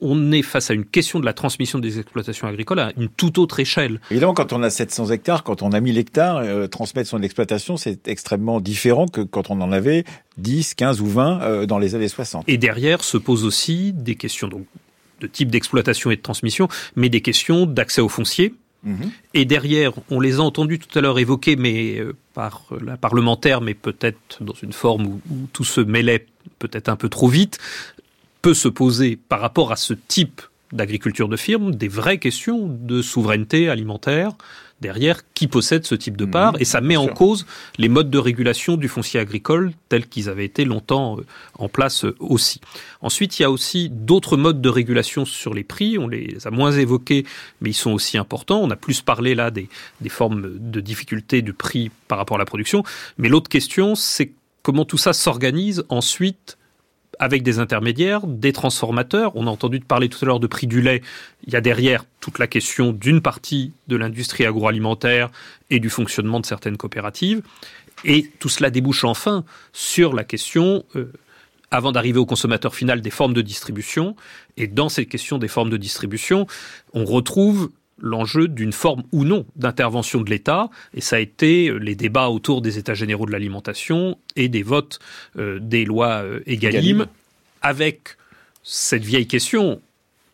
on 0.00 0.32
est 0.32 0.42
face 0.42 0.70
à 0.70 0.74
une 0.74 0.84
question 0.84 1.20
de 1.20 1.24
la 1.24 1.32
transmission 1.32 1.78
des 1.78 1.98
exploitations 1.98 2.46
agricoles 2.46 2.80
à 2.80 2.92
une 2.96 3.08
toute 3.08 3.38
autre 3.38 3.60
échelle. 3.60 4.00
Évidemment, 4.10 4.34
quand 4.34 4.52
on 4.52 4.62
a 4.62 4.70
700 4.70 5.10
hectares, 5.10 5.42
quand 5.42 5.62
on 5.62 5.72
a 5.72 5.80
1000 5.80 5.96
hectares, 5.98 6.36
euh, 6.38 6.66
transmettre 6.66 7.08
son 7.08 7.22
exploitation, 7.22 7.76
c'est 7.76 8.06
extrêmement 8.08 8.60
différent 8.60 9.06
que 9.06 9.22
quand 9.22 9.50
on 9.50 9.60
en 9.60 9.72
avait 9.72 10.04
10, 10.38 10.74
15 10.74 11.00
ou 11.00 11.06
20 11.06 11.40
euh, 11.40 11.66
dans 11.66 11.78
les 11.78 11.94
années 11.94 12.08
60. 12.08 12.44
Et 12.46 12.58
derrière 12.58 13.02
se 13.02 13.16
posent 13.16 13.44
aussi 13.44 13.92
des 13.92 14.16
questions 14.16 14.48
donc, 14.48 14.66
de 15.20 15.26
type 15.26 15.50
d'exploitation 15.50 16.10
et 16.10 16.16
de 16.16 16.22
transmission, 16.22 16.68
mais 16.94 17.08
des 17.08 17.22
questions 17.22 17.64
d'accès 17.64 18.02
au 18.02 18.08
foncier. 18.08 18.54
Mhm. 18.82 19.10
Et 19.34 19.46
derrière, 19.46 19.92
on 20.10 20.20
les 20.20 20.36
a 20.36 20.42
entendus 20.42 20.78
tout 20.78 20.96
à 20.98 21.02
l'heure 21.02 21.18
évoquer, 21.18 21.56
mais 21.56 21.98
euh, 21.98 22.14
par 22.34 22.66
la 22.84 22.98
parlementaire, 22.98 23.62
mais 23.62 23.72
peut-être 23.72 24.42
dans 24.42 24.54
une 24.62 24.74
forme 24.74 25.06
où 25.06 25.20
tout 25.52 25.64
se 25.64 25.80
mêlait 25.80 26.26
peut-être 26.58 26.88
un 26.88 26.96
peu 26.96 27.08
trop 27.08 27.28
vite, 27.28 27.58
peut 28.46 28.54
se 28.54 28.68
poser 28.68 29.16
par 29.16 29.40
rapport 29.40 29.72
à 29.72 29.76
ce 29.76 29.92
type 29.92 30.40
d'agriculture 30.70 31.28
de 31.28 31.36
firme 31.36 31.74
des 31.74 31.88
vraies 31.88 32.18
questions 32.18 32.68
de 32.68 33.02
souveraineté 33.02 33.68
alimentaire 33.68 34.34
derrière 34.80 35.22
qui 35.34 35.48
possède 35.48 35.84
ce 35.84 35.96
type 35.96 36.16
de 36.16 36.26
mhm. 36.26 36.30
part 36.30 36.54
et 36.60 36.64
ça 36.64 36.80
met 36.80 36.96
en 36.96 37.08
cause 37.08 37.44
les 37.76 37.88
modes 37.88 38.08
de 38.08 38.18
régulation 38.18 38.76
du 38.76 38.86
foncier 38.86 39.18
agricole 39.18 39.72
tels 39.88 40.06
qu'ils 40.06 40.28
avaient 40.28 40.44
été 40.44 40.64
longtemps 40.64 41.18
euh, 41.18 41.26
en 41.58 41.68
place 41.68 42.04
euh, 42.04 42.14
aussi. 42.20 42.60
Ensuite, 43.00 43.36
il 43.40 43.42
y 43.42 43.44
a 43.44 43.50
aussi 43.50 43.88
d'autres 43.88 44.36
modes 44.36 44.60
de 44.60 44.68
régulation 44.68 45.24
sur 45.24 45.52
les 45.52 45.64
prix, 45.64 45.98
on 45.98 46.06
les 46.06 46.46
a 46.46 46.52
moins 46.52 46.70
évoqués 46.70 47.26
mais 47.60 47.70
ils 47.70 47.74
sont 47.74 47.90
aussi 47.90 48.16
importants. 48.16 48.60
On 48.62 48.70
a 48.70 48.76
plus 48.76 49.00
parlé 49.00 49.34
là 49.34 49.50
des, 49.50 49.68
des 50.02 50.08
formes 50.08 50.52
de 50.56 50.80
difficulté 50.80 51.42
du 51.42 51.52
prix 51.52 51.90
par 52.06 52.16
rapport 52.16 52.36
à 52.36 52.38
la 52.38 52.44
production, 52.44 52.84
mais 53.18 53.28
l'autre 53.28 53.48
question 53.48 53.96
c'est 53.96 54.30
comment 54.62 54.84
tout 54.84 54.98
ça 54.98 55.12
s'organise 55.12 55.82
ensuite 55.88 56.58
avec 57.18 57.42
des 57.42 57.58
intermédiaires, 57.58 58.26
des 58.26 58.52
transformateurs. 58.52 59.32
On 59.34 59.46
a 59.46 59.50
entendu 59.50 59.80
parler 59.80 60.08
tout 60.08 60.18
à 60.22 60.26
l'heure 60.26 60.40
de 60.40 60.46
prix 60.46 60.66
du 60.66 60.80
lait. 60.80 61.02
Il 61.46 61.52
y 61.52 61.56
a 61.56 61.60
derrière 61.60 62.04
toute 62.20 62.38
la 62.38 62.46
question 62.46 62.92
d'une 62.92 63.20
partie 63.20 63.72
de 63.88 63.96
l'industrie 63.96 64.44
agroalimentaire 64.44 65.30
et 65.70 65.80
du 65.80 65.90
fonctionnement 65.90 66.40
de 66.40 66.46
certaines 66.46 66.76
coopératives. 66.76 67.42
Et 68.04 68.30
tout 68.38 68.48
cela 68.48 68.70
débouche 68.70 69.04
enfin 69.04 69.44
sur 69.72 70.12
la 70.12 70.24
question, 70.24 70.84
euh, 70.96 71.12
avant 71.70 71.92
d'arriver 71.92 72.18
au 72.18 72.26
consommateur 72.26 72.74
final, 72.74 73.00
des 73.00 73.10
formes 73.10 73.34
de 73.34 73.42
distribution. 73.42 74.16
Et 74.56 74.66
dans 74.66 74.88
ces 74.88 75.06
questions 75.06 75.38
des 75.38 75.48
formes 75.48 75.70
de 75.70 75.76
distribution, 75.76 76.46
on 76.92 77.04
retrouve 77.04 77.70
l'enjeu 77.98 78.48
d'une 78.48 78.72
forme 78.72 79.02
ou 79.12 79.24
non 79.24 79.46
d'intervention 79.56 80.20
de 80.20 80.30
l'État, 80.30 80.68
et 80.94 81.00
ça 81.00 81.16
a 81.16 81.18
été 81.18 81.68
euh, 81.68 81.78
les 81.78 81.94
débats 81.94 82.28
autour 82.28 82.62
des 82.62 82.78
États 82.78 82.94
généraux 82.94 83.26
de 83.26 83.32
l'alimentation 83.32 84.18
et 84.36 84.48
des 84.48 84.62
votes 84.62 84.98
euh, 85.38 85.58
des 85.60 85.84
lois 85.84 86.22
euh, 86.22 86.40
Egalim, 86.46 87.06
avec 87.62 88.16
cette 88.62 89.04
vieille 89.04 89.26
question, 89.26 89.80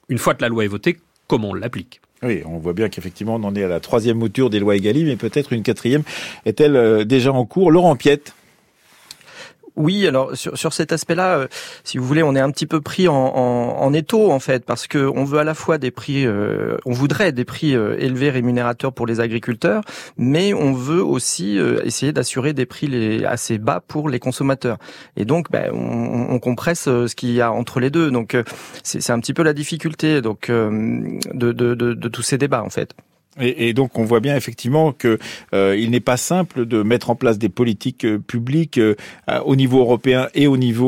une 0.08 0.18
fois 0.18 0.34
que 0.34 0.42
la 0.42 0.48
loi 0.48 0.64
est 0.64 0.68
votée, 0.68 0.98
comment 1.28 1.50
on 1.50 1.54
l'applique? 1.54 2.00
Oui, 2.22 2.42
on 2.46 2.58
voit 2.58 2.72
bien 2.72 2.88
qu'effectivement 2.88 3.36
on 3.36 3.44
en 3.44 3.54
est 3.54 3.64
à 3.64 3.68
la 3.68 3.80
troisième 3.80 4.18
mouture 4.18 4.48
des 4.48 4.60
lois 4.60 4.76
Egalim, 4.76 5.06
mais 5.06 5.16
peut-être 5.16 5.52
une 5.52 5.62
quatrième 5.62 6.02
est-elle 6.46 7.04
déjà 7.04 7.32
en 7.32 7.44
cours? 7.44 7.70
Laurent 7.70 7.96
Piette, 7.96 8.34
oui, 9.76 10.06
alors 10.06 10.36
sur, 10.36 10.56
sur 10.58 10.72
cet 10.72 10.92
aspect-là, 10.92 11.38
euh, 11.38 11.48
si 11.82 11.96
vous 11.96 12.04
voulez, 12.04 12.22
on 12.22 12.34
est 12.34 12.40
un 12.40 12.50
petit 12.50 12.66
peu 12.66 12.80
pris 12.80 13.08
en, 13.08 13.14
en, 13.14 13.92
étau 13.94 14.30
en 14.30 14.38
fait, 14.38 14.64
parce 14.64 14.86
que 14.86 14.98
on 14.98 15.24
veut 15.24 15.38
à 15.38 15.44
la 15.44 15.54
fois 15.54 15.78
des 15.78 15.90
prix, 15.90 16.26
euh, 16.26 16.76
on 16.84 16.92
voudrait 16.92 17.32
des 17.32 17.44
prix 17.44 17.74
euh, 17.74 17.96
élevés, 17.98 18.30
rémunérateurs 18.30 18.92
pour 18.92 19.06
les 19.06 19.20
agriculteurs, 19.20 19.82
mais 20.18 20.52
on 20.52 20.72
veut 20.72 21.02
aussi 21.02 21.58
essayer 21.84 22.12
d'assurer 22.12 22.52
des 22.52 22.66
prix 22.66 22.86
les, 22.86 23.24
assez 23.24 23.58
bas 23.58 23.80
pour 23.86 24.08
les 24.08 24.18
consommateurs. 24.18 24.78
Et 25.16 25.24
donc, 25.24 25.50
ben, 25.50 25.70
on, 25.72 26.38
compresse 26.38 26.84
ce 26.84 27.14
qu'il 27.14 27.30
y 27.30 27.40
a 27.40 27.52
entre 27.52 27.78
les 27.78 27.90
deux. 27.90 28.10
Donc, 28.10 28.36
c'est 28.82 29.10
un 29.10 29.20
petit 29.20 29.32
peu 29.32 29.42
la 29.42 29.52
difficulté 29.52 30.20
donc 30.20 30.50
de, 30.50 31.20
de, 31.32 31.74
de 31.74 32.08
tous 32.08 32.22
ces 32.22 32.36
débats 32.36 32.62
en 32.62 32.70
fait. 32.70 32.94
Et, 33.40 33.72
donc 33.72 33.98
on 33.98 34.04
voit 34.04 34.20
bien 34.20 34.36
effectivement 34.36 34.92
que 34.92 35.18
euh, 35.54 35.74
il 35.78 35.90
n'est 35.90 36.00
pas 36.00 36.18
simple 36.18 36.66
de 36.66 36.82
mettre 36.82 37.08
en 37.08 37.14
place 37.14 37.38
des 37.38 37.48
politiques 37.48 38.04
euh, 38.04 38.18
publiques 38.18 38.76
euh, 38.76 38.94
au 39.46 39.56
niveau 39.56 39.78
européen 39.78 40.28
et 40.34 40.46
au 40.46 40.58
niveau 40.58 40.82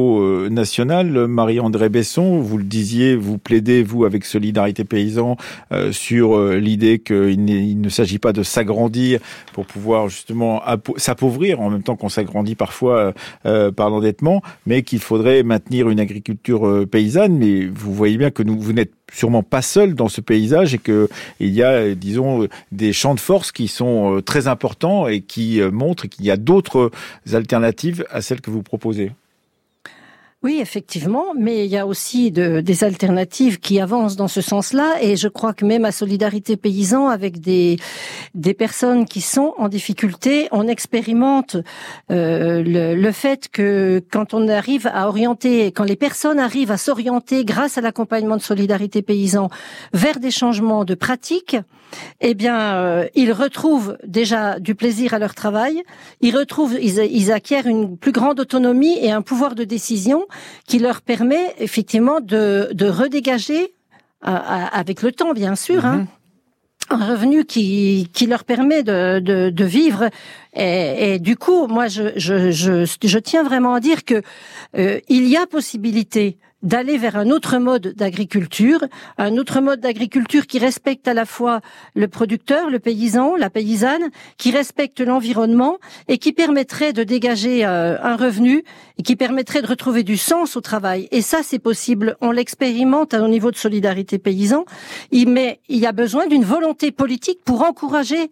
national. 0.50 1.26
Marie-André 1.26 1.88
Besson, 1.88 2.40
vous 2.40 2.58
le 2.58 2.64
disiez, 2.64 3.16
vous 3.16 3.38
plaidez 3.38 3.82
vous 3.82 4.04
avec 4.04 4.24
Solidarité 4.24 4.84
Paysan 4.84 5.36
sur 5.90 6.38
l'idée 6.38 6.98
qu'il 6.98 7.48
il 7.48 7.80
ne 7.80 7.88
s'agit 7.88 8.18
pas 8.18 8.32
de 8.32 8.42
s'agrandir 8.42 9.20
pour 9.52 9.66
pouvoir 9.66 10.08
justement 10.08 10.62
s'appauvrir 10.96 11.60
en 11.60 11.70
même 11.70 11.82
temps 11.82 11.96
qu'on 11.96 12.08
s'agrandit 12.08 12.54
parfois 12.54 13.12
par 13.42 13.90
l'endettement, 13.90 14.42
mais 14.66 14.82
qu'il 14.82 15.00
faudrait 15.00 15.42
maintenir 15.42 15.88
une 15.88 16.00
agriculture 16.00 16.84
paysanne. 16.90 17.38
Mais 17.38 17.66
vous 17.66 17.94
voyez 17.94 18.16
bien 18.16 18.30
que 18.30 18.42
nous, 18.42 18.58
vous 18.58 18.72
n'êtes 18.72 18.92
sûrement 19.12 19.42
pas 19.42 19.62
seul 19.62 19.94
dans 19.94 20.08
ce 20.08 20.20
paysage 20.20 20.74
et 20.74 20.78
que 20.78 21.08
il 21.40 21.50
y 21.50 21.62
a, 21.62 21.94
disons, 21.94 22.48
des 22.72 22.92
champs 22.92 23.14
de 23.14 23.20
force 23.20 23.52
qui 23.52 23.68
sont 23.68 24.16
euh, 24.16 24.22
très 24.22 24.48
importants 24.48 25.06
et 25.06 25.20
qui 25.20 25.60
euh, 25.60 25.70
montrent 25.70 26.06
qu'il 26.06 26.24
y 26.24 26.30
a 26.30 26.36
d'autres 26.36 26.90
alternatives 27.32 28.04
à 28.10 28.22
celles 28.22 28.40
que 28.40 28.50
vous 28.50 28.62
proposez. 28.62 29.12
Oui, 30.44 30.58
effectivement, 30.60 31.32
mais 31.34 31.64
il 31.64 31.72
y 31.72 31.78
a 31.78 31.86
aussi 31.86 32.30
de, 32.30 32.60
des 32.60 32.84
alternatives 32.84 33.60
qui 33.60 33.80
avancent 33.80 34.16
dans 34.16 34.28
ce 34.28 34.42
sens-là, 34.42 34.96
et 35.00 35.16
je 35.16 35.26
crois 35.26 35.54
que 35.54 35.64
même 35.64 35.86
à 35.86 35.90
Solidarité 35.90 36.58
Paysan, 36.58 37.08
avec 37.08 37.40
des 37.40 37.78
des 38.34 38.52
personnes 38.52 39.06
qui 39.06 39.22
sont 39.22 39.54
en 39.56 39.68
difficulté, 39.68 40.48
on 40.52 40.68
expérimente 40.68 41.56
euh, 42.10 42.62
le, 42.62 42.94
le, 42.94 43.12
fait 43.12 43.48
que 43.48 44.02
quand 44.12 44.34
on 44.34 44.46
arrive 44.48 44.86
à 44.92 45.08
orienter, 45.08 45.68
quand 45.68 45.84
les 45.84 45.96
personnes 45.96 46.38
arrivent 46.38 46.72
à 46.72 46.76
s'orienter 46.76 47.46
grâce 47.46 47.78
à 47.78 47.80
l'accompagnement 47.80 48.36
de 48.36 48.42
Solidarité 48.42 49.00
Paysan 49.00 49.48
vers 49.94 50.20
des 50.20 50.30
changements 50.30 50.84
de 50.84 50.94
pratiques, 50.94 51.56
eh 52.20 52.34
bien, 52.34 52.76
euh, 52.76 53.06
ils 53.14 53.32
retrouvent 53.32 53.96
déjà 54.06 54.58
du 54.58 54.74
plaisir 54.74 55.14
à 55.14 55.18
leur 55.18 55.34
travail, 55.34 55.82
ils 56.20 56.36
retrouvent, 56.36 56.76
ils, 56.80 56.98
ils 56.98 57.32
acquièrent 57.32 57.66
une 57.66 57.96
plus 57.96 58.12
grande 58.12 58.40
autonomie 58.40 58.98
et 59.00 59.10
un 59.10 59.22
pouvoir 59.22 59.54
de 59.54 59.64
décision 59.64 60.26
qui 60.66 60.78
leur 60.78 61.02
permet 61.02 61.54
effectivement 61.58 62.20
de, 62.20 62.70
de 62.72 62.86
redégager, 62.86 63.74
avec 64.22 65.02
le 65.02 65.12
temps 65.12 65.32
bien 65.34 65.54
sûr, 65.54 65.84
hein, 65.84 66.06
mhm. 66.90 67.00
un 67.00 67.06
revenu 67.10 67.44
qui, 67.44 68.08
qui 68.12 68.26
leur 68.26 68.44
permet 68.44 68.82
de, 68.82 69.20
de, 69.20 69.50
de 69.50 69.64
vivre. 69.64 70.08
Et, 70.54 71.14
et, 71.14 71.18
du 71.18 71.36
coup, 71.36 71.66
moi, 71.66 71.88
je, 71.88 72.12
je, 72.16 72.50
je, 72.50 72.84
je, 73.02 73.18
tiens 73.18 73.42
vraiment 73.42 73.74
à 73.74 73.80
dire 73.80 74.04
que 74.04 74.22
euh, 74.76 75.00
il 75.08 75.26
y 75.26 75.36
a 75.36 75.46
possibilité 75.46 76.38
d'aller 76.64 76.98
vers 76.98 77.16
un 77.16 77.30
autre 77.30 77.58
mode 77.58 77.94
d'agriculture, 77.94 78.80
un 79.18 79.36
autre 79.36 79.60
mode 79.60 79.80
d'agriculture 79.80 80.46
qui 80.46 80.58
respecte 80.58 81.06
à 81.06 81.14
la 81.14 81.26
fois 81.26 81.60
le 81.94 82.08
producteur, 82.08 82.70
le 82.70 82.80
paysan, 82.80 83.36
la 83.36 83.50
paysanne, 83.50 84.10
qui 84.38 84.50
respecte 84.50 85.00
l'environnement 85.00 85.78
et 86.08 86.18
qui 86.18 86.32
permettrait 86.32 86.92
de 86.92 87.04
dégager 87.04 87.64
euh, 87.64 87.96
un 88.02 88.16
revenu 88.16 88.64
et 88.98 89.02
qui 89.02 89.14
permettrait 89.14 89.62
de 89.62 89.66
retrouver 89.66 90.02
du 90.02 90.16
sens 90.16 90.56
au 90.56 90.60
travail. 90.60 91.06
Et 91.12 91.20
ça, 91.20 91.40
c'est 91.42 91.58
possible. 91.58 92.16
On 92.20 92.30
l'expérimente 92.30 93.14
au 93.14 93.28
niveau 93.28 93.50
de 93.50 93.56
solidarité 93.56 94.18
paysan. 94.18 94.64
Mais 95.12 95.60
il 95.68 95.78
y 95.78 95.86
a 95.86 95.92
besoin 95.92 96.26
d'une 96.26 96.44
volonté 96.44 96.90
politique 96.90 97.40
pour 97.44 97.62
encourager 97.62 98.30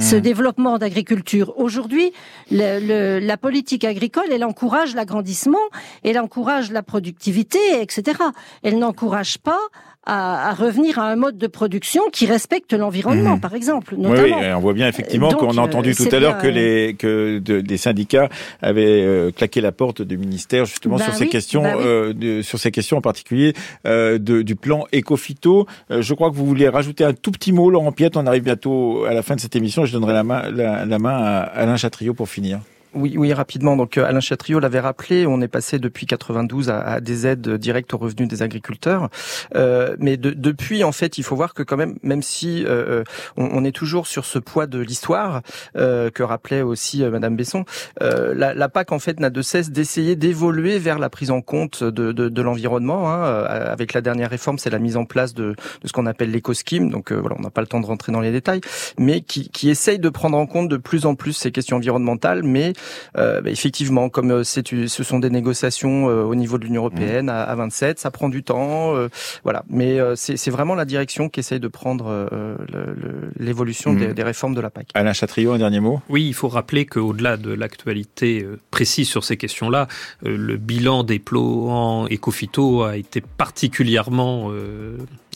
ce 0.00 0.16
mmh. 0.16 0.20
développement 0.20 0.78
d'agriculture. 0.78 1.58
Aujourd'hui, 1.58 2.12
la 2.50 3.36
politique 3.36 3.84
agricole, 3.84 4.26
elle 4.32 4.44
encourage 4.44 4.94
l'agrandissement, 4.94 5.58
elle 6.02 6.18
encourage 6.18 6.70
la 6.70 6.82
productivité, 6.82 7.58
etc. 7.80 8.18
Elle 8.62 8.78
n'encourage 8.78 9.38
pas 9.38 9.60
à, 10.06 10.50
à, 10.50 10.54
revenir 10.54 10.98
à 10.98 11.08
un 11.10 11.16
mode 11.16 11.38
de 11.38 11.46
production 11.46 12.02
qui 12.12 12.26
respecte 12.26 12.72
l'environnement, 12.72 13.36
mmh. 13.36 13.40
par 13.40 13.54
exemple. 13.54 13.94
Notamment. 13.96 14.38
Oui, 14.38 14.46
on 14.54 14.60
voit 14.60 14.72
bien 14.72 14.88
effectivement 14.88 15.30
qu'on 15.30 15.56
a 15.58 15.60
entendu 15.60 15.90
euh, 15.90 15.94
tout 15.94 16.14
à 16.14 16.18
l'heure 16.18 16.38
que 16.38 16.46
les 16.46 16.94
que 16.94 17.38
de, 17.38 17.60
des 17.60 17.76
syndicats 17.76 18.28
avaient 18.62 19.02
euh, 19.02 19.30
claqué 19.30 19.60
la 19.60 19.72
porte 19.72 20.02
du 20.02 20.18
ministère 20.18 20.64
justement 20.64 20.96
bah 20.96 21.04
sur 21.04 21.14
ces 21.14 21.24
oui, 21.24 21.30
questions, 21.30 21.62
bah 21.62 21.74
oui. 21.76 21.82
euh, 21.84 22.12
de, 22.12 22.42
sur 22.42 22.58
ces 22.58 22.70
questions 22.70 22.98
en 22.98 23.00
particulier 23.00 23.54
euh, 23.86 24.18
de, 24.18 24.42
du 24.42 24.56
plan. 24.56 24.84
Euh, 24.94 26.02
je 26.02 26.14
crois 26.14 26.30
que 26.30 26.34
vous 26.34 26.46
voulez 26.46 26.68
rajouter 26.68 27.04
un 27.04 27.12
tout 27.12 27.30
petit 27.30 27.52
mot, 27.52 27.70
Laurent 27.70 27.92
Piette. 27.92 28.16
On 28.16 28.26
arrive 28.26 28.42
bientôt 28.42 29.04
à 29.04 29.14
la 29.14 29.22
fin 29.22 29.36
de 29.36 29.40
cette 29.40 29.56
émission. 29.56 29.84
Je 29.84 29.92
donnerai 29.92 30.12
la 30.12 30.24
main 30.24 30.50
la, 30.50 30.84
la 30.84 30.98
main 30.98 31.16
à 31.16 31.40
Alain 31.40 31.76
Chatriot 31.76 32.14
pour 32.14 32.28
finir. 32.28 32.60
Oui, 32.94 33.14
oui, 33.16 33.32
rapidement. 33.32 33.76
Donc 33.76 33.98
euh, 33.98 34.04
Alain 34.04 34.20
Chatriot 34.20 34.60
l'avait 34.60 34.80
rappelé, 34.80 35.26
on 35.26 35.40
est 35.40 35.48
passé 35.48 35.78
depuis 35.78 36.06
92 36.06 36.70
à, 36.70 37.00
des 37.00 37.26
aides 37.26 37.48
directes 37.56 37.92
aux 37.92 37.98
revenus 37.98 38.28
des 38.28 38.42
agriculteurs. 38.42 39.08
Euh, 39.56 39.96
mais 39.98 40.16
de, 40.16 40.30
depuis, 40.30 40.84
en 40.84 40.92
fait, 40.92 41.18
il 41.18 41.24
faut 41.24 41.34
voir 41.34 41.54
que 41.54 41.62
quand 41.62 41.76
même, 41.76 41.98
même 42.02 42.22
si 42.22 42.64
euh, 42.66 43.02
on, 43.36 43.48
on, 43.52 43.64
est 43.64 43.72
toujours 43.72 44.06
sur 44.06 44.24
ce 44.24 44.38
poids 44.38 44.66
de 44.66 44.78
l'histoire 44.78 45.42
euh, 45.76 46.10
que 46.10 46.22
rappelait 46.22 46.62
aussi 46.62 47.02
euh, 47.02 47.10
Madame 47.10 47.34
Besson, 47.34 47.64
euh, 48.00 48.32
la, 48.34 48.54
la, 48.54 48.68
PAC 48.68 48.92
en 48.92 48.98
fait 48.98 49.18
n'a 49.18 49.30
de 49.30 49.42
cesse 49.42 49.70
d'essayer 49.70 50.14
d'évoluer 50.14 50.78
vers 50.78 50.98
la 50.98 51.10
prise 51.10 51.30
en 51.30 51.40
compte 51.40 51.82
de, 51.82 52.12
de, 52.12 52.28
de 52.28 52.42
l'environnement. 52.42 53.10
Hein. 53.10 53.22
Avec 53.44 53.92
la 53.92 54.02
dernière 54.02 54.30
réforme, 54.30 54.58
c'est 54.58 54.70
la 54.70 54.78
mise 54.78 54.96
en 54.96 55.04
place 55.04 55.34
de, 55.34 55.56
ce 55.84 55.92
qu'on 55.92 56.06
appelle 56.06 56.30
l'éco-scheme. 56.30 56.90
Donc 56.90 57.10
voilà, 57.12 57.36
on 57.38 57.42
n'a 57.42 57.50
pas 57.50 57.60
le 57.60 57.66
temps 57.66 57.80
de 57.80 57.86
rentrer 57.86 58.12
dans 58.12 58.20
les 58.20 58.32
détails, 58.32 58.60
mais 58.98 59.20
qui, 59.20 59.48
qui 59.48 59.70
essaye 59.70 59.98
de 59.98 60.08
prendre 60.08 60.38
en 60.38 60.46
compte 60.46 60.68
de 60.68 60.76
plus 60.76 61.06
en 61.06 61.14
plus 61.14 61.32
ces 61.32 61.50
questions 61.50 61.76
environnementales, 61.76 62.42
mais 62.42 62.64
euh, 62.68 62.72
bah, 63.14 63.50
effectivement, 63.50 64.08
comme 64.08 64.30
euh, 64.30 64.44
c'est, 64.44 64.66
ce 64.86 65.02
sont 65.02 65.18
des 65.18 65.30
négociations 65.30 66.08
euh, 66.08 66.22
au 66.22 66.34
niveau 66.34 66.58
de 66.58 66.64
l'Union 66.64 66.82
européenne 66.82 67.28
à, 67.28 67.42
à, 67.42 67.54
27, 67.54 67.98
ça 67.98 68.10
prend 68.10 68.28
du 68.28 68.42
temps, 68.42 68.94
euh, 68.96 69.08
voilà. 69.42 69.64
Mais 69.68 70.00
euh, 70.00 70.14
c'est, 70.16 70.36
c'est 70.36 70.50
vraiment 70.50 70.74
la 70.74 70.84
direction 70.84 71.28
qu'essaye 71.28 71.60
de 71.60 71.68
prendre 71.68 72.06
euh, 72.08 72.56
le, 72.72 72.94
le, 72.94 73.32
l'évolution 73.38 73.92
mmh. 73.92 73.98
des, 73.98 74.14
des, 74.14 74.22
réformes 74.22 74.54
de 74.54 74.60
la 74.60 74.70
PAC. 74.70 74.88
Alain 74.94 75.12
Chatriot, 75.12 75.52
un 75.52 75.58
dernier 75.58 75.80
mot? 75.80 76.00
Oui, 76.08 76.26
il 76.26 76.34
faut 76.34 76.48
rappeler 76.48 76.86
qu'au-delà 76.86 77.36
de 77.36 77.52
l'actualité 77.52 78.46
précise 78.70 79.08
sur 79.08 79.24
ces 79.24 79.36
questions-là, 79.36 79.88
le 80.22 80.56
bilan 80.56 81.04
des 81.04 81.18
plans 81.18 82.06
Ecofito 82.06 82.82
a 82.82 82.96
été 82.96 83.20
particulièrement 83.20 84.50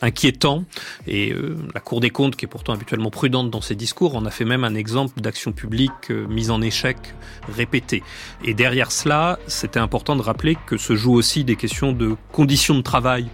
inquiétant 0.02 0.64
et 1.06 1.32
euh, 1.32 1.56
la 1.74 1.80
Cour 1.80 2.00
des 2.00 2.10
comptes, 2.10 2.36
qui 2.36 2.44
est 2.44 2.48
pourtant 2.48 2.72
habituellement 2.72 3.10
prudente 3.10 3.50
dans 3.50 3.60
ses 3.60 3.74
discours, 3.74 4.16
en 4.16 4.24
a 4.24 4.30
fait 4.30 4.44
même 4.44 4.64
un 4.64 4.74
exemple 4.74 5.20
d'action 5.20 5.52
publique 5.52 6.10
euh, 6.10 6.26
mise 6.28 6.50
en 6.50 6.60
échec 6.60 6.96
répétée. 7.54 8.02
Et 8.44 8.54
derrière 8.54 8.92
cela, 8.92 9.38
c'était 9.46 9.80
important 9.80 10.16
de 10.16 10.22
rappeler 10.22 10.56
que 10.66 10.76
se 10.76 10.94
jouent 10.94 11.14
aussi 11.14 11.44
des 11.44 11.56
questions 11.56 11.92
de 11.92 12.16
conditions 12.32 12.74
de 12.74 12.82
travail 12.82 13.28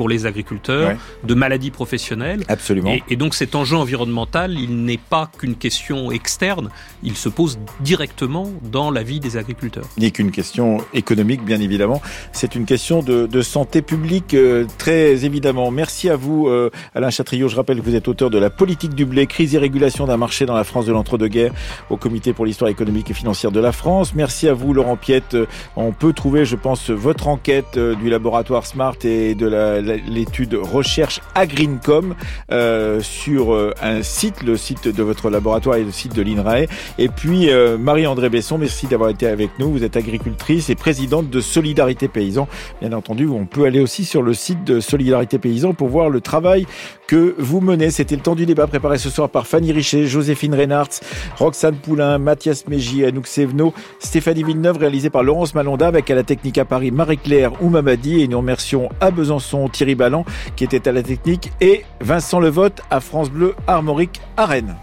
pour 0.00 0.08
les 0.08 0.24
agriculteurs, 0.24 0.88
ouais. 0.88 0.96
de 1.24 1.34
maladies 1.34 1.70
professionnelles. 1.70 2.42
Absolument. 2.48 2.90
Et, 2.90 3.02
et, 3.10 3.16
donc 3.16 3.34
cet 3.34 3.54
enjeu 3.54 3.76
environnemental, 3.76 4.58
il 4.58 4.86
n'est 4.86 4.96
pas 4.96 5.30
qu'une 5.36 5.56
question 5.56 6.10
externe, 6.10 6.70
il 7.02 7.18
se 7.18 7.28
pose 7.28 7.58
directement 7.80 8.50
dans 8.62 8.90
la 8.90 9.02
vie 9.02 9.20
des 9.20 9.36
agriculteurs. 9.36 9.84
Il 9.98 10.04
n'est 10.04 10.10
qu'une 10.10 10.30
question 10.30 10.78
économique, 10.94 11.44
bien 11.44 11.60
évidemment. 11.60 12.00
C'est 12.32 12.54
une 12.54 12.64
question 12.64 13.02
de, 13.02 13.26
de 13.26 13.42
santé 13.42 13.82
publique, 13.82 14.32
euh, 14.32 14.64
très 14.78 15.26
évidemment. 15.26 15.70
Merci 15.70 16.08
à 16.08 16.16
vous, 16.16 16.48
euh, 16.48 16.70
Alain 16.94 17.10
Chatriot. 17.10 17.48
Je 17.48 17.56
rappelle 17.56 17.80
que 17.80 17.84
vous 17.84 17.94
êtes 17.94 18.08
auteur 18.08 18.30
de 18.30 18.38
La 18.38 18.48
politique 18.48 18.94
du 18.94 19.04
blé, 19.04 19.26
crise 19.26 19.54
et 19.54 19.58
régulation 19.58 20.06
d'un 20.06 20.16
marché 20.16 20.46
dans 20.46 20.54
la 20.54 20.64
France 20.64 20.86
de 20.86 20.92
l'entre-deux-guerres 20.92 21.52
au 21.90 21.98
Comité 21.98 22.32
pour 22.32 22.46
l'histoire 22.46 22.70
économique 22.70 23.10
et 23.10 23.14
financière 23.14 23.52
de 23.52 23.60
la 23.60 23.72
France. 23.72 24.14
Merci 24.14 24.48
à 24.48 24.54
vous, 24.54 24.72
Laurent 24.72 24.96
Piette. 24.96 25.36
On 25.76 25.92
peut 25.92 26.14
trouver, 26.14 26.46
je 26.46 26.56
pense, 26.56 26.88
votre 26.88 27.28
enquête 27.28 27.76
euh, 27.76 27.94
du 27.96 28.08
laboratoire 28.08 28.64
Smart 28.64 28.96
et 29.04 29.34
de 29.34 29.46
la 29.46 29.89
l'étude 29.96 30.54
recherche 30.54 31.20
Agrincom 31.34 32.14
euh, 32.52 33.00
sur 33.00 33.52
euh, 33.54 33.72
un 33.82 34.02
site, 34.02 34.42
le 34.42 34.56
site 34.56 34.88
de 34.88 35.02
votre 35.02 35.30
laboratoire 35.30 35.76
et 35.76 35.84
le 35.84 35.90
site 35.90 36.14
de 36.14 36.22
l'INRAE. 36.22 36.66
Et 36.98 37.08
puis 37.08 37.50
euh, 37.50 37.78
Marie-André 37.78 38.28
Besson, 38.28 38.58
merci 38.58 38.86
d'avoir 38.86 39.10
été 39.10 39.26
avec 39.26 39.50
nous. 39.58 39.70
Vous 39.70 39.84
êtes 39.84 39.96
agricultrice 39.96 40.70
et 40.70 40.74
présidente 40.74 41.30
de 41.30 41.40
Solidarité 41.40 42.08
Paysan. 42.08 42.48
Bien 42.80 42.92
entendu, 42.92 43.28
on 43.28 43.46
peut 43.46 43.64
aller 43.64 43.80
aussi 43.80 44.04
sur 44.04 44.22
le 44.22 44.34
site 44.34 44.64
de 44.64 44.80
Solidarité 44.80 45.38
Paysan 45.38 45.72
pour 45.72 45.88
voir 45.88 46.10
le 46.10 46.20
travail 46.20 46.66
que 47.06 47.34
vous 47.38 47.60
menez. 47.60 47.90
C'était 47.90 48.16
le 48.16 48.22
temps 48.22 48.34
du 48.34 48.46
débat 48.46 48.66
préparé 48.66 48.98
ce 48.98 49.10
soir 49.10 49.28
par 49.28 49.46
Fanny 49.46 49.72
Richet, 49.72 50.06
Joséphine 50.06 50.54
Reynards, 50.54 51.00
Roxane 51.38 51.76
Poulain, 51.76 52.18
Mathias 52.18 52.66
Mégy, 52.68 53.04
Anouk 53.04 53.26
Sévenot, 53.26 53.74
Stéphanie 53.98 54.44
Villeneuve, 54.44 54.78
réalisé 54.78 55.10
par 55.10 55.22
Laurence 55.22 55.54
Malonda 55.54 55.88
avec 55.88 56.10
à 56.10 56.14
la 56.14 56.22
technique 56.22 56.58
à 56.58 56.64
Paris 56.64 56.90
Marie-Claire 56.90 57.62
Oumamadi 57.62 58.20
et 58.22 58.28
nous 58.28 58.38
remercions 58.38 58.88
à 59.00 59.10
Besançon 59.10 59.68
Thierry 59.70 59.94
Ballan 59.94 60.24
qui 60.56 60.64
était 60.64 60.88
à 60.88 60.92
la 60.92 61.02
technique 61.02 61.50
et 61.60 61.84
Vincent 62.00 62.40
Levotte 62.40 62.82
à 62.90 63.00
France 63.00 63.30
Bleu 63.30 63.54
Armorique 63.66 64.20
à. 64.36 64.76